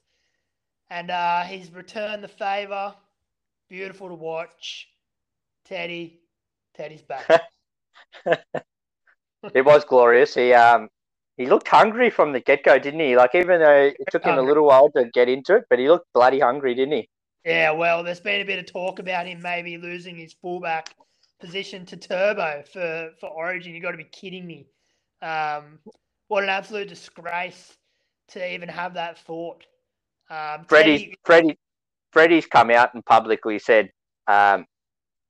and 0.91 1.11
uh, 1.11 1.43
he's 1.43 1.73
returned 1.73 2.25
the 2.25 2.29
favor. 2.29 2.95
Beautiful 3.73 4.09
to 4.11 4.15
watch. 4.15 4.87
Teddy, 5.65 6.21
Teddy's 6.77 7.01
back. 7.01 7.27
It 9.55 9.65
was 9.65 9.85
glorious. 9.85 10.35
He 10.35 10.53
um 10.53 10.89
he 11.37 11.47
looked 11.47 11.67
hungry 11.67 12.11
from 12.11 12.33
the 12.33 12.39
get 12.39 12.63
go, 12.63 12.79
didn't 12.79 13.01
he? 13.01 13.17
Like 13.17 13.35
even 13.35 13.61
though 13.61 13.87
it 13.87 13.97
took 14.11 14.25
him 14.25 14.37
a 14.39 14.43
little 14.43 14.67
while 14.67 14.89
to 14.91 15.07
get 15.13 15.29
into 15.29 15.57
it, 15.57 15.65
but 15.69 15.81
he 15.81 15.89
looked 15.89 16.07
bloody 16.13 16.39
hungry, 16.39 16.75
didn't 16.75 16.93
he? 16.93 17.09
Yeah, 17.45 17.73
well, 17.73 18.05
there's 18.05 18.21
been 18.21 18.43
a 18.43 18.45
bit 18.45 18.61
of 18.61 18.67
talk 18.67 18.99
about 19.01 19.27
him 19.27 19.41
maybe 19.43 19.79
losing 19.79 20.17
his 20.17 20.35
fullback 20.35 20.95
position 21.41 21.85
to 21.87 21.97
Turbo 21.97 22.63
for, 22.73 23.11
for 23.19 23.31
Origin. 23.31 23.75
You 23.75 23.81
got 23.81 23.93
to 23.93 23.97
be 23.97 24.05
kidding 24.05 24.47
me. 24.47 24.69
Um, 25.23 25.81
what 26.29 26.45
an 26.45 26.51
absolute 26.51 26.89
disgrace 26.89 27.77
to 28.29 28.55
even 28.55 28.69
have 28.69 28.95
that 28.95 29.19
thought. 29.19 29.65
Um, 30.31 30.67
Freddie's 30.69 31.01
Teddy- 31.01 31.17
Freddie 31.25 31.59
Freddie's 32.13 32.47
come 32.47 32.71
out 32.71 32.95
and 32.95 33.05
publicly 33.05 33.59
said 33.59 33.91
um 34.29 34.67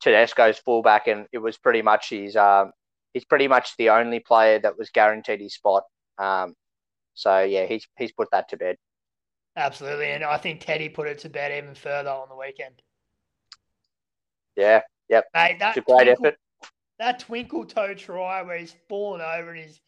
Tedesco's 0.02 0.58
fullback 0.58 1.06
and 1.08 1.26
it 1.32 1.38
was 1.38 1.58
pretty 1.58 1.82
much 1.82 2.10
his 2.10 2.36
um 2.36 2.72
he's 3.14 3.24
pretty 3.24 3.48
much 3.48 3.76
the 3.78 3.90
only 3.90 4.20
player 4.20 4.58
that 4.60 4.78
was 4.78 4.90
guaranteed 4.90 5.40
his 5.40 5.54
spot. 5.54 5.84
Um 6.18 6.54
so 7.14 7.40
yeah, 7.40 7.66
he's 7.66 7.86
he's 7.98 8.12
put 8.12 8.28
that 8.32 8.48
to 8.50 8.56
bed. 8.56 8.76
absolutely, 9.56 10.12
and 10.12 10.24
I 10.24 10.38
think 10.38 10.60
Teddy 10.60 10.88
put 10.88 11.08
it 11.08 11.18
to 11.20 11.28
bed 11.30 11.52
even 11.62 11.74
further 11.74 12.10
on 12.10 12.28
the 12.28 12.36
weekend. 12.36 12.82
Yeah, 14.56 15.22
Mate, 15.34 15.58
that 15.60 15.76
it's 15.76 15.78
a 15.78 15.82
great 15.82 16.06
twinkle, 16.06 16.26
effort. 16.26 16.38
that 16.98 17.18
twinkle 17.20 17.66
toe 17.66 17.94
try 17.94 18.42
where 18.42 18.58
he's 18.58 18.74
fallen 18.88 19.20
over 19.20 19.50
and 19.50 19.60
he's 19.64 19.80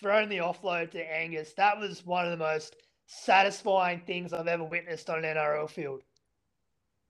thrown 0.00 0.28
the 0.28 0.38
offload 0.38 0.90
to 0.92 1.00
Angus, 1.14 1.54
that 1.54 1.78
was 1.78 2.04
one 2.04 2.24
of 2.26 2.30
the 2.30 2.36
most 2.44 2.76
satisfying 3.06 4.00
things 4.00 4.32
I've 4.32 4.48
ever 4.48 4.64
witnessed 4.64 5.08
on 5.10 5.24
an 5.24 5.36
NRL 5.36 5.70
field. 5.70 6.02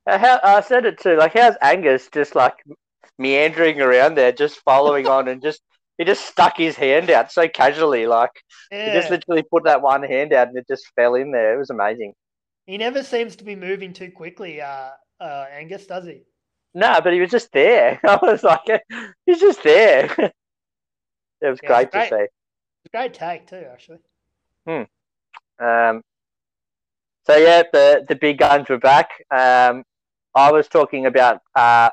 How, 0.06 0.40
I 0.42 0.60
said 0.60 0.84
it 0.86 0.98
too. 0.98 1.16
Like, 1.16 1.34
how's 1.34 1.56
Angus 1.60 2.08
just 2.12 2.34
like 2.34 2.54
meandering 3.18 3.80
around 3.80 4.16
there, 4.16 4.32
just 4.32 4.60
following 4.60 5.06
on, 5.08 5.28
and 5.28 5.42
just 5.42 5.62
he 5.98 6.04
just 6.04 6.26
stuck 6.26 6.56
his 6.56 6.76
hand 6.76 7.10
out 7.10 7.32
so 7.32 7.48
casually, 7.48 8.06
like 8.06 8.30
Yeah. 8.70 8.78
he 8.84 8.90
just 8.92 9.10
literally 9.10 9.42
put 9.42 9.64
that 9.64 9.82
one 9.82 10.02
hand 10.02 10.32
out 10.32 10.48
and 10.48 10.56
it 10.58 10.66
just 10.68 10.86
fell 10.94 11.14
in 11.14 11.32
there. 11.32 11.54
It 11.54 11.58
was 11.58 11.70
amazing. 11.70 12.14
He 12.66 12.78
never 12.78 13.02
seems 13.02 13.34
to 13.36 13.44
be 13.44 13.56
moving 13.56 13.92
too 13.92 14.12
quickly, 14.12 14.60
uh, 14.60 14.92
uh, 15.20 15.46
Angus, 15.50 15.86
does 15.86 16.04
he? 16.06 16.26
No, 16.74 17.00
but 17.02 17.12
he 17.12 17.20
was 17.20 17.30
just 17.30 17.50
there. 17.52 18.00
I 18.06 18.18
was 18.22 18.42
like, 18.44 18.82
he's 19.24 19.40
just 19.40 19.62
there. 19.62 20.04
it 21.40 21.48
was 21.48 21.60
Yeah, 21.62 21.68
great 21.68 21.90
it's 21.90 21.92
to 21.92 22.02
great. 22.02 22.08
see. 22.08 22.26
It's 22.84 22.92
great 22.92 23.14
take 23.14 23.46
too, 23.46 23.66
actually. 23.72 24.00
Hmm. 24.66 24.84
Um, 25.60 26.02
so 27.26 27.36
yeah, 27.36 27.62
the 27.72 28.04
the 28.08 28.16
big 28.16 28.38
guns 28.38 28.68
were 28.68 28.78
back. 28.78 29.10
Um, 29.30 29.82
I 30.36 30.52
was 30.52 30.68
talking 30.68 31.06
about 31.06 31.40
uh, 31.54 31.88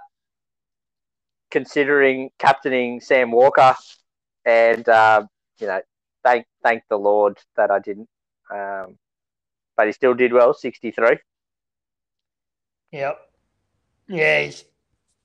considering 1.50 2.30
captaining 2.39 3.00
Sam 3.00 3.32
Walker, 3.32 3.74
and 4.46 4.88
um, 4.89 5.30
you 5.60 5.68
know, 5.68 5.82
thank 6.26 6.46
thank 6.62 6.84
the 6.89 6.98
Lord 6.98 7.38
that 7.56 7.72
I 7.72 7.80
didn't. 7.80 8.10
Um, 8.54 8.98
but 9.78 9.88
he 9.88 9.94
still 9.94 10.14
did 10.14 10.34
well, 10.34 10.54
sixty 10.54 10.91
three. 10.91 11.18
Yep. 12.91 13.18
Yeah, 14.10 14.41
he's 14.41 14.66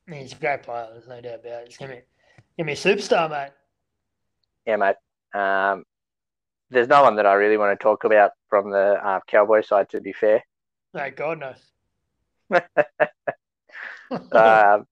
he's 0.09 0.33
a 0.33 0.37
great 0.37 0.63
player. 0.63 0.87
There's 0.93 1.09
no 1.09 1.21
doubt 1.21 1.41
about 1.41 1.63
it. 1.63 1.67
He's 1.67 1.77
gonna 1.77 1.97
be, 1.97 2.03
gonna 2.57 2.67
be 2.69 2.73
a 2.73 2.77
superstar, 2.77 3.29
mate. 3.29 3.51
Yeah, 4.65 4.77
mate. 4.77 4.97
Um, 5.35 5.85
there's 6.71 6.89
no 6.89 7.03
one 7.03 7.17
that 7.17 7.27
I 7.27 7.35
really 7.35 7.57
want 7.57 7.79
to 7.79 7.83
talk 7.83 8.05
about 8.05 8.31
from 8.49 8.71
the 8.71 9.05
uh, 9.05 9.21
Cowboy 9.27 9.63
side. 9.63 9.89
To 9.91 10.01
be 10.01 10.13
fair, 10.13 10.45
No, 10.95 11.11
God 11.11 11.41
knows. 11.41 11.73
Um, 14.35 14.87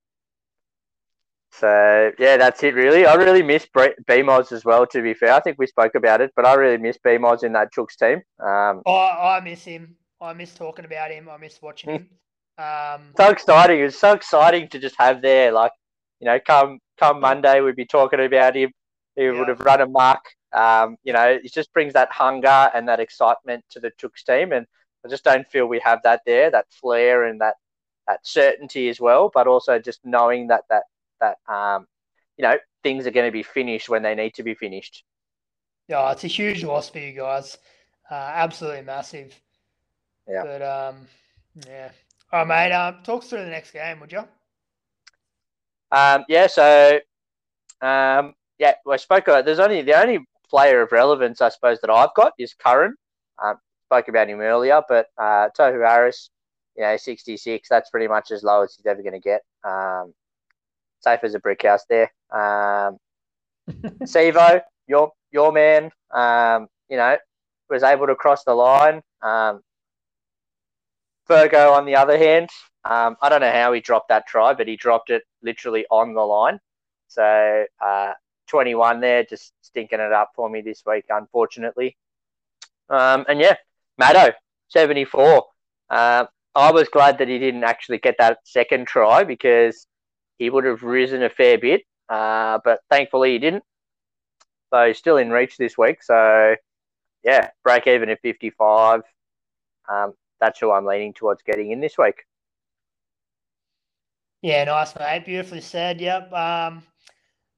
so 1.53 2.13
yeah, 2.19 2.37
that's 2.37 2.63
it 2.63 2.75
really. 2.75 3.07
I 3.07 3.15
really 3.15 3.43
miss 3.43 3.67
B 4.07 4.23
Mods 4.23 4.53
as 4.53 4.65
well. 4.65 4.87
To 4.89 5.03
be 5.03 5.15
fair, 5.15 5.33
I 5.33 5.41
think 5.41 5.59
we 5.59 5.67
spoke 5.67 5.95
about 5.95 6.21
it, 6.21 6.33
but 6.37 6.47
I 6.47 6.55
really 6.55 6.79
miss 6.79 6.99
B 7.03 7.17
Mods 7.19 7.43
in 7.45 7.53
that 7.53 7.73
Chooks 7.73 7.97
team. 7.97 8.23
Um, 8.45 8.83
I 8.87 9.37
I 9.37 9.41
miss 9.41 9.65
him. 9.65 9.97
I 10.21 10.33
miss 10.33 10.55
talking 10.55 10.85
about 10.85 11.11
him. 11.11 11.29
I 11.29 11.37
miss 11.39 11.61
watching 11.63 11.91
him. 11.91 12.09
Um, 12.59 13.15
so 13.17 13.31
exciting! 13.31 13.81
It's 13.81 13.99
so 13.99 14.13
exciting 14.13 14.69
to 14.71 14.79
just 14.79 14.97
have 14.99 15.23
there. 15.23 15.53
Like 15.53 15.73
you 16.21 16.27
know, 16.27 16.39
come 16.47 16.79
come 16.99 17.21
Monday, 17.21 17.61
we'd 17.61 17.77
be 17.77 17.87
talking 17.87 18.21
about 18.25 18.57
him. 18.57 18.71
He 19.17 19.25
Yeah. 19.25 19.33
would 19.39 19.49
have 19.49 19.61
run 19.61 19.81
a 19.81 19.87
mark. 19.87 20.25
Um, 20.53 20.97
you 21.05 21.13
know, 21.13 21.25
it 21.43 21.53
just 21.53 21.73
brings 21.73 21.93
that 21.95 22.11
hunger 22.13 22.71
and 22.75 22.89
that 22.89 23.01
excitement 23.01 23.65
to 23.71 23.81
the 23.81 23.91
Chooks 24.01 24.25
team, 24.27 24.53
and 24.53 24.67
I 25.07 25.09
just 25.09 25.25
don't 25.25 25.47
feel 25.47 25.67
we 25.67 25.81
have 25.81 26.01
that 26.03 26.23
there. 26.27 26.51
That 26.51 26.67
flair 26.71 27.25
and 27.25 27.41
that 27.41 27.55
that 28.07 28.21
certainty 28.27 28.89
as 28.89 29.01
well, 29.01 29.31
but 29.33 29.47
also 29.47 29.79
just 29.79 30.01
knowing 30.05 30.49
that 30.49 30.65
that 30.71 30.85
that 31.21 31.39
um, 31.49 31.87
you 32.37 32.43
know 32.43 32.57
things 32.83 33.07
are 33.07 33.11
going 33.13 33.27
to 33.27 33.33
be 33.33 33.43
finished 33.43 33.89
when 33.89 34.03
they 34.03 34.15
need 34.15 34.35
to 34.35 34.43
be 34.43 34.55
finished. 34.55 35.05
yeah, 35.89 36.13
it's 36.13 36.25
a 36.25 36.29
huge 36.29 36.65
loss 36.65 36.89
for 36.91 36.99
you 36.99 37.13
guys. 37.13 37.59
Uh, 38.11 38.15
absolutely 38.15 38.83
massive. 38.83 39.35
Yeah. 40.29 40.43
But 40.43 40.63
um, 40.63 41.07
yeah. 41.67 41.91
All 42.33 42.45
right, 42.45 42.69
mate. 42.69 42.75
Um, 42.75 42.97
talk 43.05 43.23
us 43.23 43.31
through 43.31 43.45
the 43.45 43.51
next 43.51 43.71
game, 43.71 44.01
would 44.01 44.13
you? 44.13 44.25
Um, 45.93 46.25
yeah, 46.29 46.49
so 46.49 46.99
um, 47.81 48.35
yeah, 48.59 48.75
I 48.89 48.97
spoke 48.97 49.29
about. 49.29 49.45
There's 49.45 49.61
only 49.61 49.83
the 49.83 50.01
only 50.01 50.27
player 50.51 50.83
of 50.83 50.93
relevance, 50.93 51.41
I 51.41 51.49
suppose, 51.49 51.81
that 51.81 51.91
I've 51.91 52.15
got 52.15 52.33
is 52.39 52.55
Curran. 52.55 52.95
Um, 53.43 53.57
spoke 53.87 54.09
about 54.09 54.29
him 54.29 54.41
earlier, 54.41 54.83
but 54.89 55.07
uh, 55.17 55.49
Tohu 55.59 55.87
Harris, 55.87 56.31
you 56.77 56.83
know, 56.83 56.97
66. 56.97 57.69
That's 57.69 57.91
pretty 57.91 58.09
much 58.09 58.31
as 58.31 58.43
low 58.43 58.63
as 58.63 58.75
he's 58.75 58.87
ever 58.87 59.03
going 59.03 59.15
to 59.15 59.21
get. 59.21 59.43
Um, 59.65 60.13
safe 61.01 61.21
as 61.23 61.35
a 61.35 61.39
brick 61.39 61.63
house 61.63 61.85
there. 61.89 62.13
Um, 62.31 62.99
Sevo, 64.05 64.61
your 64.87 65.13
your 65.33 65.53
man, 65.53 65.91
um, 66.13 66.69
you 66.89 66.97
know, 66.97 67.17
was 67.71 67.83
able 67.83 68.07
to 68.07 68.15
cross 68.15 68.45
the 68.45 68.55
line. 68.55 69.03
Um, 69.23 69.61
Virgo, 71.29 71.73
on 71.73 71.87
the 71.87 71.97
other 71.97 72.17
hand, 72.17 72.49
um, 72.85 73.17
I 73.21 73.29
don't 73.29 73.41
know 73.41 73.53
how 73.53 73.73
he 73.73 73.81
dropped 73.81 74.09
that 74.11 74.27
try, 74.27 74.55
but 74.55 74.69
he 74.69 74.77
dropped 74.77 75.11
it 75.11 75.23
literally 75.43 75.85
on 75.91 76.15
the 76.15 76.23
line. 76.23 76.61
So 77.09 77.65
uh, 77.85 78.13
21 78.49 79.01
there, 79.01 79.25
just 79.25 79.53
stinking 79.61 80.01
it 80.01 80.13
up 80.13 80.31
for 80.37 80.49
me 80.49 80.61
this 80.61 80.83
week, 80.87 81.05
unfortunately. 81.09 81.97
Um, 82.89 83.25
and 83.29 83.41
yeah, 83.41 83.57
Maddo, 84.01 84.33
74. 84.69 85.45
Uh, 85.89 86.27
I 86.55 86.71
was 86.73 86.89
glad 86.89 87.19
that 87.19 87.29
he 87.29 87.39
didn't 87.39 87.65
actually 87.65 87.99
get 87.99 88.17
that 88.19 88.39
second 88.45 88.87
try 88.87 89.25
because 89.25 89.87
he 90.39 90.51
would 90.51 90.65
have 90.65 90.83
risen 90.83 91.23
a 91.23 91.31
fair 91.31 91.59
bit, 91.59 91.83
uh, 92.09 92.59
but 92.65 92.81
thankfully 92.91 93.33
he 93.33 93.39
didn't. 93.39 93.65
So 94.73 94.87
he's 94.87 94.99
still 94.99 95.17
in 95.17 95.31
reach 95.31 95.57
this 95.57 95.79
week. 95.79 96.03
So 96.03 96.57
yeah, 97.25 97.51
break 97.63 97.87
even 97.87 98.09
at 98.09 98.21
55. 98.23 99.03
Um, 99.89 100.15
that's 100.41 100.59
who 100.59 100.73
I'm 100.73 100.85
leaning 100.85 101.13
towards 101.13 101.43
getting 101.43 101.71
in 101.71 101.81
this 101.81 101.97
week. 101.99 102.25
Yeah, 104.43 104.65
nice, 104.65 104.97
mate. 104.99 105.25
Beautifully 105.25 105.61
said. 105.61 106.01
Yep. 106.01 106.33
Um, 106.33 106.83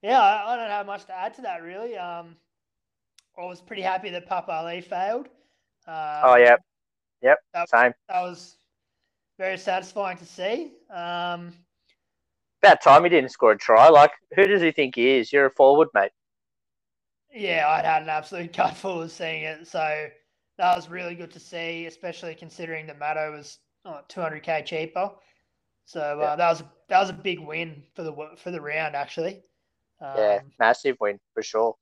yeah, 0.02 0.20
I, 0.20 0.54
I 0.54 0.56
don't 0.56 0.70
have 0.70 0.86
much 0.86 1.04
to 1.06 1.16
add 1.16 1.34
to 1.34 1.42
that, 1.42 1.62
really. 1.62 1.96
Um, 1.96 2.36
I 3.38 3.44
was 3.44 3.60
pretty 3.60 3.82
happy 3.82 4.10
that 4.10 4.28
Papali'i 4.28 4.82
failed. 4.82 5.28
Um, 5.88 5.94
Oh, 6.24 6.36
yeah. 6.36 6.56
Yep. 7.22 7.38
That, 7.54 7.68
Same. 7.70 7.92
that 8.08 8.20
was 8.20 8.56
very 9.38 9.56
satisfying 9.56 10.18
to 10.18 10.26
see. 10.26 10.72
Um, 10.90 11.54
About 12.62 12.82
time 12.82 13.04
he 13.04 13.08
didn't 13.10 13.30
score 13.30 13.52
a 13.52 13.58
try. 13.58 13.88
Like, 13.88 14.12
who 14.34 14.46
does 14.46 14.62
he 14.62 14.70
think 14.70 14.96
he 14.96 15.16
is? 15.16 15.32
You're 15.32 15.46
a 15.46 15.50
forward, 15.50 15.88
mate. 15.94 16.12
yeah, 17.32 17.66
I'd 17.68 17.84
had 17.84 18.02
an 18.02 18.08
absolute 18.08 18.52
gutful 18.56 19.02
of 19.02 19.10
seeing 19.12 19.42
it. 19.44 19.66
So 19.66 20.08
that 20.58 20.76
was 20.76 20.88
really 20.88 21.14
good 21.14 21.30
to 21.32 21.40
see, 21.40 21.86
especially 21.86 22.34
considering 22.34 22.86
that 22.88 22.98
Matto 22.98 23.32
was 23.32 23.58
oh, 23.84 24.00
200k 24.08 24.64
cheaper. 24.64 25.10
So 25.86 26.00
uh, 26.20 26.22
Yeah. 26.22 26.36
that 26.36 26.48
was 26.50 26.62
that 26.88 27.00
was 27.00 27.10
a 27.10 27.14
big 27.14 27.40
win 27.40 27.82
for 27.94 28.02
the 28.02 28.12
for 28.36 28.50
the 28.50 28.60
round, 28.60 28.94
actually. 28.96 29.42
Um, 30.00 30.16
Yeah, 30.18 30.40
massive 30.58 30.96
win 31.00 31.18
for 31.34 31.42
sure. 31.42 31.76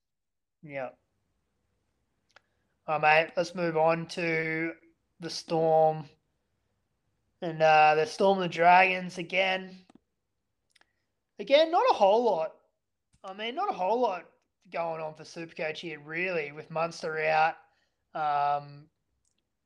Yeah. 0.62 0.90
All 2.88 3.00
right, 3.00 3.24
mate. 3.26 3.32
Let's 3.36 3.56
move 3.56 3.76
on 3.76 4.06
to 4.06 4.72
the 5.18 5.30
Storm. 5.30 6.04
And 7.42 7.60
uh, 7.60 7.96
the 7.96 8.06
Storm 8.06 8.38
the 8.38 8.48
Dragons 8.48 9.18
again. 9.18 9.76
Again, 11.40 11.72
not 11.72 11.82
a 11.90 11.94
whole 11.94 12.24
lot. 12.24 12.52
I 13.24 13.32
mean, 13.32 13.56
not 13.56 13.70
a 13.70 13.76
whole 13.76 14.00
lot 14.00 14.26
going 14.72 15.02
on 15.02 15.14
for 15.14 15.24
Supercoach 15.24 15.78
here, 15.78 15.98
really, 15.98 16.52
with 16.52 16.70
Munster 16.70 17.18
out. 17.24 17.56
Um, 18.14 18.86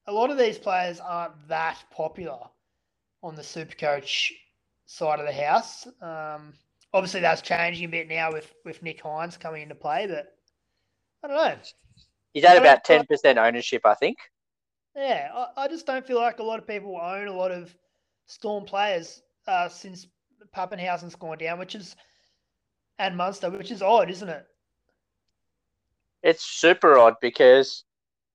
a 0.06 0.12
lot 0.12 0.30
of 0.30 0.38
these 0.38 0.56
players 0.56 0.98
aren't 0.98 1.46
that 1.48 1.78
popular 1.90 2.40
on 3.22 3.34
the 3.34 3.42
Supercoach 3.42 4.32
side 4.86 5.20
of 5.20 5.26
the 5.26 5.32
house. 5.32 5.86
Um, 6.00 6.54
obviously, 6.94 7.20
that's 7.20 7.42
changing 7.42 7.84
a 7.84 7.88
bit 7.88 8.08
now 8.08 8.32
with, 8.32 8.50
with 8.64 8.82
Nick 8.82 9.02
Hynes 9.02 9.38
coming 9.38 9.62
into 9.62 9.74
play, 9.74 10.06
but 10.06 10.38
I 11.22 11.28
don't 11.28 11.36
know. 11.36 11.56
He's 12.32 12.44
at 12.44 12.56
about 12.56 12.84
10% 12.84 13.36
ownership, 13.36 13.82
I 13.84 13.94
think. 13.94 14.18
Yeah, 14.94 15.30
I, 15.34 15.64
I 15.64 15.68
just 15.68 15.86
don't 15.86 16.06
feel 16.06 16.18
like 16.18 16.38
a 16.38 16.42
lot 16.42 16.58
of 16.58 16.66
people 16.66 16.98
own 17.00 17.28
a 17.28 17.32
lot 17.32 17.50
of 17.50 17.74
Storm 18.26 18.64
players 18.64 19.22
uh, 19.48 19.68
since 19.68 20.06
Papenhuyzen's 20.56 21.16
gone 21.16 21.38
down, 21.38 21.58
which 21.58 21.74
is 21.74 21.96
and 22.98 23.16
Munster, 23.16 23.50
which 23.50 23.70
is 23.70 23.82
odd, 23.82 24.10
isn't 24.10 24.28
it? 24.28 24.46
It's 26.22 26.44
super 26.44 26.98
odd 26.98 27.14
because, 27.22 27.84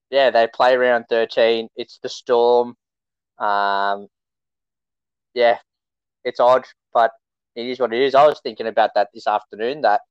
yeah, 0.09 0.31
they 0.31 0.47
play 0.47 0.75
round 0.75 1.05
13. 1.07 1.69
It's 1.75 1.99
the 2.01 2.09
Storm. 2.09 2.75
Um, 3.37 4.07
yeah, 5.35 5.59
it's 6.23 6.39
odd, 6.39 6.65
but 6.93 7.11
it 7.55 7.67
is 7.67 7.79
what 7.79 7.93
it 7.93 8.01
is. 8.01 8.15
I 8.15 8.25
was 8.25 8.39
thinking 8.41 8.67
about 8.67 8.89
that 8.95 9.09
this 9.13 9.27
afternoon 9.27 9.81
that 9.81 10.01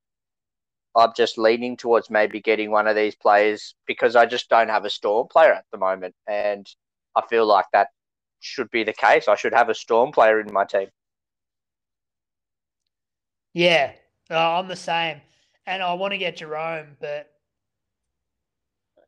I'm 0.96 1.12
just 1.16 1.38
leaning 1.38 1.76
towards 1.76 2.10
maybe 2.10 2.40
getting 2.40 2.70
one 2.70 2.86
of 2.86 2.96
these 2.96 3.16
players 3.16 3.74
because 3.86 4.14
I 4.14 4.26
just 4.26 4.48
don't 4.48 4.68
have 4.68 4.84
a 4.84 4.90
Storm 4.90 5.26
player 5.28 5.52
at 5.52 5.64
the 5.72 5.78
moment. 5.78 6.14
And 6.28 6.66
I 7.16 7.22
feel 7.28 7.46
like 7.46 7.66
that 7.72 7.88
should 8.40 8.70
be 8.70 8.84
the 8.84 8.92
case. 8.92 9.26
I 9.26 9.34
should 9.34 9.54
have 9.54 9.68
a 9.68 9.74
Storm 9.74 10.12
player 10.12 10.40
in 10.40 10.52
my 10.52 10.64
team. 10.64 10.88
Yeah, 13.54 13.92
uh, 14.30 14.58
I'm 14.58 14.68
the 14.68 14.76
same, 14.76 15.20
and 15.64 15.82
I 15.82 15.94
want 15.94 16.12
to 16.12 16.18
get 16.18 16.38
Jahrome, 16.38 16.96
but 17.00 17.30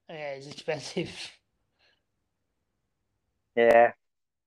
yeah, 0.08 0.36
he's 0.36 0.46
expensive, 0.46 1.10
Yeah. 3.56 3.92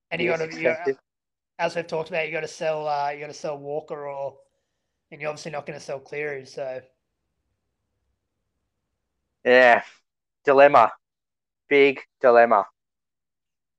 and 0.10 0.22
you 0.22 0.30
got 0.30 0.38
to, 0.38 0.96
as 1.60 1.76
we've 1.76 1.86
talked 1.86 2.10
about, 2.10 2.28
you 2.28 2.32
got 2.32 2.42
to 2.42 2.48
sell, 2.48 2.88
uh, 2.88 3.10
you 3.10 3.20
got 3.20 3.28
to 3.28 3.34
sell 3.34 3.58
Walker, 3.58 4.08
or 4.08 4.38
and 5.12 5.20
you're 5.20 5.30
obviously 5.30 5.52
not 5.52 5.66
going 5.66 5.78
to 5.78 5.84
sell 5.84 6.00
Cleary, 6.00 6.46
so 6.46 6.82
Yeah. 9.44 9.84
Dilemma. 10.46 10.92
Big 11.70 12.02
dilemma. 12.22 12.66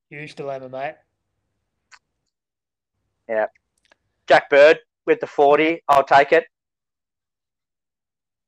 huge 0.08 0.34
dilemma, 0.34 0.68
mate. 0.68 0.94
Yeah. 3.28 3.46
Jack 4.28 4.50
Bird 4.50 4.78
with 5.06 5.20
the 5.20 5.26
40. 5.26 5.82
I'll 5.88 6.04
take 6.04 6.32
it. 6.32 6.44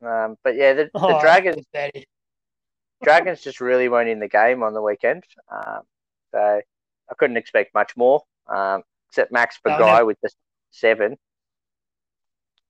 Um, 0.04 0.36
but 0.42 0.56
yeah, 0.56 0.72
the, 0.74 0.84
the 0.84 0.90
Oh, 0.94 1.20
Dragons. 1.20 1.64
Dragons 3.02 3.40
just 3.40 3.60
really 3.60 3.88
weren't 3.88 4.08
in 4.08 4.20
the 4.20 4.28
game 4.28 4.62
on 4.62 4.74
the 4.74 4.82
weekend. 4.82 5.24
Um, 5.50 5.82
so 6.30 6.38
I 6.38 7.14
couldn't 7.18 7.36
expect 7.36 7.74
much 7.74 7.96
more, 7.96 8.22
um, 8.46 8.82
except 9.08 9.32
Max 9.32 9.58
Feagai 9.64 10.06
with 10.06 10.18
the 10.22 10.30
seven. 10.70 11.16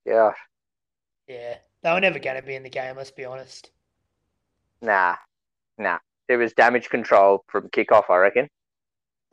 Yeah, 0.05 0.33
Yeah, 1.29 1.59
they 1.83 1.93
were 1.93 2.01
never 2.01 2.19
going 2.19 2.37
to 2.37 2.43
be 2.43 2.55
in 2.57 2.63
the 2.65 2.71
game. 2.71 2.97
Let's 2.97 3.11
be 3.13 3.25
honest. 3.25 3.71
Nah, 4.83 5.17
nah. 5.79 5.99
There 6.29 6.39
was 6.39 6.53
damage 6.53 6.89
control 6.89 7.45
from 7.49 7.69
kickoff, 7.69 8.11
I 8.11 8.17
reckon. 8.17 8.49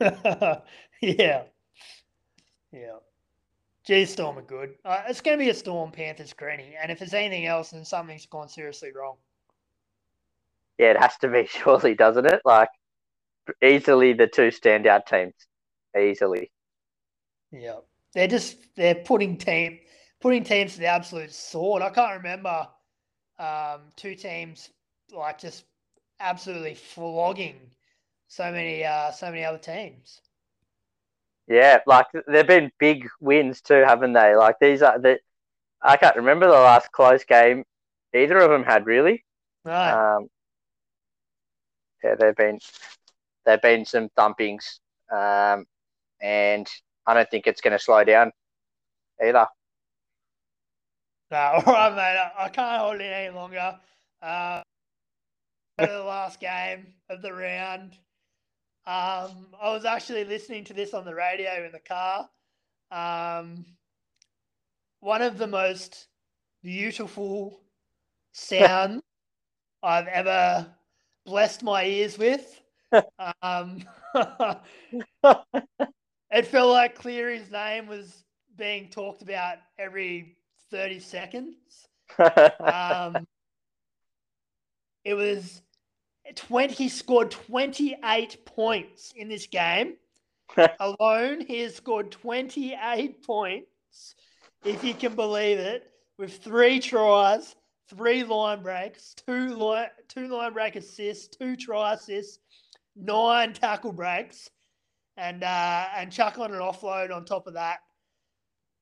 yeah, 0.00 1.42
yeah. 2.72 2.96
G 3.84 4.04
Storm 4.04 4.38
are 4.38 4.42
good. 4.42 4.74
Uh, 4.84 5.02
it's 5.08 5.20
going 5.20 5.38
to 5.38 5.44
be 5.44 5.50
a 5.50 5.54
Storm 5.54 5.90
Panthers 5.90 6.32
granny, 6.32 6.74
and 6.80 6.90
if 6.92 6.98
there's 6.98 7.14
anything 7.14 7.46
else, 7.46 7.70
then 7.70 7.84
something's 7.84 8.26
gone 8.26 8.48
seriously 8.48 8.90
wrong. 8.94 9.16
Yeah, 10.78 10.92
it 10.92 11.00
has 11.00 11.16
to 11.18 11.28
be, 11.28 11.46
surely, 11.50 11.94
doesn't 11.94 12.26
it? 12.26 12.40
Like, 12.44 12.68
easily 13.62 14.12
the 14.12 14.26
two 14.26 14.48
standout 14.48 15.06
teams. 15.06 15.34
Easily. 15.98 16.50
Yeah, 17.50 17.78
they're 18.14 18.28
just 18.28 18.58
they're 18.76 18.94
putting 18.94 19.36
team 19.36 19.80
putting 20.20 20.44
teams 20.44 20.74
to 20.74 20.80
the 20.80 20.86
absolute 20.86 21.32
sword. 21.32 21.82
I 21.82 21.90
can't 21.90 22.16
remember 22.18 22.68
um, 23.38 23.80
two 23.96 24.14
teams 24.14 24.70
like 25.12 25.38
just 25.38 25.64
absolutely 26.20 26.74
flogging 26.74 27.72
so 28.28 28.52
many 28.52 28.84
uh, 28.84 29.10
so 29.12 29.30
many 29.30 29.44
other 29.44 29.58
teams. 29.58 30.22
Yeah, 31.46 31.80
like 31.86 32.06
they've 32.28 32.46
been 32.46 32.70
big 32.78 33.08
wins 33.20 33.60
too, 33.60 33.82
haven't 33.86 34.12
they? 34.12 34.36
Like 34.36 34.56
these 34.60 34.82
are 34.82 34.98
the. 34.98 35.18
I 35.82 35.96
can't 35.96 36.16
remember 36.16 36.46
the 36.46 36.52
last 36.54 36.92
close 36.92 37.24
game 37.24 37.64
either 38.14 38.38
of 38.38 38.50
them 38.50 38.64
had 38.64 38.86
really. 38.86 39.24
No, 39.64 40.00
Um, 40.00 40.28
yeah, 42.02 42.14
they've 42.14 42.36
been 42.36 42.58
they've 43.46 43.62
been 43.62 43.84
some 43.84 44.08
thumpings, 44.18 44.80
um, 45.12 45.66
and 46.20 46.68
I 47.06 47.14
don't 47.14 47.30
think 47.30 47.46
it's 47.46 47.60
going 47.60 47.72
to 47.76 47.84
slow 47.84 48.04
down 48.04 48.32
either. 49.24 49.46
no, 51.30 51.36
all 51.66 51.72
right, 51.72 51.94
mate. 51.94 52.18
I, 52.38 52.44
I 52.44 52.48
can't 52.48 52.80
hold 52.80 53.00
it 53.00 53.04
any 53.04 53.34
longer. 53.34 53.78
Uh, 54.22 54.62
to 55.86 55.92
the 55.92 56.02
last 56.02 56.40
game 56.40 56.86
of 57.08 57.22
the 57.22 57.32
round. 57.32 57.92
Um, 58.86 59.48
I 59.60 59.70
was 59.72 59.84
actually 59.84 60.24
listening 60.24 60.64
to 60.64 60.74
this 60.74 60.94
on 60.94 61.04
the 61.04 61.14
radio 61.14 61.64
in 61.64 61.72
the 61.72 61.80
car. 61.80 62.28
Um, 62.90 63.64
one 65.00 65.22
of 65.22 65.38
the 65.38 65.46
most 65.46 66.08
beautiful 66.62 67.60
sounds 68.32 69.02
I've 69.82 70.08
ever 70.08 70.66
blessed 71.24 71.62
my 71.62 71.84
ears 71.84 72.18
with. 72.18 72.60
Um, 73.42 73.84
it 76.32 76.46
felt 76.46 76.72
like 76.72 76.94
Cleary's 76.96 77.50
name 77.50 77.86
was 77.86 78.24
being 78.56 78.88
talked 78.88 79.22
about 79.22 79.58
every 79.78 80.36
30 80.70 81.00
seconds. 81.00 81.56
Um, 82.60 83.26
it 85.04 85.14
was 85.14 85.62
20, 86.36 86.74
he 86.74 86.88
scored 86.88 87.30
28 87.30 88.44
points 88.44 89.12
in 89.16 89.28
this 89.28 89.46
game. 89.46 89.94
Alone, 90.80 91.44
he 91.46 91.60
has 91.60 91.76
scored 91.76 92.10
28 92.10 93.22
points, 93.24 94.14
if 94.64 94.82
you 94.82 94.94
can 94.94 95.14
believe 95.14 95.58
it, 95.58 95.90
with 96.18 96.36
three 96.38 96.80
tries, 96.80 97.54
three 97.88 98.24
line 98.24 98.62
breaks, 98.62 99.14
two 99.14 99.54
line, 99.54 99.88
two 100.08 100.28
line 100.28 100.52
break 100.52 100.76
assists, 100.76 101.28
two 101.28 101.56
try 101.56 101.94
assists, 101.94 102.38
nine 102.96 103.52
tackle 103.52 103.92
breaks, 103.92 104.50
and 105.16 105.42
uh, 105.42 105.86
and 105.96 106.12
chuck 106.12 106.38
on 106.38 106.52
an 106.52 106.60
offload 106.60 107.14
on 107.14 107.24
top 107.24 107.46
of 107.46 107.54
that, 107.54 107.78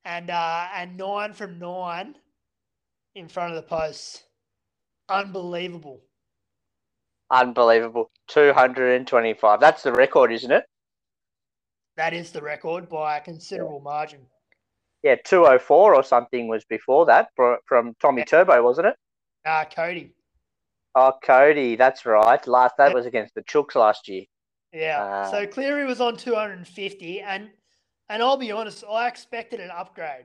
and 0.05 0.31
uh, 0.31 0.69
and 0.75 0.97
nine 0.97 1.33
from 1.33 1.59
nine 1.59 2.15
in 3.15 3.29
front 3.29 3.51
of 3.51 3.57
the 3.57 3.69
posts. 3.69 4.23
Unbelievable. 5.09 6.03
Unbelievable. 7.31 8.11
225. 8.29 9.61
That's 9.61 9.83
the 9.83 9.93
record, 9.93 10.33
isn't 10.33 10.51
it? 10.51 10.64
That 11.97 12.14
is 12.14 12.31
the 12.31 12.41
record 12.43 12.89
by 12.89 13.16
a 13.16 13.20
considerable 13.20 13.81
margin. 13.81 14.20
Yeah, 15.03 15.16
204 15.24 15.95
or 15.95 16.03
something 16.03 16.49
was 16.49 16.64
before 16.64 17.07
that 17.07 17.29
from 17.35 17.95
Tommy 18.01 18.24
Turbo, 18.24 18.62
wasn't 18.62 18.89
it? 18.89 18.97
Uh, 19.45 19.64
Cody. 19.64 20.12
Oh, 20.95 21.12
Cody, 21.22 21.76
that's 21.76 22.05
right. 22.07 22.45
Last 22.47 22.76
that 22.79 22.89
Yeah. 22.89 22.95
was 22.95 23.07
against 23.07 23.35
the 23.35 23.43
Chooks 23.43 23.74
last 23.74 24.09
year. 24.09 24.24
Yeah. 24.72 25.03
Uh, 25.03 25.31
so 25.31 25.47
Cleary 25.47 25.85
was 25.87 26.01
on 26.01 26.16
250, 26.16 27.20
and 27.20 27.51
and 28.11 28.22
I'll 28.22 28.37
be 28.37 28.51
honest, 28.51 28.85
I 28.91 29.07
expected 29.07 29.61
an 29.61 29.70
upgrade. 29.70 30.24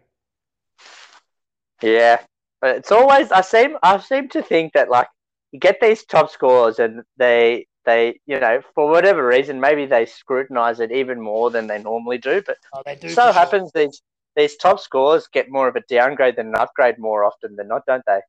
Yeah, 1.82 2.22
but 2.62 2.78
it's 2.78 2.92
always 2.92 3.32
I 3.32 3.42
seem 3.42 3.78
I 3.84 3.98
seem 4.00 4.30
to 4.30 4.42
think 4.42 4.74
that 4.74 4.90
like 4.90 5.08
you 5.54 5.60
get 5.60 5.80
these 5.80 6.04
top 6.06 6.30
scores 6.30 6.80
and 6.80 7.04
they 7.18 7.68
they 7.86 8.20
you 8.26 8.40
know 8.40 8.62
for 8.76 8.90
whatever 8.90 9.26
reason 9.26 9.62
maybe 9.62 9.86
they 9.86 10.06
scrutinize 10.06 10.80
it 10.80 10.92
even 10.92 11.22
more 11.22 11.52
than 11.52 11.68
they 11.68 11.80
normally 11.80 12.18
do. 12.18 12.42
But 12.46 12.58
Oh, 12.74 12.84
do. 12.96 13.10
so 13.10 13.28
for 13.28 13.32
sure. 13.32 13.34
happens 13.34 13.72
these 13.74 14.02
these 14.36 14.58
top 14.58 14.80
scores 14.80 15.28
get 15.32 15.50
more 15.52 15.68
of 15.68 15.76
a 15.76 15.82
downgrade 15.88 16.36
than 16.38 16.48
an 16.48 16.56
upgrade 16.56 16.98
more 17.00 17.24
often 17.24 17.56
than 17.56 17.68
not, 17.70 17.86
don't 17.86 18.04
they? 18.08 18.20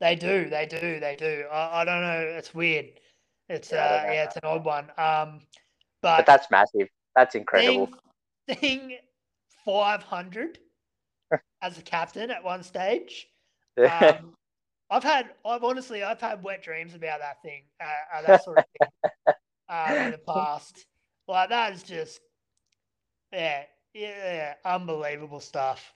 They 0.00 0.16
do. 0.16 0.48
They 0.50 0.66
do. 0.66 1.00
They 1.00 1.16
do. 1.16 1.44
I, 1.50 1.82
I 1.82 1.84
don't 1.84 2.02
know. 2.02 2.20
It's 2.20 2.54
weird. 2.54 2.86
It's 3.48 3.72
Yeah, 3.72 3.84
uh, 3.86 4.12
yeah, 4.12 4.24
it's 4.24 4.36
an 4.36 4.42
odd 4.44 4.64
one. 4.64 4.90
Um, 4.98 5.40
But 6.02 6.16
but, 6.16 6.26
that's 6.26 6.50
massive. 6.50 6.88
That's 7.14 7.34
incredible. 7.34 7.88
thing, 8.46 8.60
being 8.60 8.98
500 9.64 10.58
as 11.62 11.78
a 11.78 11.82
captain 11.82 12.30
at 12.30 12.44
one 12.44 12.62
stage. 12.62 13.28
Um, 13.84 14.34
I've 14.90 15.02
had, 15.04 15.30
I've 15.44 15.64
honestly, 15.64 16.02
I've 16.02 16.20
had 16.20 16.42
wet 16.42 16.62
dreams 16.62 16.94
about 16.94 17.20
that 17.20 17.42
thing, 17.42 17.62
uh, 17.80 18.18
uh, 18.18 18.22
that 18.22 18.42
sort 18.44 18.58
of 18.58 18.64
thing, 18.78 19.34
uh, 19.68 20.04
in 20.06 20.12
the 20.12 20.18
past. 20.18 20.86
Like 21.28 21.48
that 21.50 21.72
is 21.72 21.82
just, 21.82 22.20
yeah, 23.32 23.64
yeah, 23.94 24.08
yeah, 24.34 24.54
unbelievable 24.64 25.40
stuff. 25.40 25.92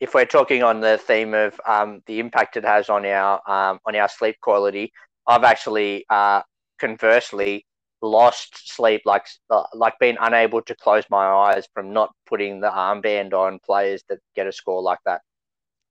if 0.00 0.14
we're 0.14 0.26
talking 0.26 0.62
on 0.62 0.80
the 0.80 0.98
theme 0.98 1.34
of 1.34 1.60
um, 1.66 2.02
the 2.06 2.20
impact 2.20 2.56
it 2.56 2.64
has 2.64 2.88
on 2.90 3.06
our 3.06 3.40
um, 3.50 3.78
on 3.86 3.96
our 3.96 4.08
sleep 4.08 4.36
quality, 4.40 4.92
I've 5.26 5.44
actually 5.44 6.04
uh, 6.10 6.42
conversely 6.78 7.66
lost 8.02 8.74
sleep, 8.74 9.02
like 9.06 9.26
uh, 9.50 9.64
like 9.72 9.94
being 9.98 10.16
unable 10.20 10.60
to 10.62 10.74
close 10.76 11.04
my 11.10 11.26
eyes 11.26 11.66
from 11.74 11.92
not 11.92 12.10
putting 12.26 12.60
the 12.60 12.70
armband 12.70 13.32
on 13.32 13.58
players 13.64 14.02
that 14.08 14.18
get 14.36 14.46
a 14.46 14.52
score 14.52 14.82
like 14.82 14.98
that. 15.06 15.22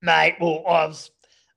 Mate, 0.02 0.36
well, 0.40 0.64
I 0.68 0.86
was, 0.86 1.12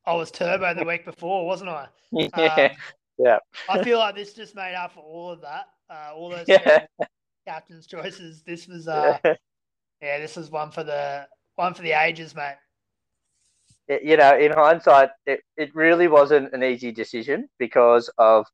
I 0.07 0.15
was 0.15 0.31
turbo 0.31 0.73
the 0.75 0.85
week 0.85 1.05
before, 1.05 1.47
wasn't 1.47 1.71
I? 1.71 1.89
yeah, 2.13 2.27
Um, 2.71 2.77
Yeah. 3.19 3.39
I 3.69 3.83
feel 3.83 3.99
like 3.99 4.15
this 4.15 4.33
just 4.35 4.55
made 4.55 4.75
up 4.75 4.93
for 4.93 5.01
all 5.01 5.31
of 5.31 5.41
that. 5.43 5.67
Uh, 5.91 6.15
all 6.15 6.31
those 6.31 6.49
Yeah. 6.49 6.87
captain's 7.47 7.87
choices. 7.87 8.43
This 8.43 8.67
was, 8.69 8.87
uh, 8.89 9.19
yeah, 10.03 10.19
this 10.19 10.37
was 10.37 10.51
one 10.51 10.71
for 10.71 10.85
the 10.85 11.27
one 11.57 11.75
for 11.75 11.83
the 11.83 11.93
ages, 11.93 12.35
mate. 12.35 12.57
it- 13.89 14.03
you 14.03 14.17
know, 14.17 14.37
in 14.37 14.53
hindsight, 14.53 15.11
it, 15.27 15.41
it 15.57 15.75
really 15.75 16.09
wasn't 16.09 16.53
an 16.53 16.63
easy 16.63 16.93
decision 16.93 17.49
because 17.59 18.11
of 18.19 18.47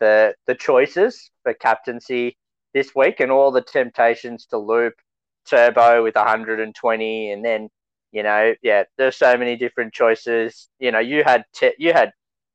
the 0.00 0.34
the 0.46 0.54
choices 0.54 1.30
for 1.42 1.54
captaincy 1.54 2.36
this 2.74 2.94
week 2.94 3.20
and 3.20 3.30
all 3.30 3.50
the 3.50 3.62
temptations 3.62 4.46
to 4.46 4.58
loop 4.58 4.94
Turbo 5.46 6.02
with 6.02 6.16
120, 6.16 7.30
and 7.32 7.44
then 7.44 7.68
you 8.14 8.24
know, 8.24 8.54
yeah, 8.62 8.84
there's 8.98 9.16
so 9.18 9.36
many 9.38 9.56
different 9.56 9.94
choices. 9.94 10.70
You 10.80 10.92
know, 10.92 11.00
you 11.00 11.24
had 11.24 11.44
te- 11.54 11.76
you 11.78 11.94
had 11.94 12.12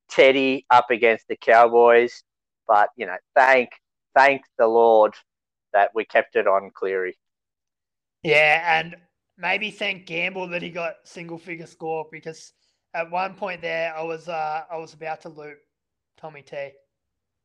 Teddy 0.10 0.66
up 0.72 0.92
against 0.92 1.28
the 1.30 1.38
Cowboys, 1.38 2.24
but 2.68 2.90
you 2.98 3.08
know, 3.08 3.18
thank 3.36 3.72
thank 4.16 4.44
the 4.60 4.68
Lord 4.68 5.16
that 5.74 5.92
we 5.96 6.06
kept 6.06 6.38
it 6.38 6.48
on 6.48 6.72
Cleary. 6.76 7.18
Yeah, 8.24 8.80
and 8.80 8.96
maybe 9.38 9.72
thank 9.72 10.06
Gamble 10.06 10.48
that 10.50 10.62
he 10.62 10.70
got 10.70 10.96
single 11.06 11.38
figure 11.38 11.68
score 11.68 12.08
because 12.12 12.54
at 12.94 13.10
one 13.12 13.36
point 13.36 13.62
there 13.62 13.96
I 13.96 14.04
was 14.04 14.28
uh 14.28 14.64
I 14.70 14.78
was 14.78 14.94
about 14.94 15.22
to 15.22 15.30
loop 15.30 15.60
Tommy 16.18 16.42
T. 16.42 16.72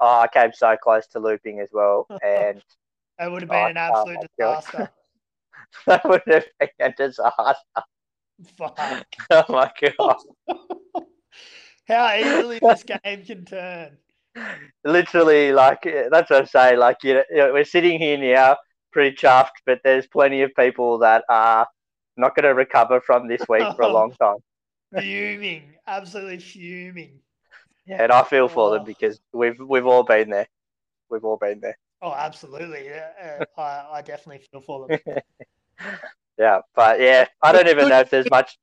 Oh, 0.01 0.21
I 0.21 0.29
came 0.29 0.53
so 0.53 0.77
close 0.77 1.07
to 1.09 1.21
looping 1.21 1.61
as 1.61 1.71
well, 1.73 2.09
and 2.23 2.63
It 3.19 3.31
would 3.31 3.43
have 3.43 3.51
been 3.51 3.67
Oh, 3.67 3.71
an 3.71 3.77
absolute 3.77 4.21
oh 4.21 4.27
disaster. 4.39 4.91
that 5.87 6.05
would 6.09 6.23
have 6.27 6.45
been 6.59 6.69
a 6.81 6.93
disaster. 6.93 7.55
Fuck. 8.59 8.79
Oh 9.31 9.45
my 9.49 9.71
god! 9.81 10.17
How 11.89 12.15
easily 12.17 12.59
this 12.61 12.83
game 12.83 13.25
can 13.25 13.45
turn. 13.45 13.97
Literally, 14.85 15.53
like 15.53 15.85
eh, 15.87 16.09
that's 16.11 16.31
what 16.31 16.41
I'm 16.41 16.47
saying. 16.47 16.79
Like 16.79 16.99
you 17.05 17.15
know, 17.31 17.53
we're 17.53 17.65
sitting 17.65 17.99
here 17.99 18.17
now, 18.19 18.57
pretty 18.93 19.17
chuffed, 19.17 19.61
but 19.67 19.81
there's 19.85 20.07
plenty 20.07 20.43
of 20.43 20.51
people 20.59 20.99
that 20.99 21.25
are 21.29 21.67
not 22.17 22.35
going 22.35 22.45
to 22.45 22.55
recover 22.55 23.01
from 23.01 23.29
this 23.29 23.43
week 23.49 23.65
for 23.77 23.83
a 23.83 23.89
long 23.89 24.13
time. 24.21 24.37
fuming, 24.99 25.75
absolutely 25.87 26.39
fuming. 26.39 27.21
Yeah, 27.87 28.03
and 28.03 28.13
I 28.13 28.23
feel 28.25 28.49
for 28.49 28.71
them 28.71 28.83
Oh. 28.83 28.85
because 28.87 29.21
we've 29.33 29.59
we've 29.61 29.87
all 29.87 30.03
been 30.05 30.31
there. 30.31 30.49
We've 31.11 31.25
all 31.25 31.37
been 31.37 31.61
there. 31.61 31.77
Oh, 32.03 32.13
absolutely. 32.13 32.87
Yeah, 32.87 33.45
I, 33.57 33.87
I 33.95 34.03
definitely 34.03 34.45
feel 34.51 34.61
for 34.63 34.89
them. 34.89 34.99
Yeah, 36.39 36.61
but 36.75 37.01
yeah, 37.01 37.27
I 37.43 37.53
don't 37.53 37.69
even 37.69 37.89
know 37.89 38.01
if 38.01 38.11
there's 38.11 38.29
much. 38.31 38.59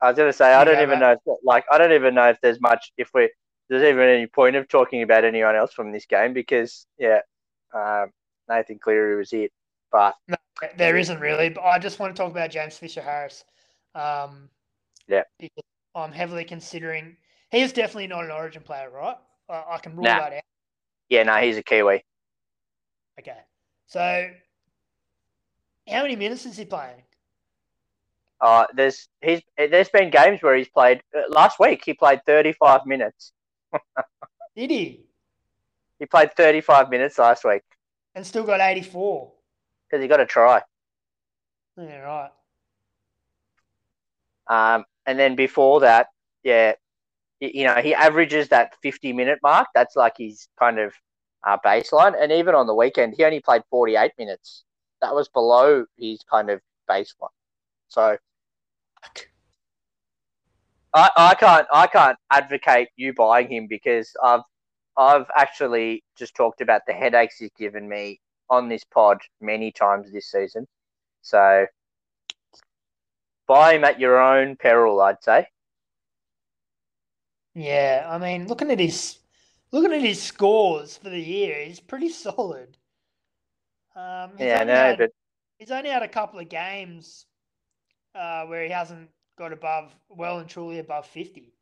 I 0.00 0.08
was 0.08 0.16
gonna 0.16 0.32
say 0.32 0.52
I 0.54 0.64
don't 0.64 0.80
even 0.80 1.00
mate. 1.00 1.00
know 1.00 1.12
if, 1.12 1.38
like 1.44 1.64
I 1.70 1.78
don't 1.78 1.92
even 1.92 2.14
know 2.14 2.28
if 2.30 2.40
there's 2.40 2.60
much 2.60 2.92
if 2.96 3.10
we 3.14 3.30
there's 3.68 3.82
even 3.82 4.08
any 4.08 4.26
point 4.26 4.56
of 4.56 4.68
talking 4.68 5.02
about 5.02 5.24
anyone 5.24 5.56
else 5.56 5.72
from 5.72 5.92
this 5.92 6.06
game 6.06 6.32
because 6.32 6.86
yeah, 6.98 7.20
um, 7.74 8.10
Nathan 8.48 8.78
Cleary 8.78 9.16
was 9.16 9.32
it, 9.32 9.52
but 9.92 10.14
There 10.76 10.96
isn't 10.96 11.20
really, 11.20 11.50
but 11.50 11.62
I 11.64 11.78
just 11.78 11.98
want 11.98 12.14
to 12.16 12.20
talk 12.22 12.30
about 12.30 12.50
James 12.50 12.76
Fisher 12.78 13.02
Harris. 13.02 13.44
Um, 13.94 14.48
Yeah. 15.06 15.24
because 15.38 15.64
I'm 15.94 16.12
heavily 16.12 16.44
considering. 16.44 17.16
He 17.50 17.60
is 17.60 17.72
definitely 17.72 18.06
not 18.06 18.24
an 18.24 18.30
Origin 18.30 18.62
player, 18.62 18.90
right? 18.90 19.16
I, 19.48 19.64
I 19.72 19.78
can 19.78 19.96
rule 19.96 20.04
Nah. 20.04 20.18
that 20.18 20.32
out. 20.34 20.42
yeah, 21.08 21.22
no, 21.24 21.34
he's 21.36 21.56
a 21.56 21.62
Kiwi. 21.62 22.04
Okay, 23.18 23.38
so 23.86 24.30
how 25.88 26.02
many 26.02 26.16
minutes 26.16 26.46
is 26.46 26.56
he 26.56 26.64
playing? 26.64 27.02
Uh, 28.40 28.66
there's 28.74 29.08
he's 29.20 29.42
there's 29.56 29.88
been 29.88 30.10
games 30.10 30.40
where 30.42 30.54
he's 30.56 30.68
played 30.68 31.02
uh, 31.16 31.22
last 31.28 31.58
week. 31.58 31.82
He 31.84 31.94
played 31.94 32.20
35 32.24 32.86
minutes. 32.86 33.32
Did 34.56 34.70
he? 34.70 35.04
He 35.98 36.06
played 36.06 36.34
35 36.36 36.90
minutes 36.90 37.18
last 37.18 37.44
week 37.44 37.62
And 38.14 38.24
still 38.24 38.44
got 38.44 38.60
84. 38.60 39.32
because 39.90 40.02
he 40.02 40.08
got 40.08 40.20
a 40.20 40.26
try. 40.26 40.62
Yeah, 41.76 41.98
right. 41.98 42.30
Um, 44.46 44.84
and 45.06 45.18
then 45.18 45.34
before 45.34 45.80
that, 45.80 46.08
yeah, 46.44 46.74
you 47.40 47.64
know, 47.64 47.74
he 47.76 47.94
averages 47.94 48.48
that 48.48 48.74
50 48.82 49.12
minute 49.12 49.40
mark. 49.42 49.68
That's 49.74 49.96
like 49.96 50.14
his 50.18 50.48
kind 50.58 50.78
of 50.78 50.92
uh, 51.46 51.58
baseline. 51.64 52.14
And 52.20 52.30
even 52.32 52.54
on 52.54 52.66
the 52.66 52.74
weekend, 52.74 53.14
he 53.16 53.24
only 53.24 53.40
played 53.40 53.62
48 53.70 54.12
minutes. 54.18 54.64
That 55.00 55.14
was 55.14 55.28
below 55.28 55.86
his 55.96 56.20
kind 56.30 56.50
of 56.50 56.60
baseline. 56.88 57.28
So 57.88 58.16
I, 60.94 61.10
I 61.16 61.34
can't 61.34 61.66
I 61.72 61.86
can't 61.86 62.18
advocate 62.30 62.88
you 62.96 63.12
buying 63.12 63.50
him 63.50 63.66
because 63.68 64.12
I've 64.22 64.42
I've 64.96 65.26
actually 65.36 66.02
just 66.16 66.34
talked 66.34 66.60
about 66.60 66.82
the 66.86 66.92
headaches 66.92 67.38
he's 67.38 67.50
given 67.58 67.88
me 67.88 68.20
on 68.50 68.68
this 68.68 68.84
pod 68.84 69.18
many 69.40 69.70
times 69.70 70.10
this 70.10 70.30
season. 70.30 70.66
So 71.22 71.66
buy 73.46 73.74
him 73.74 73.84
at 73.84 74.00
your 74.00 74.20
own 74.20 74.56
peril, 74.56 75.00
I'd 75.00 75.22
say. 75.22 75.46
Yeah, 77.54 78.06
I 78.08 78.18
mean, 78.18 78.48
looking 78.48 78.70
at 78.70 78.78
his 78.80 79.18
looking 79.72 79.92
at 79.92 80.00
his 80.02 80.22
scores 80.22 80.96
for 80.96 81.10
the 81.10 81.20
year, 81.20 81.64
he's 81.64 81.80
pretty 81.80 82.08
solid. 82.10 82.76
Um, 83.98 84.30
he's 84.38 84.46
Yeah, 84.46 84.60
only 84.60 84.72
no, 84.74 84.74
had- 84.74 84.98
but 84.98 85.10
he's 85.58 85.70
only 85.72 85.90
had 85.90 86.02
a 86.04 86.08
couple 86.08 86.38
of 86.38 86.48
games 86.48 87.26
uh, 88.14 88.46
where 88.46 88.62
he 88.64 88.70
hasn't 88.70 89.10
got 89.36 89.52
above, 89.52 89.94
well 90.08 90.38
and 90.38 90.48
truly 90.48 90.78
above 90.78 91.06
fifty. 91.06 91.54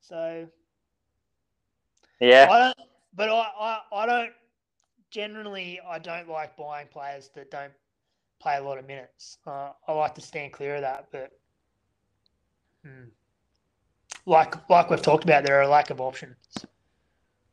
So 0.00 0.48
yeah, 2.20 2.48
I 2.50 2.58
don't, 2.58 2.88
but 3.14 3.28
I, 3.28 3.48
I, 3.60 3.80
I 3.92 4.06
don't 4.06 4.32
generally 5.10 5.80
I 5.86 5.98
don't 5.98 6.28
like 6.28 6.56
buying 6.56 6.88
players 6.88 7.28
that 7.34 7.50
don't 7.50 7.72
play 8.40 8.56
a 8.56 8.62
lot 8.62 8.78
of 8.78 8.86
minutes. 8.86 9.38
Uh, 9.46 9.70
I 9.86 9.92
like 9.92 10.14
to 10.16 10.20
stand 10.22 10.52
clear 10.52 10.76
of 10.76 10.82
that, 10.82 11.08
but 11.12 11.32
hmm. 12.84 13.08
like 14.26 14.68
like 14.70 14.90
we've 14.90 15.02
talked 15.02 15.24
about, 15.24 15.44
there 15.44 15.58
are 15.58 15.62
a 15.62 15.68
lack 15.68 15.90
of 15.90 16.00
options. 16.00 16.36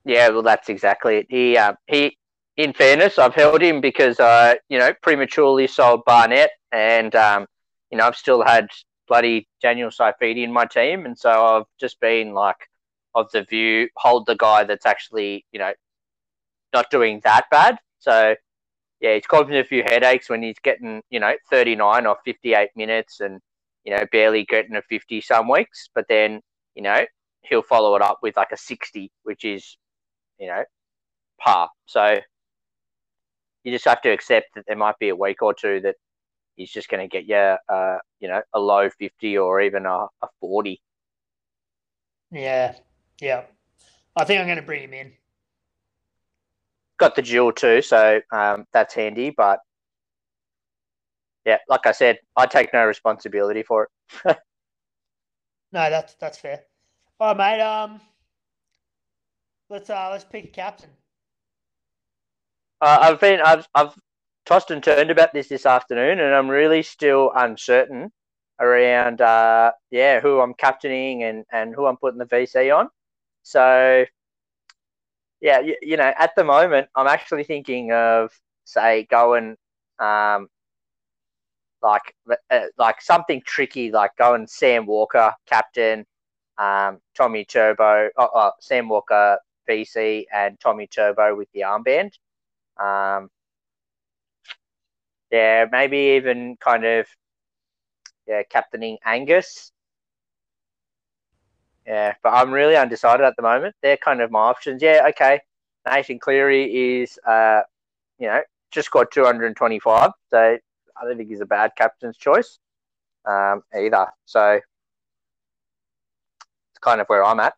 yeah, 0.06 0.30
well, 0.30 0.44
that's 0.44 0.70
exactly 0.70 1.18
it. 1.18 1.28
He, 1.30 1.58
uh, 1.58 1.74
he, 1.88 2.18
in 2.58 2.74
fairness, 2.74 3.18
I've 3.18 3.36
held 3.36 3.62
him 3.62 3.82
because 3.82 4.20
I, 4.20 4.60
you 4.70 4.78
know, 4.80 4.94
prematurely 5.02 5.68
sold 5.68 6.04
Barnett, 6.06 6.52
and 6.72 7.14
um, 7.16 7.48
you 7.90 7.98
know, 7.98 8.06
I've 8.06 8.16
still 8.16 8.44
had 8.44 8.68
bloody 9.08 9.48
Daniel 9.62 9.90
Saifiti 9.90 10.44
in 10.44 10.52
my 10.52 10.66
team, 10.66 11.06
and 11.06 11.18
so 11.18 11.30
I've 11.30 11.66
just 11.80 12.00
been 12.00 12.34
like 12.34 12.58
of 13.16 13.32
the 13.32 13.44
view, 13.44 13.90
hold 13.96 14.26
the 14.26 14.36
guy 14.36 14.64
that's 14.64 14.86
actually, 14.86 15.46
you 15.52 15.60
know, 15.60 15.74
not 16.74 16.90
doing 16.90 17.22
that 17.24 17.46
bad. 17.52 17.78
So 18.00 18.36
yeah, 19.00 19.16
he's 19.16 19.28
causing 19.28 19.56
a 19.58 19.64
few 19.64 19.84
headaches 19.84 20.30
when 20.30 20.42
he's 20.42 20.60
getting, 20.64 21.02
you 21.10 21.20
know, 21.20 21.34
39 21.50 22.06
or 22.06 22.18
58 22.26 22.70
minutes 22.76 23.20
and, 23.20 23.40
you 23.84 23.96
know, 23.96 24.04
barely 24.12 24.46
getting 24.46 24.76
a 24.76 24.82
50 24.82 25.22
some 25.22 25.50
weeks. 25.50 25.90
But 25.94 26.06
then, 26.08 26.42
you 26.74 26.82
know, 26.82 27.06
he'll 27.42 27.62
follow 27.62 27.96
it 27.96 28.02
up 28.02 28.20
with 28.24 28.38
like 28.38 28.52
a 28.52 28.58
60, 28.58 29.12
which 29.24 29.46
is, 29.46 29.78
you 30.40 30.48
know, 30.48 30.64
par. 31.40 31.70
So 31.86 32.20
you 33.64 33.72
just 33.72 33.86
have 33.86 34.02
to 34.02 34.10
accept 34.10 34.48
that 34.56 34.66
there 34.68 34.78
might 34.78 34.98
be 35.00 35.10
a 35.10 35.16
week 35.16 35.42
or 35.42 35.54
two 35.54 35.80
that 35.82 35.96
he's 36.56 36.72
just 36.72 36.90
going 36.90 37.02
to 37.02 37.08
get 37.08 37.26
you, 37.26 37.58
uh, 37.74 37.98
you 38.20 38.28
know, 38.28 38.42
a 38.54 38.60
low 38.60 38.90
50 38.90 39.38
or 39.38 39.62
even 39.62 39.86
a, 39.86 40.08
a 40.22 40.28
40. 40.40 40.82
Yeah, 42.32 42.76
yeah. 43.22 43.44
I 44.16 44.26
think 44.26 44.40
I'm 44.40 44.48
going 44.48 44.58
to 44.58 44.64
bring 44.64 44.84
him 44.84 44.94
in. 44.94 45.14
Got 47.00 47.16
the 47.16 47.22
dual 47.22 47.52
too, 47.52 47.82
so 47.82 48.22
um, 48.32 48.66
that's 48.72 48.94
handy. 48.94 49.32
But 49.36 49.60
yeah, 51.46 51.58
like 51.68 51.86
I 51.86 51.92
said, 51.92 52.20
I 52.36 52.46
take 52.46 52.74
no 52.74 52.86
responsibility 52.86 53.64
for 53.64 53.90
it. 54.26 54.38
No, 55.74 55.90
that's 55.90 56.14
that's 56.16 56.38
fair. 56.38 56.62
All 57.20 57.34
right, 57.34 57.58
mate. 57.58 57.62
Um, 57.62 58.00
let's 59.70 59.90
uh 59.90 60.10
let's 60.12 60.24
pick 60.24 60.46
a 60.46 60.48
captain. 60.50 60.92
Uh, 62.84 62.98
I've 63.02 63.20
been 63.22 63.40
I've 63.40 63.66
I've 63.74 63.96
tossed 64.46 64.70
and 64.70 64.84
turned 64.84 65.10
about 65.10 65.32
this 65.32 65.48
this 65.48 65.66
afternoon, 65.66 66.20
and 66.20 66.36
I'm 66.36 66.50
really 66.50 66.84
still 66.84 67.32
uncertain 67.34 68.12
around 68.60 69.22
uh, 69.22 69.72
yeah 69.90 70.20
who 70.20 70.42
I'm 70.42 70.54
captaining 70.54 71.24
and 71.24 71.46
and 71.54 71.74
who 71.74 71.86
I'm 71.86 71.96
putting 71.96 72.20
the 72.20 72.26
VC 72.26 72.76
on. 72.78 72.90
So 73.44 74.04
yeah, 75.40 75.62
you, 75.62 75.78
you 75.82 75.96
know, 75.96 76.14
at 76.20 76.32
the 76.36 76.44
moment, 76.44 76.90
I'm 76.94 77.08
actually 77.08 77.46
thinking 77.46 77.94
of 77.94 78.32
say 78.66 79.08
going 79.10 79.56
um 80.00 80.50
like 81.82 82.14
uh, 82.52 82.66
like 82.78 83.02
something 83.02 83.42
tricky, 83.46 83.92
like 83.92 84.12
going 84.18 84.46
Sam 84.48 84.86
Walker 84.86 85.34
captain, 85.46 86.06
um 86.58 87.00
Tommy 87.16 87.46
Turbo, 87.46 88.10
oh, 88.18 88.52
Sam 88.60 88.90
Walker 88.90 89.38
VC, 89.70 90.26
and 90.34 90.60
Tommy 90.60 90.88
Turbo 90.88 91.34
with 91.34 91.48
the 91.54 91.62
armband. 91.62 92.12
Um, 92.80 93.30
yeah, 95.32 95.66
maybe 95.72 96.16
even 96.18 96.58
kind 96.60 96.86
of 96.86 97.08
yeah, 98.28 98.44
captaining 98.44 98.98
Angus. 99.06 99.72
Yeah, 101.86 102.14
but 102.24 102.30
I'm 102.30 102.52
really 102.52 102.78
undecided 102.78 103.26
at 103.26 103.36
the 103.36 103.42
moment. 103.42 103.76
They're 103.82 103.98
kind 103.98 104.22
of 104.22 104.32
my 104.32 104.40
options. 104.40 104.82
Yeah, 104.82 105.06
okay. 105.10 105.42
Nathan 105.86 106.20
Cleary 106.20 107.02
is 107.02 107.20
uh, 107.28 107.62
you 108.20 108.28
know, 108.28 108.42
just 108.72 108.92
got 108.92 109.12
225, 109.12 110.12
so 110.30 110.38
I 110.38 110.60
don't 111.04 111.18
think 111.18 111.30
he's 111.30 111.42
a 111.42 111.46
bad 111.46 111.72
captain's 111.78 112.18
choice 112.18 112.60
um, 113.26 113.64
either. 113.76 114.08
So 114.26 114.54
it's 114.54 114.66
kind 116.82 117.02
of 117.02 117.08
where 117.08 117.24
I'm 117.24 117.40
at. 117.40 117.54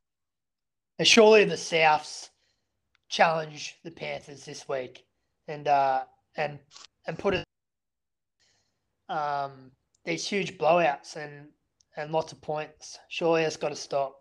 And 0.97 1.07
surely 1.07 1.43
the 1.43 1.55
Souths 1.55 2.29
challenge 3.09 3.75
the 3.83 3.91
Panthers 3.91 4.45
this 4.45 4.67
week, 4.67 5.05
and 5.47 5.67
uh 5.67 6.03
and 6.35 6.59
and 7.07 7.17
put 7.17 7.33
it 7.33 7.43
um 9.09 9.71
these 10.05 10.27
huge 10.27 10.57
blowouts 10.57 11.15
and 11.15 11.47
and 11.97 12.11
lots 12.11 12.31
of 12.31 12.41
points. 12.41 12.99
Surely 13.09 13.43
it's 13.43 13.57
got 13.57 13.69
to 13.69 13.75
stop. 13.75 14.17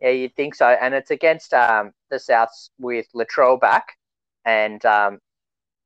Yeah, 0.00 0.10
you'd 0.10 0.34
think 0.34 0.54
so. 0.54 0.66
And 0.66 0.94
it's 0.94 1.10
against 1.10 1.54
um, 1.54 1.92
the 2.10 2.16
Souths 2.16 2.70
with 2.78 3.06
Latrell 3.14 3.60
back, 3.60 3.96
and 4.44 4.84
um, 4.84 5.18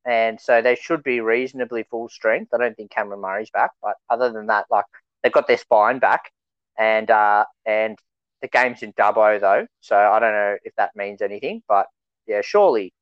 and 0.06 0.40
so 0.40 0.62
they 0.62 0.74
should 0.74 1.02
be 1.02 1.20
reasonably 1.20 1.84
full 1.90 2.08
strength. 2.08 2.54
I 2.54 2.58
don't 2.58 2.74
think 2.74 2.90
Cameron 2.90 3.20
Murray's 3.20 3.50
back, 3.50 3.70
but 3.82 3.96
other 4.08 4.32
than 4.32 4.46
that, 4.46 4.66
like 4.70 4.86
they've 5.22 5.32
got 5.32 5.46
their 5.48 5.58
spine 5.58 5.98
back, 5.98 6.32
and 6.78 7.10
uh, 7.10 7.44
and 7.66 7.98
the 8.42 8.48
game's 8.48 8.82
in 8.82 8.92
Dubbo 8.92 9.40
though, 9.40 9.66
so 9.80 9.96
I 9.96 10.18
don't 10.18 10.32
know 10.32 10.56
if 10.64 10.74
that 10.76 10.94
means 10.94 11.22
anything. 11.22 11.62
But 11.68 11.86
yeah, 12.26 12.40
surely, 12.42 12.92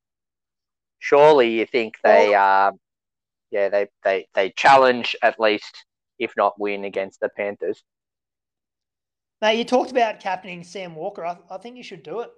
surely 0.98 1.58
you 1.58 1.66
think 1.66 1.96
they 2.02 2.34
um, 2.34 2.78
yeah 3.50 3.68
they 3.68 3.88
they 4.02 4.26
they 4.34 4.50
challenge 4.50 5.16
at 5.22 5.40
least, 5.40 5.84
if 6.18 6.34
not 6.36 6.58
win 6.58 6.84
against 6.84 7.20
the 7.20 7.28
Panthers. 7.28 7.82
Mate, 9.42 9.58
you 9.58 9.64
talked 9.64 9.90
about 9.90 10.20
captaining 10.20 10.64
Sam 10.64 10.94
Walker. 10.94 11.24
I, 11.24 11.36
I 11.50 11.58
think 11.58 11.76
you 11.76 11.82
should 11.82 12.02
do 12.02 12.20
it. 12.20 12.30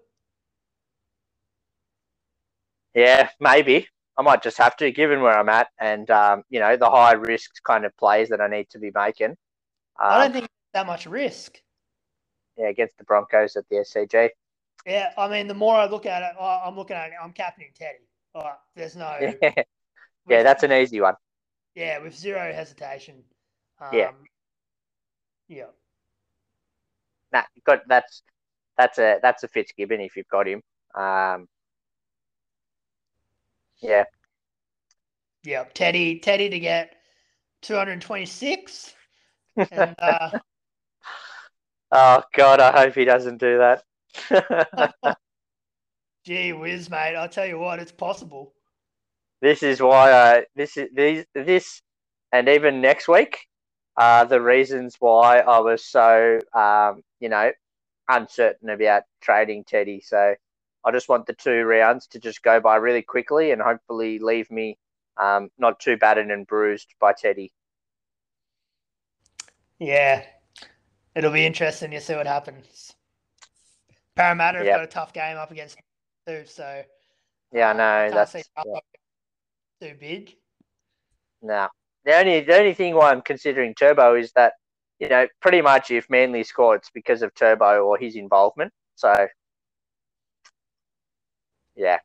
Yeah, 2.95 3.29
maybe. 3.39 3.87
I 4.19 4.23
might 4.23 4.43
just 4.43 4.57
have 4.57 4.77
to, 4.79 4.91
given 4.91 5.21
where 5.21 5.39
I'm 5.39 5.51
at, 5.51 5.69
and 5.79 6.11
um, 6.11 6.43
you 6.49 6.59
know 6.61 6.77
the 6.77 6.89
high 6.89 7.13
risk 7.13 7.63
kind 7.65 7.85
of 7.85 7.97
plays 7.99 8.31
that 8.31 8.41
I 8.41 8.49
need 8.49 8.71
to 8.71 8.79
be 8.79 8.91
making. 8.95 9.37
Um, 10.01 10.11
I 10.11 10.23
don't 10.23 10.33
think 10.33 10.49
that 10.73 10.87
much 10.87 11.07
risk. 11.07 11.61
Yeah, 12.57 12.69
against 12.69 12.97
the 12.99 13.05
Broncos 13.05 13.57
at 13.57 13.69
the 13.69 13.77
SCG. 13.77 14.31
Yeah, 14.87 15.13
I 15.19 15.29
mean, 15.29 15.49
the 15.49 15.55
more 15.55 15.75
I 15.75 15.87
look 15.87 16.07
at 16.07 16.23
it, 16.23 16.41
I'm 16.41 16.77
looking 16.77 16.97
at 16.97 17.09
it. 17.09 17.15
I'm 17.23 17.33
captaining 17.33 17.73
Teddy. 17.75 17.99
All 18.35 18.43
right, 18.43 18.55
there's 18.75 18.97
no. 18.97 19.17
Yeah, 20.29 20.39
yeah 20.39 20.43
that's 20.43 20.65
an 20.65 20.73
easy 20.73 21.01
one. 21.01 21.15
Yeah, 21.77 22.01
with 22.01 22.17
zero 22.17 22.53
hesitation. 22.53 23.23
Um, 23.81 23.91
yeah. 23.93 24.11
Yeah. 25.49 25.65
Nah, 27.33 27.43
got 27.65 27.83
that's 27.87 28.23
that's 28.77 28.99
a 28.99 29.19
that's 29.23 29.45
a 29.45 29.49
Fitzgibbon 29.49 30.01
if 30.01 30.17
you've 30.17 30.29
got 30.29 30.49
him. 30.49 30.63
Um, 30.95 31.47
yeah. 33.81 34.05
Yeah, 35.45 35.65
Teddy 35.75 36.19
Teddy 36.19 36.49
to 36.49 36.59
get 36.59 36.97
226. 37.63 38.95
And, 39.57 39.95
uh, 39.99 40.39
oh 41.97 42.23
God, 42.35 42.61
I 42.61 42.73
hope 42.73 42.95
he 42.95 43.05
doesn't 43.05 43.39
do 43.39 43.59
that. 43.59 43.83
Gee 46.25 46.53
whiz, 46.53 46.91
mate! 46.91 47.17
I'll 47.17 47.29
tell 47.29 47.47
you 47.47 47.59
what, 47.59 47.79
it's 47.79 47.93
possible. 47.93 48.53
This 49.41 49.63
is 49.63 49.81
why 49.81 50.13
I 50.13 50.47
this 50.55 50.77
is 50.77 50.89
these 50.95 51.25
this 51.35 51.83
and 52.33 52.49
even 52.49 52.81
next 52.81 53.09
week 53.09 53.39
are 53.97 54.25
the 54.27 54.41
reasons 54.41 54.97
why 54.99 55.39
I 55.39 55.61
was 55.61 55.85
so 55.85 56.41
um, 56.55 57.03
you 57.21 57.29
know 57.29 57.53
uncertain 58.09 58.71
about 58.71 59.05
trading 59.21 59.65
Teddy. 59.65 60.01
So 60.01 60.35
I 60.85 60.91
just 60.93 61.09
want 61.09 61.27
the 61.27 61.35
two 61.35 61.65
rounds 61.65 62.07
to 62.09 62.19
just 62.19 62.43
go 62.43 62.61
by 62.61 62.77
really 62.77 63.03
quickly 63.03 63.53
and 63.53 63.63
hopefully 63.63 64.19
leave 64.19 64.51
me 64.51 64.79
um, 65.21 65.49
not 65.59 65.81
too 65.81 65.97
battered 65.97 66.31
and 66.31 66.47
bruised 66.47 66.95
by 67.01 67.13
Teddy. 67.13 67.53
Yeah, 69.79 70.25
it'll 71.17 71.33
be 71.33 71.47
interesting 71.47 71.91
to 71.91 72.01
see 72.01 72.15
what 72.15 72.27
happens. 72.27 72.93
Parramatta 74.15 74.59
have 74.59 74.67
got 74.67 74.83
a 74.85 74.87
tough 74.87 75.13
game 75.13 75.37
up 75.37 75.51
against 75.51 75.79
too, 76.27 76.45
so 76.47 76.83
yeah, 77.53 77.71
I 77.71 77.73
know 77.73 78.15
that's 78.15 78.35
yeah. 78.35 78.81
too 79.81 79.95
big. 79.99 80.37
No, 81.43 81.69
the 82.05 82.17
only 82.17 82.41
the 82.41 82.57
only 82.57 82.75
thing 82.75 82.95
why 82.95 83.11
I'm 83.11 83.23
considering 83.23 83.75
Turbo 83.75 84.15
is 84.15 84.33
that 84.37 84.55
you 85.01 85.09
know 85.09 85.27
pretty 85.41 85.61
much 85.61 85.91
if 85.91 86.09
Manly 86.09 86.45
score, 86.45 86.77
it's 86.77 86.91
because 86.91 87.23
of 87.23 87.35
Turbo 87.35 87.81
or 87.85 87.99
his 87.99 88.17
involvement. 88.17 88.73
So 88.95 89.27
yeah. 91.75 91.99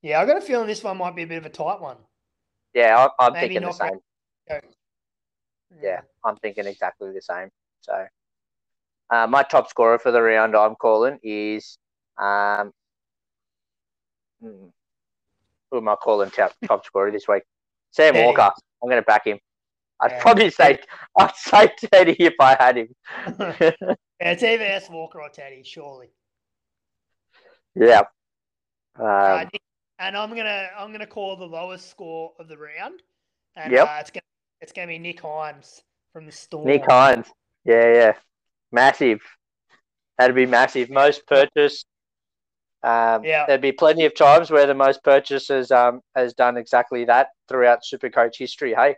Yeah, 0.00 0.20
I 0.20 0.26
got 0.26 0.36
a 0.36 0.40
feeling 0.40 0.68
this 0.68 0.84
one 0.84 0.98
might 0.98 1.16
be 1.16 1.24
a 1.24 1.26
bit 1.26 1.38
of 1.38 1.46
a 1.46 1.50
tight 1.50 1.80
one. 1.80 1.96
Yeah, 2.72 3.08
I'm, 3.18 3.32
I'm 3.34 3.34
thinking 3.34 3.62
the 3.62 3.72
same. 3.72 3.98
Yeah, 5.82 6.00
I'm 6.24 6.36
thinking 6.36 6.66
exactly 6.66 7.12
the 7.12 7.20
same. 7.20 7.48
So, 7.80 8.06
uh, 9.10 9.26
my 9.26 9.42
top 9.42 9.68
scorer 9.68 9.98
for 9.98 10.10
the 10.10 10.20
round 10.20 10.56
I'm 10.56 10.74
calling 10.76 11.18
is 11.22 11.78
um, 12.18 12.72
hmm, 14.40 14.66
who 15.70 15.78
am 15.78 15.88
I 15.88 15.96
calling 15.96 16.30
top, 16.30 16.52
top 16.66 16.84
scorer 16.84 17.10
this 17.10 17.28
week? 17.28 17.42
Sam 17.90 18.14
Teddy. 18.14 18.26
Walker. 18.26 18.52
I'm 18.82 18.88
going 18.88 19.02
to 19.02 19.06
back 19.06 19.26
him. 19.26 19.38
I'd 20.00 20.12
yeah. 20.12 20.22
probably 20.22 20.50
say 20.50 20.78
I'd 21.18 21.34
say 21.34 21.72
Teddy 21.92 22.16
if 22.18 22.34
I 22.40 22.56
had 22.58 22.76
him. 22.76 22.88
yeah, 23.40 23.72
it's 24.20 24.42
either 24.42 24.64
S 24.64 24.88
Walker 24.88 25.20
or 25.20 25.28
Teddy, 25.28 25.62
surely. 25.64 26.10
Yeah, 27.74 28.02
um, 28.98 29.48
and 29.98 30.16
I'm 30.16 30.34
gonna 30.34 30.68
I'm 30.76 30.92
gonna 30.92 31.06
call 31.06 31.36
the 31.36 31.44
lowest 31.44 31.90
score 31.90 32.32
of 32.38 32.48
the 32.48 32.56
round, 32.56 33.02
and 33.56 33.72
yep. 33.72 33.88
uh, 33.88 33.96
it's 34.00 34.10
gonna 34.10 34.22
it's 34.60 34.72
gonna 34.72 34.88
be 34.88 34.98
Nick 34.98 35.20
Hynes 35.20 35.82
from 36.12 36.26
the 36.26 36.32
Storm. 36.32 36.66
Nick 36.66 36.84
Hynes, 36.84 37.26
yeah, 37.68 37.92
yeah, 37.92 38.12
massive. 38.72 39.20
That'd 40.16 40.34
be 40.34 40.46
massive. 40.46 40.88
Most 40.88 41.26
purchase. 41.26 41.84
Um, 42.82 43.24
yeah. 43.24 43.44
There'd 43.46 43.60
be 43.60 43.72
plenty 43.72 44.06
of 44.06 44.14
times 44.14 44.50
where 44.50 44.66
the 44.66 44.74
most 44.74 45.04
purchases 45.04 45.70
um, 45.70 46.00
has 46.16 46.32
done 46.32 46.56
exactly 46.56 47.04
that 47.04 47.28
throughout 47.46 47.80
Supercoach 47.82 48.38
history. 48.38 48.72
Hey. 48.72 48.96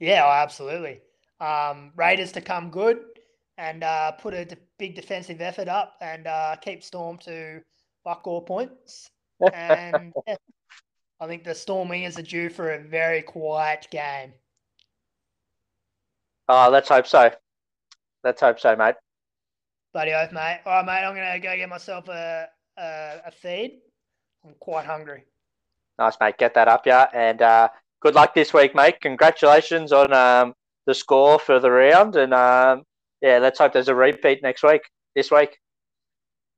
Yeah, 0.00 0.24
oh, 0.26 0.32
absolutely. 0.32 1.02
Um, 1.40 1.92
Raiders 1.94 2.32
to 2.32 2.40
come 2.40 2.70
good 2.70 2.98
and 3.56 3.84
uh, 3.84 4.12
put 4.12 4.34
a 4.34 4.44
de- 4.44 4.56
big 4.78 4.96
defensive 4.96 5.40
effort 5.40 5.68
up 5.68 5.94
and 6.00 6.26
uh, 6.26 6.56
keep 6.60 6.82
Storm 6.82 7.16
to 7.18 7.60
buck 8.04 8.26
all 8.26 8.42
points. 8.42 9.08
And 9.52 10.12
yeah, 10.26 10.36
I 11.20 11.26
think 11.26 11.44
the 11.44 11.54
Storm 11.54 11.88
Wingers 11.88 12.18
are 12.18 12.22
due 12.22 12.48
for 12.48 12.72
a 12.72 12.78
very 12.78 13.20
quiet 13.20 13.88
game. 13.90 14.32
Oh, 16.48 16.68
let's 16.70 16.88
hope 16.88 17.06
so. 17.06 17.30
Let's 18.22 18.40
hope 18.40 18.60
so, 18.60 18.76
mate. 18.76 18.96
Bloody 19.92 20.12
oath, 20.12 20.32
mate. 20.32 20.60
All 20.66 20.72
right, 20.72 20.86
mate. 20.86 21.06
I'm 21.06 21.14
gonna 21.14 21.38
go 21.38 21.56
get 21.56 21.68
myself 21.68 22.08
a 22.08 22.48
a, 22.76 23.20
a 23.26 23.30
feed. 23.30 23.80
I'm 24.44 24.54
quite 24.60 24.86
hungry. 24.86 25.24
Nice, 25.98 26.16
mate. 26.20 26.36
Get 26.38 26.54
that 26.54 26.68
up, 26.68 26.86
yeah. 26.86 27.08
And 27.14 27.40
uh, 27.40 27.68
good 28.00 28.14
luck 28.14 28.34
this 28.34 28.52
week, 28.52 28.74
mate. 28.74 29.00
Congratulations 29.00 29.92
on 29.92 30.12
um, 30.12 30.54
the 30.86 30.94
score 30.94 31.38
for 31.38 31.60
the 31.60 31.70
round, 31.70 32.16
and 32.16 32.34
um, 32.34 32.82
yeah, 33.22 33.38
let's 33.38 33.58
hope 33.58 33.72
there's 33.72 33.88
a 33.88 33.94
repeat 33.94 34.42
next 34.42 34.62
week, 34.62 34.82
this 35.14 35.30
week. 35.30 35.58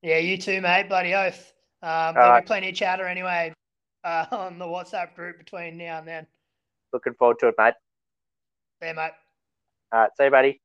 Yeah, 0.03 0.19
you 0.19 0.39
too, 0.39 0.61
mate. 0.61 0.89
Bloody 0.89 1.15
oath. 1.15 1.53
Um, 1.83 2.15
there'll 2.15 2.31
right. 2.31 2.41
be 2.41 2.47
plenty 2.47 2.69
of 2.71 2.75
chatter 2.75 3.07
anyway 3.07 3.53
uh, 4.03 4.27
on 4.33 4.59
the 4.59 4.65
WhatsApp 4.65 5.15
group 5.15 5.39
between 5.39 5.77
now 5.77 5.99
and 5.99 6.09
then. 6.09 6.27
Looking 6.93 7.15
forward 7.15 7.39
to 7.41 7.49
it, 7.49 7.55
mate. 7.59 7.75
You, 8.83 8.95
mate. 8.95 9.13
All 9.93 10.01
right, 10.01 10.11
see 10.19 10.25
you, 10.25 10.31
buddy. 10.31 10.61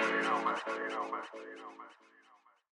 you 0.00 0.22
know, 0.22 0.44
man. 0.44 0.56
You 0.68 0.88
know, 0.90 1.04
man. 1.10 1.22
You 1.34 1.56
know, 1.58 1.72
man. 1.78 1.99